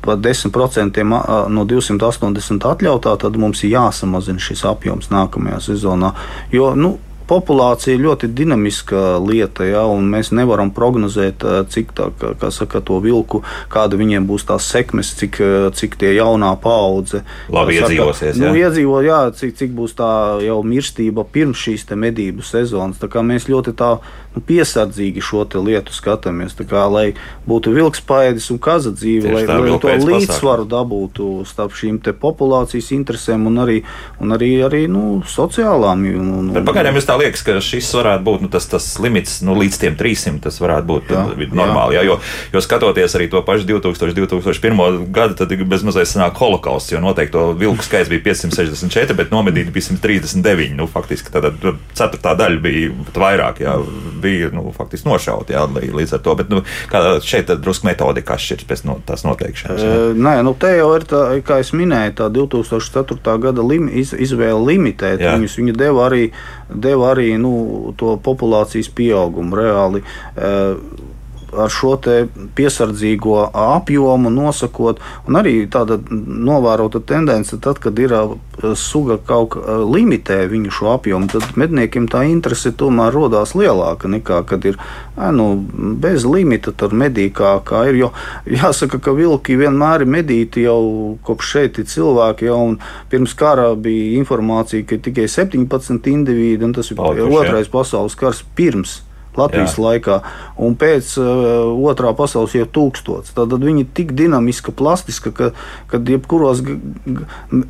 par 0.06 0.22
10% 0.22 1.04
no 1.50 1.66
280 1.66 2.70
atļautā, 2.72 3.18
tad 3.22 3.40
mums 3.42 3.64
ir 3.66 3.76
jāsamazina 3.76 4.42
šis 4.42 4.66
apjoms 4.70 5.12
nākamajā 5.14 5.62
sezonā. 5.72 6.14
Jo, 6.54 6.74
nu, 6.80 6.96
populācija 7.28 7.98
ļoti 7.98 8.30
dinamiska 8.38 9.18
lieta, 9.24 9.66
ja, 9.66 9.84
un 9.90 10.08
mēs 10.12 10.32
nevaram 10.36 10.70
prognozēt, 10.74 11.44
cik 11.74 11.94
tā, 11.98 12.10
kā 12.22 12.52
saka, 12.54 12.82
to 12.86 13.00
vilku, 13.04 13.42
kāda 13.72 13.98
viņiem 14.00 14.28
būs 14.30 14.46
tās 14.50 14.68
sekmes, 14.70 15.14
cik, 15.20 15.40
cik 15.78 15.98
tie 16.02 16.14
jaunā 16.18 16.54
paudze 16.62 17.24
labi 17.50 17.80
saka, 17.80 17.90
iedzīvosies. 17.90 18.42
Nu, 18.42 18.54
iedzīvo, 18.58 19.00
jā, 19.06 19.22
cik, 19.38 19.56
cik 19.62 19.74
būs 19.78 19.98
tā 19.98 20.12
jau 20.46 20.60
mirstība 20.66 21.26
pirms 21.26 21.66
šīs 21.66 21.88
medību 21.96 22.46
sezonas. 22.46 23.02
Tā 23.02 23.10
kā 23.12 23.26
mēs 23.26 23.50
ļoti 23.50 23.74
tā 23.78 23.96
piesardzīgi 24.48 25.24
šo 25.24 25.46
lietu 25.64 25.94
skatāmies, 25.96 26.56
kā, 26.68 26.86
lai 26.92 27.06
būtu 27.48 27.72
vilkspaidis 27.76 28.50
un 28.52 28.60
kaza 28.60 28.92
dzīve, 28.92 29.30
Tieši 29.30 29.48
lai, 29.48 29.60
lai 29.70 29.80
to 29.80 29.94
līdzsvaru 30.10 30.66
dabūtu 30.70 31.46
starp 31.48 31.76
šīm 31.78 32.00
populācijas 32.20 32.92
interesēm 32.96 33.46
un 33.50 33.62
arī, 33.64 33.78
un 34.20 34.36
arī, 34.36 34.52
arī 34.66 34.86
nu, 34.92 35.22
sociālām. 35.30 36.06
Un, 36.20 36.32
un, 36.52 36.66
Pagaidām 36.68 36.98
es 37.00 37.08
tā 37.08 37.18
liekas, 37.20 37.44
ka 37.46 37.58
šis 37.64 37.92
varētu 37.98 38.26
būt 38.26 38.46
nu, 38.46 38.52
tas, 38.52 38.68
tas 38.72 38.88
limits 39.02 39.40
nu, 39.46 39.56
līdz 39.60 39.80
tiem 39.82 39.98
300. 40.00 40.44
Tas 40.46 40.60
varētu 40.62 40.90
būt 40.90 41.14
jā, 41.14 41.24
normāli. 41.56 41.98
Jā. 41.98 42.04
Jā, 42.04 42.10
jo, 42.10 42.18
jo 42.54 42.64
skatoties 42.64 43.16
arī 43.18 43.30
to 43.32 43.42
pašu 43.46 43.68
2000, 43.70 44.14
2001. 44.18 45.06
gadu, 45.16 45.38
tad 45.40 45.54
bezmazliet 45.70 46.10
sanāk 46.10 46.38
holokausts, 46.42 46.94
jo 46.94 47.02
noteikti 47.04 47.36
to 47.36 47.46
vilku 47.60 47.86
skaits 47.86 48.12
bija 48.12 48.24
564, 48.28 49.16
bet 49.18 49.34
nomedīti 49.34 49.74
bija 49.76 49.90
139. 49.90 50.76
Nu, 50.78 50.90
faktiski 50.92 51.34
tāda 51.34 51.54
ceturtā 51.98 52.36
daļa 52.38 52.62
bija 52.64 52.94
vairāk. 53.16 53.64
Jā, 53.66 53.78
bija 54.26 54.52
nu, 54.56 54.68
faktiski 54.76 55.10
nošauti 55.10 55.56
jā, 55.56 55.64
līdz 55.70 56.18
ar 56.18 56.24
to. 56.26 56.36
Bet 56.42 56.52
nu, 56.54 56.62
šeit 57.26 57.54
drusku 57.62 57.90
metodika 57.90 58.36
atšķiras 58.36 58.70
pēc 58.70 58.86
no, 58.90 58.98
tās 59.08 59.26
noteikšanas. 59.28 59.86
Jā. 59.86 59.96
E, 59.96 60.14
nē, 60.28 60.36
nu 60.48 60.56
te 60.60 60.74
jau 60.76 60.92
ir 60.98 61.08
tā, 61.10 61.24
kā 61.46 61.62
es 61.64 61.72
minēju, 61.78 62.18
tā 62.20 62.30
2004. 62.34 63.38
gada 63.48 63.66
lim, 63.66 63.90
iz, 63.90 64.14
izvēle 64.14 64.62
limitēt. 64.72 65.24
Viņus, 65.24 65.60
viņa 65.62 65.78
deva 65.80 66.08
arī, 66.10 66.30
deva 66.70 67.12
arī 67.14 67.34
nu, 67.42 67.56
to 68.00 68.16
populācijas 68.26 68.92
pieaugumu 68.96 69.62
reāli. 69.62 70.06
E, 70.36 70.56
ar 71.58 71.72
šo 71.72 71.96
piesardzīgo 72.56 73.38
apjomu 73.54 74.32
nosakot, 74.34 75.00
un 75.28 75.40
arī 75.40 75.56
tāda 75.72 75.98
novērota 76.10 77.02
tendence, 77.06 77.58
tad, 77.62 77.80
kad 77.84 78.00
ir 78.00 78.14
suga 78.80 79.18
kaut 79.18 79.56
kā 79.56 79.78
limitē 79.84 80.42
viņu 80.52 80.74
šo 80.74 80.92
apjomu, 80.96 81.30
tad 81.32 81.56
medniekiem 81.60 82.08
tā 82.12 82.24
interese 82.30 82.72
tomēr 82.76 83.14
rodās 83.16 83.56
lielāka 83.58 84.10
nekā, 84.12 84.42
kad 84.50 84.66
ir 84.68 84.80
nu, 85.36 85.48
bez 86.02 86.26
limita 86.28 86.74
tur 86.76 86.96
medī 86.96 87.28
kā, 87.34 87.58
ir. 87.90 88.00
Jo 88.00 88.12
jāsaka, 88.60 89.00
ka 89.04 89.16
vilki 89.16 89.58
vienmēr 89.60 90.06
ir 90.06 90.12
medīti 90.12 90.66
jau 90.66 91.18
kopš 91.26 91.52
šeit 91.56 91.82
ir 91.82 91.90
cilvēki, 91.92 92.50
jau, 92.50 92.62
un 92.72 92.78
pirms 93.12 93.36
kara 93.38 93.72
bija 93.76 94.16
informācija, 94.20 94.86
ka 94.88 95.00
tikai 95.10 95.28
17 95.32 96.12
indivīdi, 96.12 96.64
un 96.66 96.76
tas 96.76 96.92
ir 96.92 97.00
Paldies, 97.00 97.30
otrais 97.30 97.68
jā. 97.68 97.74
pasaules 97.74 98.18
kars 98.20 98.44
pirms 98.56 99.02
Latvijas 99.40 99.76
Jā. 99.78 99.84
laikā, 99.86 100.20
un 100.66 100.76
pēc 100.80 101.16
uh, 101.22 101.72
otrā 101.90 102.14
pasaules 102.18 102.56
jau 102.56 102.68
tūkstots. 102.78 103.34
Tad 103.36 103.54
viņi 103.62 103.86
ir 103.86 103.92
tik 103.98 104.14
dinamiski, 104.18 104.74
plastiski, 104.76 105.34
ka, 105.36 105.52
kad 105.92 106.10
jebkuros 106.10 106.64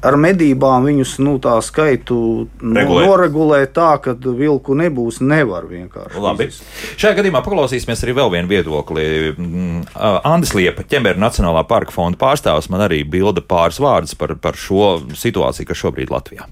ar 0.05 0.17
medībām 0.21 0.87
viņus 0.89 1.17
nu, 1.25 1.37
tā 1.43 1.55
skaitu 1.65 2.17
nu, 2.61 2.75
Regulēt. 2.77 3.09
noregulēt 3.09 3.73
tā, 3.75 3.91
ka 4.01 4.15
vilku 4.15 4.77
nebūs, 4.77 5.21
nevar 5.25 5.67
vienkārši. 5.69 6.21
Labi. 6.21 6.49
Fiziski. 6.49 6.93
Šajā 7.01 7.19
gadījumā 7.19 7.41
paklausīsimies 7.45 8.03
arī 8.05 8.17
vēl 8.19 8.33
vienu 8.37 8.51
viedokli. 8.51 9.07
Mm, 9.35 9.85
Andis 10.25 10.53
Liepa, 10.57 10.85
ķemēra 10.89 11.21
Nacionālā 11.21 11.65
parka 11.69 11.95
fonda 11.95 12.19
pārstāvis, 12.21 12.69
man 12.73 12.85
arī 12.87 13.03
bilda 13.07 13.43
pāris 13.45 13.81
vārdus 13.81 14.17
par, 14.19 14.35
par 14.41 14.59
šo 14.59 14.97
situāciju, 15.15 15.71
kas 15.71 15.83
šobrīd 15.83 16.13
Latvijā. 16.13 16.47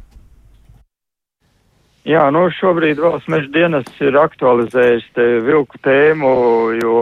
Jā, 2.03 2.25
nu 2.35 2.49
šobrīd 2.51 2.99
valsts 2.99 3.29
meža 3.31 3.47
dienas 3.53 3.87
ir 4.03 4.17
aktualizējis 4.19 5.05
te 5.15 5.27
vilku 5.45 5.79
tēmu, 5.87 6.31
jo 6.81 6.97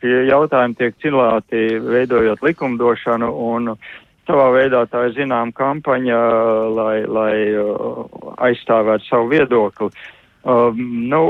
šie 0.00 0.24
jautājumi 0.26 0.74
tiek 0.80 0.96
cilāti 1.04 1.60
veidojot 1.84 2.42
likumdošanu 2.42 3.28
un 3.30 3.76
savā 4.26 4.48
veidā 4.56 4.82
tā 4.90 5.04
ir 5.06 5.14
zinām 5.20 5.54
kampaņa, 5.54 6.18
lai, 6.74 6.96
lai 7.06 7.36
uh, 7.54 8.02
aizstāvētu 8.48 9.06
savu 9.06 9.30
viedokli. 9.30 9.92
Um, 10.42 10.82
nu, 11.06 11.22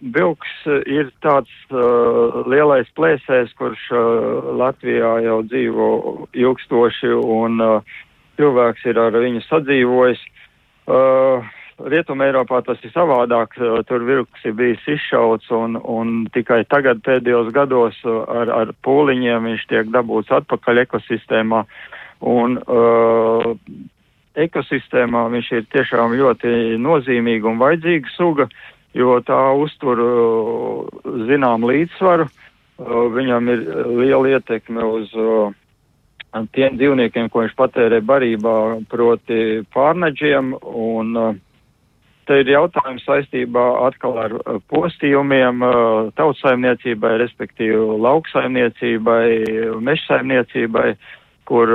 vilks 0.00 0.56
ir 0.88 1.12
tāds 1.20 1.52
uh, 1.68 2.40
lielais 2.48 2.88
plēsējs, 2.96 3.52
kurš 3.60 3.86
uh, 3.92 4.50
Latvijā 4.56 5.18
jau 5.28 5.40
dzīvo 5.52 5.92
ilgstoši 6.32 7.12
un 7.12 7.60
uh, 7.60 7.96
cilvēks 8.40 8.88
ir 8.88 9.04
ar 9.04 9.20
viņu 9.20 9.44
sadzīvojis. 9.52 10.28
Uh, 10.88 11.44
Rietumē 11.88 12.28
Eiropā 12.28 12.60
tas 12.66 12.80
ir 12.84 12.92
savādāk, 12.92 13.54
tur 13.88 14.04
vilks 14.04 14.44
ir 14.44 14.56
bijis 14.58 14.82
izšauts 14.90 15.48
un, 15.54 15.78
un 15.80 16.26
tikai 16.34 16.62
tagad 16.68 17.00
pēdējos 17.06 17.52
gados 17.56 17.96
ar, 18.04 18.50
ar 18.52 18.72
pūliņiem 18.84 19.48
viņš 19.48 19.64
tiek 19.70 19.94
dabūts 19.94 20.32
atpakaļ 20.40 20.82
ekosistēmā. 20.84 21.62
Un, 22.20 22.58
uh, 22.68 23.54
ekosistēmā 24.36 25.24
viņš 25.32 25.52
ir 25.56 25.70
tiešām 25.72 26.14
ļoti 26.20 26.76
nozīmīga 26.82 27.48
un 27.48 27.60
vajadzīga 27.62 28.12
suga, 28.16 28.48
jo 28.94 29.16
tā 29.24 29.40
uztur 29.56 30.04
uh, 30.04 31.02
zinām 31.30 31.64
līdzsvaru, 31.70 32.28
uh, 32.28 33.04
viņam 33.16 33.52
ir 33.54 33.66
liela 33.88 34.36
ietekme 34.36 34.84
uz 34.84 35.14
uh, 35.16 35.54
tiem 36.54 36.76
dzīvniekiem, 36.76 37.30
ko 37.30 37.46
viņš 37.46 37.56
patērē 37.58 38.02
barībā, 38.04 38.56
proti 38.90 39.62
pārnaģiem 39.74 40.58
un 40.60 41.16
uh, 41.16 41.38
te 42.28 42.40
ir 42.42 42.50
jautājums 42.52 43.04
saistībā 43.06 43.64
atkal 43.86 44.18
ar 44.22 44.34
postījumiem 44.72 45.64
tautsaimniecībai, 46.18 47.14
respektīvi 47.22 47.78
lauksaimniecībai, 48.04 49.24
mežsaimniecībai, 49.88 50.88
kur 51.50 51.72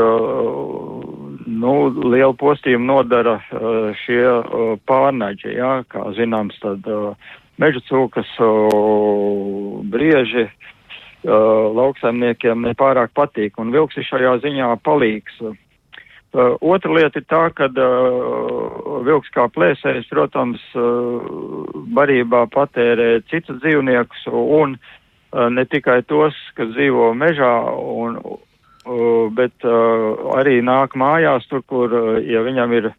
nu, 1.46 1.74
lielu 2.14 2.36
postījumu 2.40 2.88
nodara 2.88 3.40
šie 4.06 4.22
pārnaģi, 4.88 5.58
jā, 5.58 5.74
kā 5.92 6.06
zināms, 6.16 6.56
tad 6.64 6.88
meža 7.62 7.84
cūkas, 7.90 8.32
brieži, 9.92 10.48
lauksaimniekiem 11.26 12.64
nepārāk 12.70 13.12
patīk, 13.18 13.60
un 13.60 13.74
vilks 13.76 13.98
ir 14.00 14.08
šajā 14.08 14.38
ziņā 14.46 14.72
palīgs. 14.86 15.42
Uh, 16.36 16.58
otra 16.60 16.92
lieta 16.92 17.22
ir 17.22 17.24
tā, 17.32 17.46
ka 17.56 17.70
uh, 17.72 18.96
vilks 19.08 19.32
kā 19.32 19.46
plēsējs, 19.56 20.10
protams, 20.12 20.60
uh, 20.76 21.30
barībā 21.96 22.42
patērē 22.52 23.22
citus 23.32 23.62
dzīvniekus 23.64 24.26
un 24.34 24.74
uh, 24.76 25.46
ne 25.48 25.64
tikai 25.72 26.02
tos, 26.10 26.36
kas 26.58 26.74
dzīvo 26.74 27.14
mežā, 27.16 27.54
un, 27.80 28.18
uh, 28.20 29.32
bet 29.38 29.64
uh, 29.64 30.26
arī 30.36 30.58
nāk 30.60 30.98
mājās 31.00 31.48
tur, 31.48 31.64
kur, 31.72 31.96
uh, 31.96 32.18
ja 32.20 32.44
viņam 32.44 32.76
ir, 32.82 32.90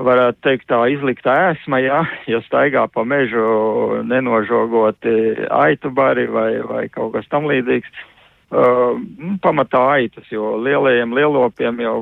varētu 0.00 0.40
teikt, 0.46 0.70
tā 0.72 0.80
izlikta 0.94 1.34
ēsma, 1.50 1.82
ja, 1.84 2.00
ja 2.24 2.40
staigā 2.46 2.86
pa 2.88 3.04
mežu 3.04 4.00
nenožogoti 4.08 5.12
aitu 5.52 5.92
bari 5.92 6.24
vai, 6.24 6.54
vai 6.64 6.86
kaut 6.88 7.12
kas 7.18 7.28
tam 7.28 7.44
līdzīgs. 7.52 7.92
Uh, 7.92 8.11
Uh, 8.52 8.98
pamatā 9.40 9.80
aitas, 9.94 10.26
jo 10.28 10.58
lielajiem 10.60 11.14
lielopiem 11.16 11.78
jau, 11.80 11.94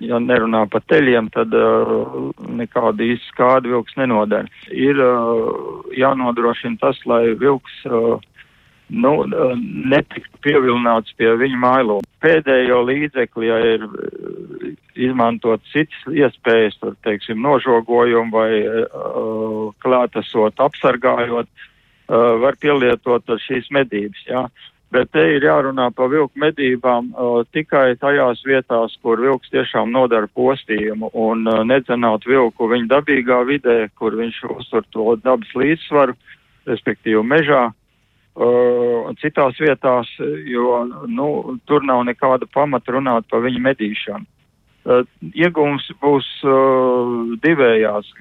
ja 0.00 0.16
nerunā 0.22 0.62
par 0.72 0.80
teļiem, 0.88 1.28
tad 1.34 1.52
uh, 1.52 2.30
nekāda 2.56 3.04
īsta 3.04 3.28
skāda 3.34 3.74
vilks 3.74 3.98
nenodara. 4.00 4.48
Ir 4.72 4.96
uh, 4.96 5.82
jānodrošina 5.92 6.80
tas, 6.80 7.02
lai 7.04 7.34
vilks 7.36 7.74
uh, 7.90 8.16
nu, 8.88 9.12
netikt 9.92 10.30
pievilināts 10.44 11.12
pie 11.18 11.32
viņa 11.42 11.58
mailu. 11.60 11.98
Pēdējo 12.24 12.78
līdzekli, 12.86 13.50
ja 13.50 13.58
ir 13.74 13.84
izmantot 14.96 15.60
citas 15.72 16.06
iespējas, 16.08 16.78
tur, 16.80 16.94
teiksim, 17.04 17.40
nožogojumu 17.44 18.32
vai 18.32 18.50
uh, 18.64 19.74
klātesot 19.84 20.62
apsargājot, 20.62 21.50
uh, 21.50 22.32
var 22.42 22.56
pielietot 22.62 23.36
šīs 23.44 23.68
medības, 23.74 24.24
jā. 24.30 24.46
Bet 24.94 25.10
te 25.10 25.22
ir 25.34 25.42
jārunā 25.42 25.88
par 25.96 26.12
vilku 26.12 26.38
medībām 26.38 27.08
uh, 27.10 27.40
tikai 27.52 27.96
tajās 27.98 28.44
vietās, 28.46 28.94
kur 29.02 29.18
vilks 29.20 29.50
tiešām 29.50 29.90
nodara 29.90 30.28
postījumu 30.30 31.10
un 31.12 31.42
uh, 31.50 31.64
nedzenāt 31.66 32.28
vilku 32.28 32.68
viņa 32.70 32.92
dabīgā 32.94 33.40
vidē, 33.48 33.78
kur 33.98 34.14
viņš 34.14 34.44
uztur 34.58 34.86
to 34.94 35.16
dabas 35.24 35.50
līdzsvaru, 35.58 36.14
respektīvi 36.70 37.24
mežā. 37.26 37.64
Uh, 37.66 37.82
uh, 38.36 39.10
citās 39.20 39.58
vietās, 39.60 40.10
jo 40.48 40.84
nu, 41.08 41.58
tur 41.68 41.84
nav 41.84 42.04
nekāda 42.08 42.48
pamata 42.52 42.96
runāt 42.96 43.28
par 43.30 43.44
viņu 43.46 43.62
medīšanu. 43.64 44.28
Uh, 44.86 45.02
iegūms 45.34 45.88
būs 46.02 46.28
uh, 46.46 47.34
divējās. 47.42 48.12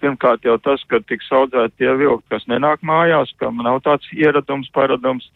Pirmkārt 0.00 0.46
jau 0.48 0.56
tas, 0.64 0.82
ka 0.88 1.02
tiks 1.04 1.28
audzēti 1.30 1.82
tie 1.82 1.92
vilki, 2.00 2.24
kas 2.32 2.46
nenāk 2.48 2.80
mājās, 2.86 3.34
kam 3.38 3.60
nav 3.62 3.82
tāds 3.84 4.08
ieradums, 4.16 4.70
paradums, 4.74 5.28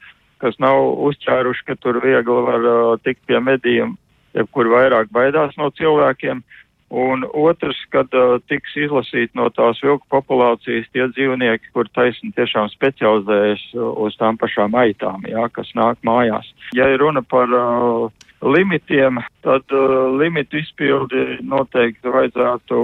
kas 0.43 0.59
nav 0.63 0.81
uzķēruši, 1.09 1.67
ka 1.69 1.79
tur 1.81 2.01
viegli 2.05 2.41
var 2.49 2.69
uh, 2.69 2.95
tikt 3.05 3.25
pie 3.29 3.41
medījuma, 3.41 3.97
jebkur 4.35 4.71
vairāk 4.73 5.13
baidās 5.15 5.55
no 5.61 5.71
cilvēkiem. 5.79 6.43
Uh, 6.43 6.65
Un 6.95 7.25
otrs, 7.33 7.79
kad 7.91 8.13
uh, 8.15 8.37
tiks 8.47 8.77
izlasīti 8.79 9.35
no 9.35 9.49
tās 9.51 9.81
vilku 9.83 10.05
populācijas 10.13 10.87
tie 10.93 11.09
dzīvnieki, 11.11 11.73
kur 11.75 11.89
taisni 11.97 12.31
tiešām 12.37 12.69
specializējas 12.71 13.65
uz 13.75 14.15
tām 14.21 14.39
pašām 14.39 14.77
aitām, 14.79 15.25
jā, 15.27 15.49
kas 15.51 15.73
nāk 15.75 15.99
mājās. 16.07 16.47
Ja 16.77 16.87
ir 16.93 17.03
runa 17.03 17.25
par 17.27 17.51
uh, 17.51 18.13
limitiem, 18.47 19.19
tad 19.43 19.75
uh, 19.75 20.13
limitu 20.21 20.61
izpildi 20.61 21.41
noteikti 21.43 22.15
vajadzētu 22.15 22.79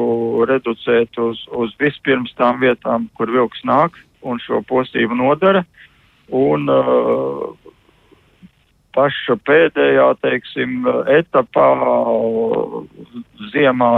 reducēt 0.51 1.20
uz, 1.22 1.44
uz 1.55 1.76
vispirms 1.78 2.34
tām 2.40 2.59
vietām, 2.64 3.07
kur 3.14 3.30
vilks 3.30 3.62
nāk 3.68 4.01
un 4.26 4.42
šo 4.42 4.64
postību 4.66 5.20
nodara. 5.22 5.62
Un 6.30 6.70
uh, 6.70 7.50
paša 8.94 9.36
pēdējā, 9.46 10.06
teiksim, 10.22 10.84
etapā 11.10 11.68
ziemā, 13.52 13.92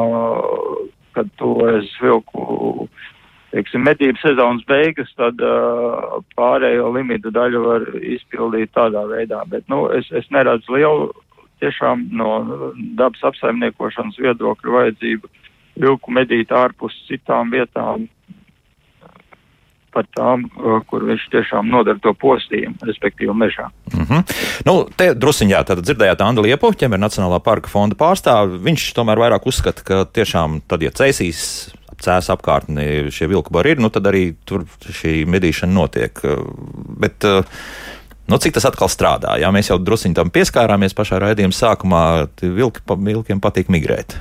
kad 1.16 1.28
tuvojas 1.40 1.90
vilku, 2.00 2.86
teiksim, 3.52 3.84
medību 3.88 4.20
sezonas 4.22 4.64
beigas, 4.68 5.12
tad 5.20 5.40
uh, 5.44 6.22
pārējo 6.38 6.92
limitu 6.96 7.32
daļu 7.34 7.66
var 7.66 7.86
izpildīt 8.00 8.72
tādā 8.76 9.04
veidā. 9.10 9.42
Bet, 9.52 9.68
nu, 9.72 9.84
es, 9.92 10.08
es 10.16 10.28
neredzu 10.32 10.78
lielu 10.78 11.10
tiešām 11.62 12.08
no 12.16 12.32
dabas 12.98 13.22
apsaimniekošanas 13.32 14.18
viedokļa 14.18 14.76
vajadzību 14.78 15.30
vilku 15.82 16.12
medīt 16.12 16.52
ārpus 16.52 16.96
citām 17.08 17.52
vietām, 17.54 18.08
par 19.92 20.08
tām, 20.16 20.46
kur 20.88 21.04
viņš 21.08 21.28
tiešām 21.32 21.68
nodara 21.72 22.00
to 22.02 22.14
postījumu, 22.18 22.78
respektīvi 22.88 23.34
mežā. 23.36 23.68
Mm 23.92 24.06
-hmm. 24.08 24.34
nu, 24.68 24.74
te 24.96 25.12
drusiņā 25.14 25.64
tad 25.68 25.84
dzirdējāt 25.84 26.24
Andu 26.24 26.42
Liepu, 26.42 26.72
ķemer 26.72 26.98
Nacionālā 26.98 27.40
parka 27.44 27.68
fonda 27.68 27.96
pārstāvi. 27.96 28.58
Viņš 28.64 28.92
tomēr 28.96 29.18
vairāk 29.18 29.46
uzskata, 29.46 29.82
ka 29.84 30.04
tiešām 30.04 30.60
tad, 30.66 30.82
ja 30.82 30.90
cēsīs 30.90 31.72
cēs 32.02 32.30
apkārtni 32.34 33.10
šie 33.14 33.28
vilku 33.30 33.52
bari 33.54 33.70
ir, 33.76 33.78
nu 33.78 33.90
tad 33.90 34.06
arī 34.10 34.34
tur 34.44 34.64
šī 34.82 35.22
medīšana 35.26 35.72
notiek. 35.72 36.22
Bet, 37.00 37.24
Nu, 38.30 38.38
cik 38.38 38.54
tas 38.54 38.64
atkal 38.64 38.88
strādā? 38.88 39.34
Jā, 39.42 39.50
mēs 39.52 39.68
jau 39.68 39.76
druskuļi 39.82 40.14
tam 40.14 40.30
pieskārāmies 40.32 40.94
pašā 40.96 41.18
raidījuma 41.20 41.52
sākumā. 41.52 42.02
Vilki, 42.40 42.80
vilkiem 42.86 43.42
patīk 43.42 43.68
migrēt. 43.68 44.14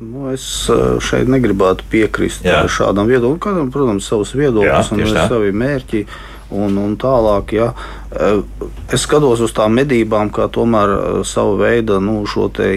Nu, 0.00 0.28
es 0.30 0.44
eh, 0.70 0.96
šeit 1.02 1.30
negribētu 1.30 1.86
piekrist 1.90 2.46
Jā. 2.46 2.62
šādam 2.70 3.10
viedoklim. 3.10 3.40
Katram, 3.42 3.70
protams, 3.74 4.06
savs 4.06 4.34
viedoklis 4.38 4.92
un 4.94 5.06
savi 5.14 5.54
mērķi. 5.54 6.04
Un, 6.48 6.78
un 6.80 6.94
tālāk, 6.96 7.50
ja 7.58 7.66
eh, 8.08 8.38
es 8.94 9.02
skatos 9.04 9.42
uz 9.44 9.52
tām 9.52 9.74
medībām, 9.76 10.30
kā 10.32 10.46
tomēr 10.48 10.92
eh, 10.94 11.18
savu 11.28 11.58
veidu 11.60 11.98
nu, 12.00 12.22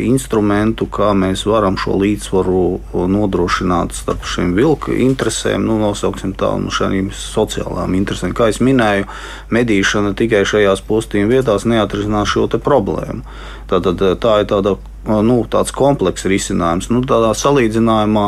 instrumentu, 0.09 0.89
kā 0.91 1.13
mēs 1.15 1.45
varam 1.47 1.77
šo 1.79 1.95
līdzsvaru 2.01 2.65
nodrošināt 3.13 3.95
starp 3.95 4.27
šīm 4.27 4.51
vilku 4.57 4.91
interesēm, 4.91 5.63
nu, 5.69 5.77
nosauksim 5.79 6.33
tā, 6.35 6.51
un 6.57 6.67
šīm 6.67 7.13
sociālām 7.15 7.95
interesēm. 7.95 8.35
Kā 8.35 8.49
jau 8.51 8.65
minēju, 8.67 9.07
medīšana 9.55 10.17
tikai 10.19 10.43
šajās 10.43 10.83
postījuma 10.89 11.37
vietās 11.37 11.69
neatrisinās 11.69 12.33
šo 12.33 12.49
problēmu. 12.57 13.23
Tātad, 13.71 14.03
tā 14.19 14.41
ir 14.41 14.51
tāda 14.51 14.75
nu, 15.07 15.37
tāds 15.49 15.73
komplekss 15.73 16.27
risinājums. 16.29 16.91
Nu, 16.93 17.01
tādā 17.07 17.31
salīdzinājumā 17.37 18.25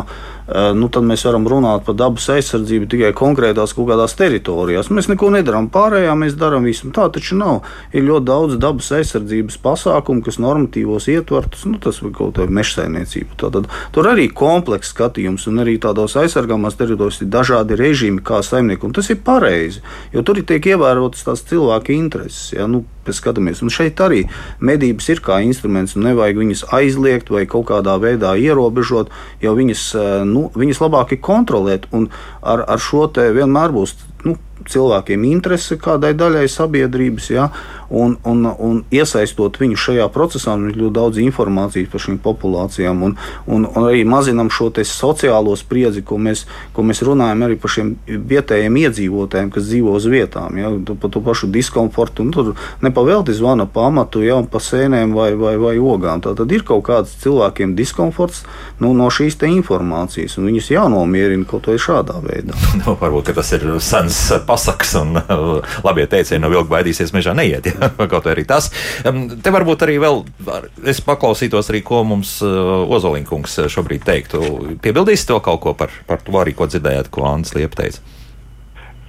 nu, 0.76 0.90
mēs 1.08 1.24
varam 1.28 1.46
runāt 1.48 1.86
par 1.88 1.96
dabas 1.96 2.26
aizsardzību 2.34 2.90
tikai 2.92 3.12
konkrētās 3.16 3.76
kaut 3.78 3.88
kādās 3.92 4.16
teritorijās. 4.20 4.90
Mēs 4.92 5.08
neko 5.12 5.30
nedarām 5.34 5.70
pārējā, 5.72 6.16
mēs 6.20 6.36
darām 6.40 6.68
visu. 6.68 6.92
Tā 6.96 7.08
taču 7.14 7.38
nav. 7.40 7.62
Ir 7.96 8.04
ļoti 8.08 8.28
daudz 8.28 8.58
dabas 8.62 8.92
aizsardzības 8.98 9.60
pasākumu, 9.64 10.24
kas 10.26 10.42
normatīvos 10.44 11.08
ietvertus, 11.14 11.66
nu, 11.70 11.80
tas 11.84 12.02
ir 12.02 12.12
kaut 12.16 12.36
kāda 12.40 12.52
mežsaimniecība. 12.60 13.38
Tātad, 13.46 13.70
tur 13.96 14.10
arī 14.12 14.28
komplekss 14.34 14.92
skatījums, 14.96 15.48
un 15.52 15.64
arī 15.64 15.78
tādos 15.82 16.18
aizsargāmās 16.20 16.78
teritorijās 16.80 17.24
ir 17.24 17.32
dažādi 17.34 17.80
režīmi, 17.80 18.24
kā 18.26 18.44
saimnieki. 18.44 18.92
Tas 18.94 19.14
ir 19.14 19.24
pareizi, 19.24 19.84
jo 20.14 20.26
tur 20.28 20.42
tiek 20.44 20.74
ievērotas 20.74 21.24
tās 21.30 21.46
cilvēka 21.48 21.96
intereses. 21.96 22.52
Ja? 22.58 22.68
Nu, 22.68 22.84
Skatāmies, 23.12 23.60
un 23.66 23.74
šeit 23.74 24.00
arī 24.00 24.24
medības 24.64 25.10
ir 25.12 25.20
kā 25.26 25.42
instruments, 25.44 25.98
un 25.98 26.08
nevajag 26.08 26.40
viņas 26.40 26.64
aizliegt 26.72 27.34
vai 27.34 27.44
kaut 27.50 27.68
kādā 27.72 27.98
veidā 28.00 28.32
ierobežot, 28.40 29.12
jo 29.44 29.56
viņas 29.58 29.84
eh, 30.00 30.14
nu, 30.30 30.48
viņas 30.56 30.82
labāk 30.86 31.18
ir 31.18 31.22
kontrolēt. 31.26 31.90
Un 31.92 32.08
ar, 32.42 32.64
ar 32.64 32.80
šo 32.80 33.10
te 33.12 33.28
vienmēr 33.36 33.76
būs 33.76 33.98
nu, 34.24 34.38
cilvēkiem 34.70 35.26
interese 35.28 35.78
kādai 35.82 36.14
daļai 36.18 36.46
sabiedrības, 36.52 37.30
ja, 37.34 37.48
un, 37.94 38.16
un, 38.28 38.46
un 38.48 38.82
iesaistot 38.94 39.58
viņu 39.60 39.78
šajā 39.80 40.08
procesā, 40.14 40.56
ir 40.70 40.78
ļoti 40.80 40.96
daudz 40.96 41.20
informācijas 41.24 41.90
par 41.92 42.04
šīm 42.04 42.20
populācijām, 42.24 43.04
un, 43.08 43.16
un, 43.46 43.68
un 43.68 43.88
arī 43.90 44.04
mazinam 44.08 44.52
šo 44.54 44.72
sociālo 44.88 45.56
spriedzi, 45.60 46.04
ko 46.06 46.18
mēs, 46.22 46.46
ko 46.74 46.86
mēs 46.88 47.04
runājam 47.06 47.44
arī 47.46 47.58
par 47.60 47.74
šiem 47.76 47.94
vietējiem 48.08 48.80
iedzīvotājiem, 48.86 49.52
kas 49.54 49.68
dzīvo 49.68 49.98
uz 50.00 50.08
vietām, 50.10 50.58
ja, 50.62 50.72
par 51.02 51.14
to 51.14 51.24
pašu 51.24 51.50
diskomfortu. 51.54 52.30
Tur 52.34 52.54
nepavēlti 52.86 53.36
zvana 53.36 53.68
pa 53.70 53.90
amatu, 53.90 54.24
ja, 54.26 54.40
pa 54.50 54.62
sēnēm 54.64 55.14
vai, 55.18 55.34
vai, 55.38 55.56
vai 55.62 55.76
ogām. 55.82 56.24
Tā 56.24 56.34
tad 56.38 56.52
ir 56.56 56.64
kaut 56.68 56.86
kāds 56.88 57.18
cilvēkiem 57.22 57.76
diskomforts 57.78 58.46
nu, 58.82 58.94
no 58.98 59.10
šīs 59.14 59.38
informācijas, 59.44 60.38
un 60.40 60.48
viņus 60.48 60.72
jānomierina 60.72 61.46
kaut 61.50 61.68
vai 61.68 61.76
šādā 61.82 62.20
veidā. 62.24 62.56
Nu, 62.80 62.96
varbūt 63.00 63.34
tas 63.36 63.52
ir 63.58 63.66
sens 63.84 64.13
pasakas, 64.48 64.94
un 65.00 65.18
labie 65.88 66.06
teicieni 66.10 66.42
no 66.44 66.52
vilka 66.54 66.70
baidīsies 66.72 67.14
mežā 67.16 67.36
neiet. 67.38 67.70
Ja? 67.72 67.92
Kaut 68.12 68.28
arī 68.32 68.46
tas. 68.50 68.70
Te 69.04 69.54
varbūt 69.54 69.86
arī 69.88 70.00
vēl 70.04 70.24
es 70.90 71.02
paklausītos 71.06 71.72
arī, 71.72 71.84
ko 71.86 72.04
mums 72.08 72.36
uh, 72.46 72.84
Ozolinkungs 72.94 73.60
šobrīd 73.74 74.06
teiktu. 74.08 74.44
Piebildīsiet 74.84 75.32
to 75.32 75.40
kaut 75.44 75.62
ko 75.64 75.74
par, 75.78 75.94
par 76.08 76.22
to 76.24 76.36
arī, 76.40 76.56
ko 76.58 76.68
dzirdējāt, 76.70 77.10
ko 77.14 77.28
Anna 77.30 77.58
Liepa 77.58 77.82
teica. 77.82 78.04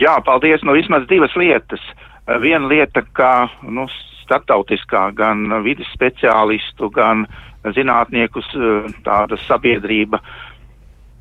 Jā, 0.01 0.17
paldies. 0.27 0.65
Nu, 0.67 0.75
vismaz 0.77 1.07
divas 1.11 1.35
lietas. 1.39 1.83
Viena 2.43 2.67
lieta, 2.71 3.05
ka 3.15 3.47
nu, 3.63 3.87
starptautiskā 4.25 5.11
gan 5.17 5.45
vidas 5.65 5.91
speciālistu, 5.95 6.89
gan 6.95 7.27
zinātniekus 7.77 8.49
tāda 9.05 9.39
sabiedrība 9.45 10.21
uh, 10.21 10.54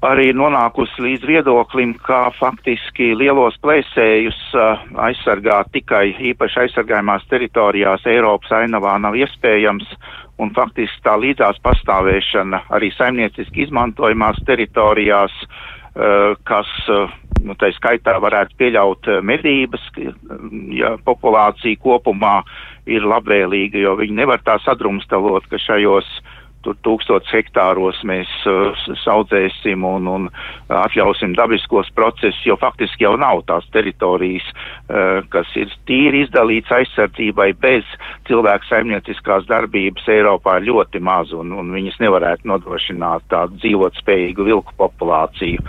arī 0.04 0.32
nonākusi 0.36 1.04
līdz 1.04 1.28
viedoklim, 1.28 1.94
ka 2.04 2.28
faktiski 2.38 3.14
lielos 3.18 3.56
plēsējus 3.64 4.40
uh, 4.58 4.84
aizsargāt 5.08 5.72
tikai 5.76 6.10
īpaši 6.32 6.66
aizsargājumās 6.66 7.26
teritorijās 7.32 8.06
Eiropas 8.12 8.52
ainavā 8.60 8.98
nav 9.02 9.16
iespējams, 9.20 9.88
un 10.42 10.52
faktiski 10.56 11.04
tā 11.06 11.16
līdzās 11.22 11.62
pastāvēšana 11.64 12.66
arī 12.76 12.92
saimnieciski 12.98 13.68
izmantojamās 13.68 14.42
teritorijās, 14.48 15.34
uh, 15.46 16.36
kas, 16.50 16.70
uh, 16.92 17.12
nu, 17.46 17.56
tā 17.60 17.72
skaitā 17.78 18.18
varētu 18.24 18.60
pieļaut 18.60 19.12
medības, 19.24 19.88
ja 20.76 20.96
populācija 21.06 21.80
kopumā 21.84 22.42
ir 22.92 23.06
labvēlīga, 23.08 23.80
jo 23.80 23.98
viņi 24.02 24.24
nevar 24.24 24.44
tā 24.44 24.60
sadrumstalot, 24.66 25.48
ka 25.52 25.62
šajos 25.62 26.10
uh, 26.20 26.33
tur 26.64 26.78
tūkstots 26.86 27.32
hektāros 27.34 28.00
mēs 28.08 28.30
uh, 28.50 28.72
saudzēsim 29.04 29.84
un, 29.88 30.08
un 30.10 30.28
atļausim 30.74 31.36
dabiskos 31.38 31.90
procesus, 31.96 32.42
jo 32.48 32.58
faktiski 32.60 33.06
jau 33.06 33.16
nav 33.20 33.44
tās 33.50 33.68
teritorijas, 33.76 34.46
uh, 34.54 35.22
kas 35.34 35.50
ir 35.60 35.72
tīri 35.90 36.24
izdalīts 36.28 36.72
aizsardzībai 36.74 37.52
bez 37.64 37.88
cilvēku 38.30 38.70
saimnieciskās 38.70 39.48
darbības 39.50 40.08
Eiropā 40.14 40.60
ļoti 40.64 41.04
maz, 41.04 41.34
un, 41.36 41.52
un 41.58 41.74
viņas 41.76 42.00
nevarētu 42.04 42.50
nodrošināt 42.50 43.28
tādu 43.34 43.60
dzīvot 43.62 44.00
spējīgu 44.02 44.48
vilku 44.48 44.76
populāciju. 44.80 45.62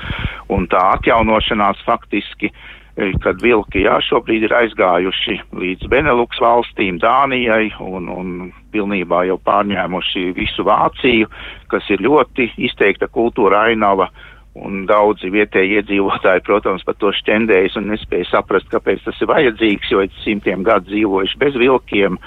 Un 0.54 0.68
tā 0.70 0.80
atjaunošanās 0.98 1.82
faktiski 1.86 2.52
kad 2.94 3.40
vilki 3.42 3.82
jā, 3.84 3.96
šobrīd 4.06 4.46
ir 4.46 4.54
aizgājuši 4.54 5.38
līdz 5.58 5.88
Benelux 5.90 6.38
valstīm, 6.42 7.00
Dānijai 7.02 7.72
un, 7.82 8.06
un 8.10 8.28
pilnībā 8.74 9.24
jau 9.26 9.38
pārņēmuši 9.42 10.28
visu 10.36 10.66
Vāciju, 10.66 11.26
kas 11.72 11.90
ir 11.90 12.04
ļoti 12.06 12.52
izteikta 12.68 13.10
kultūra 13.10 13.66
ainava. 13.70 14.10
Un 14.54 14.84
daudzi 14.86 15.32
vietēji 15.34 15.80
iedzīvotāji, 15.80 16.44
protams, 16.46 16.84
par 16.86 16.94
to 17.02 17.10
šķendējas 17.10 17.74
un 17.80 17.88
nespēja 17.90 18.28
saprast, 18.30 18.68
kāpēc 18.70 19.02
tas 19.02 19.18
ir 19.18 19.26
vajadzīgs, 19.26 19.90
jo 19.90 20.04
simtiem 20.22 20.62
gadu 20.62 20.92
dzīvojuši 20.92 21.40
bez 21.40 21.58
vilkiem. 21.58 22.20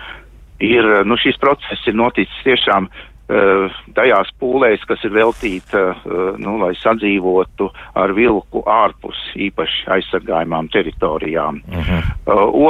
Ir, 0.67 0.89
nu, 1.07 1.15
šis 1.21 1.39
process 1.39 1.87
ir 1.87 1.95
noticis 1.95 2.43
tiešām 2.43 2.89
tajās 3.27 4.29
pūlēs, 4.39 4.83
kas 4.87 5.03
ir 5.03 5.11
veltīta, 5.11 5.81
eh, 5.91 6.37
nu, 6.39 6.57
lai 6.61 6.73
sadzīvotu 6.79 7.69
ar 7.95 8.13
vilku 8.15 8.63
ārpus 8.63 9.17
īpaši 9.35 9.89
aizsargājumām 9.97 10.69
teritorijām. 10.71 11.61
Uh 11.67 11.89
-huh. 11.89 12.03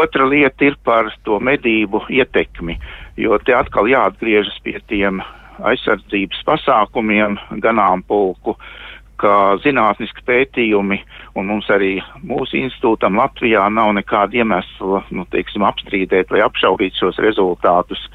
Otra 0.02 0.26
lieta 0.26 0.66
ir 0.66 0.76
par 0.84 1.14
to 1.24 1.40
medību 1.40 2.02
ietekmi, 2.10 2.80
jo 3.18 3.38
te 3.38 3.54
atkal 3.54 3.86
jāatgriežas 3.86 4.60
pie 4.64 4.80
tiem 4.88 5.22
aizsardzības 5.60 6.44
pasākumiem 6.46 7.38
ganāmpulku, 7.52 8.58
ka 9.18 9.58
zinātniski 9.64 10.22
pētījumi, 10.26 11.00
un 11.36 11.46
mums 11.46 11.70
arī 11.70 12.02
mūsu 12.24 12.58
institūtam 12.58 13.18
Latvijā 13.18 13.70
nav 13.70 13.94
nekāda 13.94 14.38
iemesla, 14.38 15.04
nu, 15.10 15.26
teiksim, 15.32 15.64
apstrīdēt 15.64 16.30
vai 16.30 16.42
apšaubīt 16.42 16.94
šos 16.94 17.18
rezultātus 17.18 18.10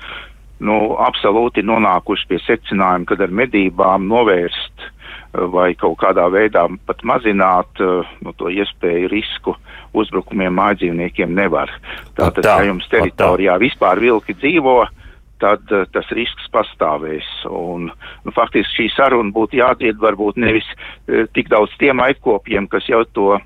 nu, 0.63 0.79
absolūti 1.03 1.65
nonākuši 1.67 2.29
pie 2.31 2.41
secinājuma, 2.47 3.09
ka 3.09 3.19
ar 3.21 3.35
medībām 3.43 4.09
novērst 4.11 4.87
eh, 4.87 5.45
vai 5.53 5.73
kaut 5.79 5.99
kādā 6.03 6.29
veidā 6.33 6.65
pat 6.87 7.05
mazināt 7.09 7.83
uh, 7.83 8.09
nu, 8.25 8.35
to 8.39 8.53
iespēju 8.53 9.11
risku 9.13 9.57
uzbrukumiem 9.93 10.55
mājdzīvniekiem 10.57 11.35
nevar. 11.37 11.73
Tātad, 12.17 12.45
tā, 12.47 12.59
ja 12.63 12.71
jums 12.71 12.89
teritorijā 12.93 13.59
vispār 13.61 14.01
vilki 14.01 14.39
dzīvo, 14.39 14.79
uh, 14.87 15.02
tad 15.43 15.75
uh, 15.75 15.85
tas 15.95 16.09
risks 16.17 16.49
pastāvēs. 16.55 17.29
Un, 17.51 17.91
nu, 18.25 18.35
faktiski 18.37 18.83
šī 18.83 18.89
saruna 18.95 19.35
būtu 19.35 19.59
jādzied 19.61 20.01
varbūt 20.03 20.41
nevis 20.41 20.69
uh, 20.73 21.27
tik 21.37 21.51
daudz 21.53 21.75
tiem 21.83 22.03
aizkopiem, 22.05 22.69
kas 22.73 22.89
jau 22.91 23.03
to 23.17 23.37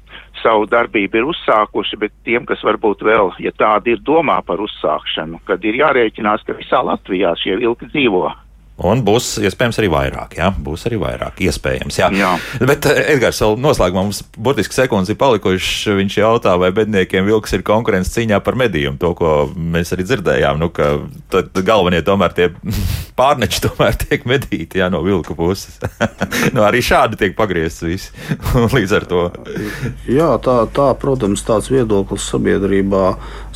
savu 0.43 0.69
darbību 0.71 1.21
ir 1.21 1.29
uzsākuši, 1.33 2.01
bet 2.01 2.15
tiem, 2.29 2.47
kas 2.49 2.63
varbūt 2.67 3.05
vēl, 3.07 3.33
ja 3.43 3.53
tādi 3.57 3.97
ir 3.97 4.03
domā 4.07 4.39
par 4.47 4.61
uzsākšanu, 4.63 5.43
kad 5.49 5.65
ir 5.65 5.81
jārēķinās, 5.81 6.45
ka 6.47 6.59
visā 6.59 6.83
Latvijā 6.85 7.35
šie 7.41 7.57
vilki 7.63 7.89
dzīvo. 7.93 8.29
Un 8.77 9.01
būs 9.01 9.39
iespējams 9.41 9.79
arī 9.81 9.89
vairāk. 9.89 10.35
Jā, 10.37 10.51
būs 10.53 10.83
arī 10.89 10.99
vairāk. 11.01 11.39
Iespējams. 11.47 11.97
Jā. 11.97 12.11
jā. 12.13 12.35
Bet 12.61 12.85
eh, 12.91 12.99
Edgars 13.15 13.39
vēl 13.41 13.55
noslēgumā 13.65 14.03
mums 14.05 14.21
burtiski 14.37 14.77
sekundes 14.77 15.09
ir 15.09 15.17
palikušas. 15.17 15.95
Viņš 15.97 16.17
jautā, 16.21 16.53
vai 16.61 16.69
bedniekiem 16.77 17.25
vilks 17.25 17.57
ir 17.57 17.65
konkurence 17.65 18.13
cīņā 18.13 18.43
par 18.45 18.59
medījumu. 18.61 19.01
To, 19.01 19.15
ko 19.17 19.31
mēs 19.57 19.95
arī 19.97 20.05
dzirdējām, 20.11 20.61
nu, 20.61 20.69
ka 20.77 20.91
galvenie 21.65 22.03
tomēr 22.05 22.35
tie 22.37 22.51
pārneči 23.21 23.63
tomēr 23.65 23.97
tiek 24.03 24.29
medīti 24.29 24.83
jā, 24.83 24.91
no 24.93 25.01
vilka 25.07 25.33
puses. 25.39 25.81
nu, 26.55 26.61
arī 26.67 26.85
šādi 26.85 27.17
tiek 27.23 27.33
pagriezts 27.39 27.87
viss. 27.87 28.13
Līdz 28.77 28.95
ar 29.01 29.09
to. 29.09 29.25
jā, 30.05 30.29
tā, 30.45 30.59
tā, 30.77 30.91
protams, 31.01 31.47
tāds 31.49 31.73
viedoklis 31.73 32.29
sabiedrībā, 32.29 33.07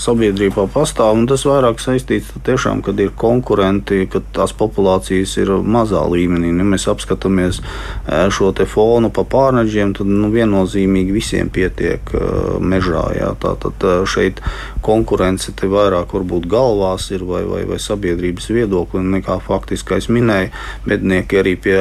sabiedrībā 0.00 0.64
pastāv. 0.72 1.20
Un 1.20 1.28
tas 1.28 1.44
vairāk 1.44 1.84
saistīts 1.84 2.32
tiešām, 2.48 2.80
kad 2.88 2.96
ir 3.04 3.12
konkurenti, 3.20 4.06
kad 4.08 4.24
tās 4.32 4.56
populācijas 4.56 5.09
inovācijas 5.10 5.36
ir 5.38 5.50
mazā 5.64 6.02
līmenī. 6.08 6.50
Ja 6.50 6.64
mēs 6.64 6.86
apskatāmies 6.88 7.60
e, 7.60 8.30
šo 8.30 8.52
fonu 8.66 9.10
pa 9.10 9.24
pārneģiem, 9.24 9.94
tad 9.94 10.06
nu, 10.06 10.30
viennozīmīgi 10.30 11.12
visiem 11.12 11.50
pietiek 11.50 12.00
e, 12.14 12.58
mežā. 12.60 13.10
Jā. 13.16 13.34
Tātad 13.40 13.82
e, 13.82 14.06
šeit 14.06 14.40
konkurence 14.82 15.52
te 15.52 15.66
vairāk 15.66 16.12
varbūt 16.12 16.46
galvās 16.46 17.10
ir 17.10 17.24
vai, 17.24 17.44
vai, 17.44 17.64
vai 17.64 17.78
sabiedrības 17.78 18.50
viedokli 18.50 19.00
nekā 19.00 19.40
faktiski, 19.40 19.98
es 19.98 20.08
minēju, 20.08 20.50
mednieki 20.86 21.40
arī 21.40 21.56
pie 21.56 21.78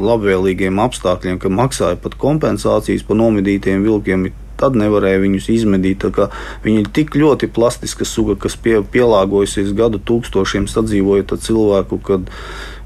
labvēlīgiem 0.00 0.80
apstākļiem, 0.80 1.38
ka 1.38 1.48
maksāja 1.52 1.96
pat 2.00 2.16
kompensācijas 2.18 3.06
par 3.06 3.20
nomedītiem 3.20 3.84
vilkiem 3.84 4.28
tad 4.60 4.78
nevarēja 4.78 5.22
viņus 5.24 5.50
izmedīt. 5.56 6.06
Viņi 6.64 6.84
ir 6.84 6.92
tik 6.96 7.16
ļoti 7.18 7.50
plastiska 7.52 8.06
suga, 8.08 8.38
kas 8.46 8.56
pie, 8.60 8.78
pielāgojusies 8.92 9.74
gadu 9.76 10.00
tūkstošiem 10.00 10.68
sadzīvojot 10.70 11.36
ar 11.36 11.42
cilvēku, 11.46 12.00
kad 12.06 12.32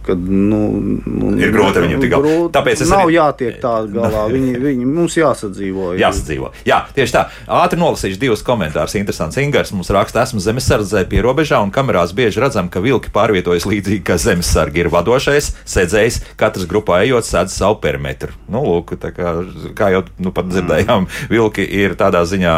kad 0.07 0.21
nu, 0.21 0.61
nu, 1.05 1.31
ir 1.41 1.53
grūti 1.55 1.85
viņam 1.85 2.05
tik 2.05 2.13
galā. 2.15 2.35
Tāpēc 2.55 2.85
es 2.85 2.91
nav 2.93 3.07
arī... 3.07 3.17
jātiek 3.19 3.59
tādā 3.63 3.91
galā. 3.99 4.25
Viņi, 4.33 4.55
viņi 4.63 4.89
mums 4.89 5.17
jāsadzīvo. 5.19 5.93
Jā. 5.95 6.09
Jāsadzīvo. 6.09 6.53
Jā, 6.69 6.81
tieši 6.97 7.17
tā. 7.17 7.25
Ātri 7.61 7.81
nolasīšu 7.81 8.21
divus 8.21 8.45
komentārus. 8.47 8.97
Interesants 9.01 9.39
Ingars 9.41 9.73
mums 9.75 9.93
raksta, 9.95 10.25
esmu 10.27 10.43
zemesardzē 10.45 11.05
pie 11.11 11.23
robežā 11.25 11.61
un 11.63 11.73
kamerās 11.75 12.15
bieži 12.17 12.43
redzam, 12.43 12.71
ka 12.73 12.83
vilki 12.85 13.13
pārvietojas 13.15 13.69
līdzīgi 13.69 14.03
kā 14.07 14.17
zemesargi 14.21 14.85
ir 14.85 14.91
vadošais, 14.93 15.53
sēdzējs, 15.69 16.21
katrs 16.41 16.69
grupā 16.71 17.03
ejot 17.07 17.29
sēdz 17.29 17.57
savu 17.61 17.81
perimetru. 17.83 18.35
Nu, 18.51 18.63
lūk, 18.67 18.97
kā, 19.01 19.35
kā 19.77 19.91
jau 19.95 20.05
nu, 20.23 20.33
pat 20.35 20.51
dzirdējām, 20.51 21.07
mm. 21.07 21.31
vilki 21.33 21.67
ir 21.81 21.97
tādā 22.01 22.23
ziņā 22.29 22.57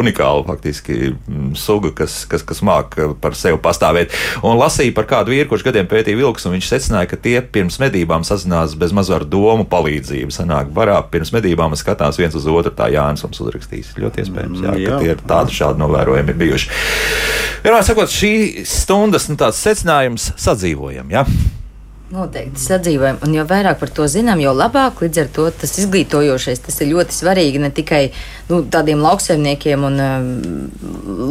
unikāli 0.00 0.46
faktiski 0.48 0.98
mm, 1.12 1.52
suga, 1.58 1.92
kas, 2.02 2.22
kas, 2.30 2.44
kas 2.46 2.62
māk 2.66 2.96
par 3.22 3.36
sevi 3.38 3.60
pastāvēt. 3.62 4.14
Un 4.46 4.58
lasīja 4.60 4.94
par 4.96 5.08
kādu 5.10 5.34
vīru, 5.34 5.48
kurš 5.50 5.66
gadiem 5.66 5.88
pētīja 5.90 6.18
vilkus, 6.20 6.46
viņš 6.60 6.68
secināja, 6.68 7.08
ka 7.08 7.18
tie 7.20 7.38
pirms 7.40 7.78
medībām 7.80 8.24
sazinās 8.26 8.76
bez 8.78 8.92
mazu 8.96 9.14
ar 9.16 9.24
domu 9.24 9.64
palīdzību. 9.70 10.32
Sanāk, 10.34 10.72
varā 10.76 10.98
pirms 11.10 11.32
medībām 11.32 11.76
skatās 11.78 12.20
viens 12.20 12.36
uz 12.36 12.46
otru, 12.50 12.72
tā 12.76 12.90
Jānis 12.92 13.24
mums 13.24 13.40
uzrakstīs. 13.40 13.94
Ļoti 14.00 14.24
iespējams, 14.24 14.64
jā, 14.66 14.74
jā. 14.76 14.90
ka 14.90 15.00
tie 15.00 15.14
ir 15.14 15.24
tādi 15.30 15.56
šādi 15.56 15.80
novērojumi 15.80 16.36
bijuši. 16.42 16.74
Vienmēr 17.64 17.86
sakot, 17.86 18.12
šī 18.12 18.34
stundas 18.68 19.30
nu, 19.32 19.38
secinājums 19.40 20.32
sadzīvojam. 20.40 21.10
Ja? 21.12 21.24
Noteikti 22.10 22.58
sadzīvojam, 22.58 23.20
un 23.22 23.34
jo 23.36 23.44
vairāk 23.46 23.76
par 23.78 23.90
to 23.94 24.02
zinām, 24.10 24.40
jo 24.42 24.50
labāk. 24.50 24.98
Līdz 25.04 25.18
ar 25.22 25.28
to 25.30 25.44
tas 25.54 25.76
izglītojošais 25.78 26.58
tas 26.64 26.80
ir 26.82 26.88
ļoti 26.90 27.14
svarīgi 27.14 27.60
ne 27.62 27.68
tikai 27.70 28.00
nu, 28.48 28.64
tādiem 28.66 28.98
lauksaimniekiem 28.98 29.84
un 29.86 30.00
um, 30.02 30.24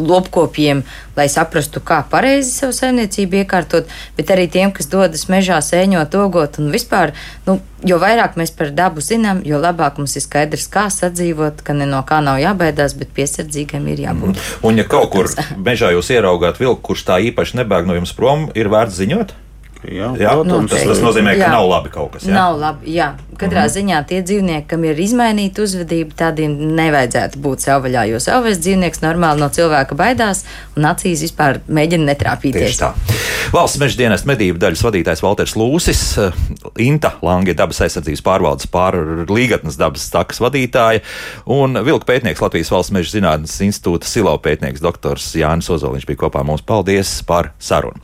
lopkopiem, 0.08 0.86
lai 1.20 1.26
saprastu, 1.28 1.82
kā 1.84 1.98
pareizi 2.08 2.54
savu 2.54 2.78
saimniecību 2.78 3.42
iekārtot, 3.42 3.92
bet 4.16 4.32
arī 4.32 4.46
tiem, 4.54 4.72
kas 4.72 4.88
dodas 4.88 5.26
mežā 5.28 5.58
sēņot, 5.60 6.16
ogot 6.16 6.62
un 6.64 6.72
vispār. 6.72 7.12
Nu, 7.44 7.58
jo 7.84 8.00
vairāk 8.00 8.40
mēs 8.40 8.56
par 8.56 8.72
dabu 8.72 9.04
zinām, 9.04 9.44
jo 9.44 9.60
labāk 9.60 10.00
mums 10.00 10.16
ir 10.16 10.24
skaidrs, 10.24 10.70
kā 10.72 10.88
sadzīvot, 10.96 11.60
ka 11.68 11.76
ne 11.76 11.90
no 11.92 12.00
kā 12.08 12.22
nav 12.24 12.40
jābaidās, 12.40 12.96
bet 12.96 13.12
piesardzīgam 13.20 13.92
ir 13.92 14.06
jābūt. 14.08 14.32
Mm. 14.32 14.64
Un, 14.72 14.80
ja 14.80 14.88
kaut 14.88 15.12
kur 15.12 15.28
mežā 15.60 15.92
jūs 15.98 16.16
ieraugāt 16.16 16.64
vilku, 16.64 16.80
kurš 16.94 17.04
tā 17.12 17.20
īpaši 17.34 17.60
nebēg 17.66 17.92
no 17.92 18.00
jums 18.00 18.16
prom, 18.16 18.48
ir 18.56 18.72
vērts 18.72 19.04
ziņot? 19.04 19.36
Jā, 19.88 20.10
jā, 20.20 20.32
protams, 20.36 20.74
tas, 20.74 20.84
tas 20.84 21.00
nozīmē, 21.00 21.38
ka 21.40 21.46
jā. 21.46 21.50
nav 21.54 21.66
labi 21.70 21.92
kaut 21.94 22.12
kas. 22.16 22.26
Jā? 22.28 22.36
Nav 22.36 22.58
labi. 22.60 22.92
Jā. 22.98 23.14
Katrā 23.40 23.64
mm. 23.64 23.72
ziņā 23.72 24.00
tie 24.10 24.20
dzīvnieki, 24.28 24.66
kam 24.68 24.84
ir 24.84 24.98
izmainīta 25.00 25.64
uzvedība, 25.64 26.12
tādiem 26.20 26.58
nevajadzētu 26.76 27.40
būt 27.40 27.64
savvaļā, 27.64 28.04
jo 28.12 28.20
savvaļas 28.20 28.60
dzīvnieks 28.60 29.04
normāli 29.06 29.40
no 29.40 29.48
cilvēka 29.56 29.96
baidās 29.96 30.44
un 30.76 30.90
acīs 30.90 31.24
vispār 31.24 31.62
mēģina 31.72 32.10
netrāpīties. 32.12 32.82
Valsts 33.54 33.80
meža 33.82 33.98
dienas 34.02 34.26
medību 34.28 34.60
daļas 34.62 34.84
vadītājs 34.84 35.24
Valters 35.24 35.56
Lūsis, 35.58 36.02
eh, 36.20 36.36
Inta 36.84 37.14
Lange 37.26 37.56
dabas 37.58 37.80
aizsardzības 37.86 38.22
pārvaldes 38.26 38.68
pār 38.70 38.98
līgatnes 39.32 39.80
dabas 39.80 40.10
takas 40.12 40.42
vadītāja 40.44 41.02
un 41.48 41.80
vilku 41.86 42.06
pētnieks 42.10 42.44
Latvijas 42.44 42.70
valsts 42.74 42.94
meža 42.94 43.16
zinātnes 43.16 43.56
institūta 43.64 44.10
silo 44.10 44.36
pētnieks 44.44 44.84
doktors 44.84 45.32
Jānis 45.40 45.72
Ozoliņš 45.72 46.06
bija 46.10 46.26
kopā 46.26 46.44
mums. 46.44 46.66
Paldies 46.68 47.24
par 47.26 47.54
sarunu. 47.64 47.98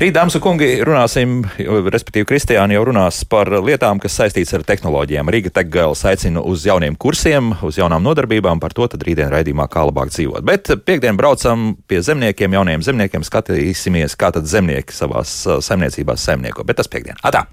Rīt, 0.00 0.12
dāmas 0.16 0.36
un 0.36 0.44
kungi, 0.44 0.68
runāsim, 0.84 1.19
respektīvi 1.26 2.28
Kristiāni 2.28 2.76
jau 2.76 2.86
runās 2.88 3.22
par 3.28 3.50
lietām, 3.52 4.00
kas 4.02 4.16
saistīts 4.20 4.54
ar 4.56 4.64
tehnoloģijām. 4.68 5.30
Rīga 5.32 5.52
Tegels 5.60 6.04
aicina 6.08 6.42
uz 6.46 6.66
jauniem 6.68 6.96
kursiem, 7.00 7.52
uz 7.66 7.78
jaunām 7.80 8.04
nodarbībām, 8.06 8.62
par 8.62 8.74
to 8.76 8.88
tad 8.90 9.04
rītdien 9.06 9.32
raidījumā 9.32 9.68
kā 9.70 9.86
labāk 9.88 10.12
dzīvot. 10.14 10.46
Bet 10.46 10.72
piekdien 10.86 11.18
braucam 11.20 11.72
pie 11.90 12.02
zemniekiem, 12.06 12.58
jauniem 12.58 12.84
zemniekiem, 12.86 13.26
skatīsimies, 13.26 14.18
kā 14.20 14.32
tad 14.34 14.50
zemnieki 14.50 14.96
savās 14.96 15.42
saimniecībās 15.46 16.28
saimnieko. 16.30 16.66
Bet 16.66 16.82
tas 16.82 16.90
piekdien. 16.90 17.20
Atā! 17.22 17.46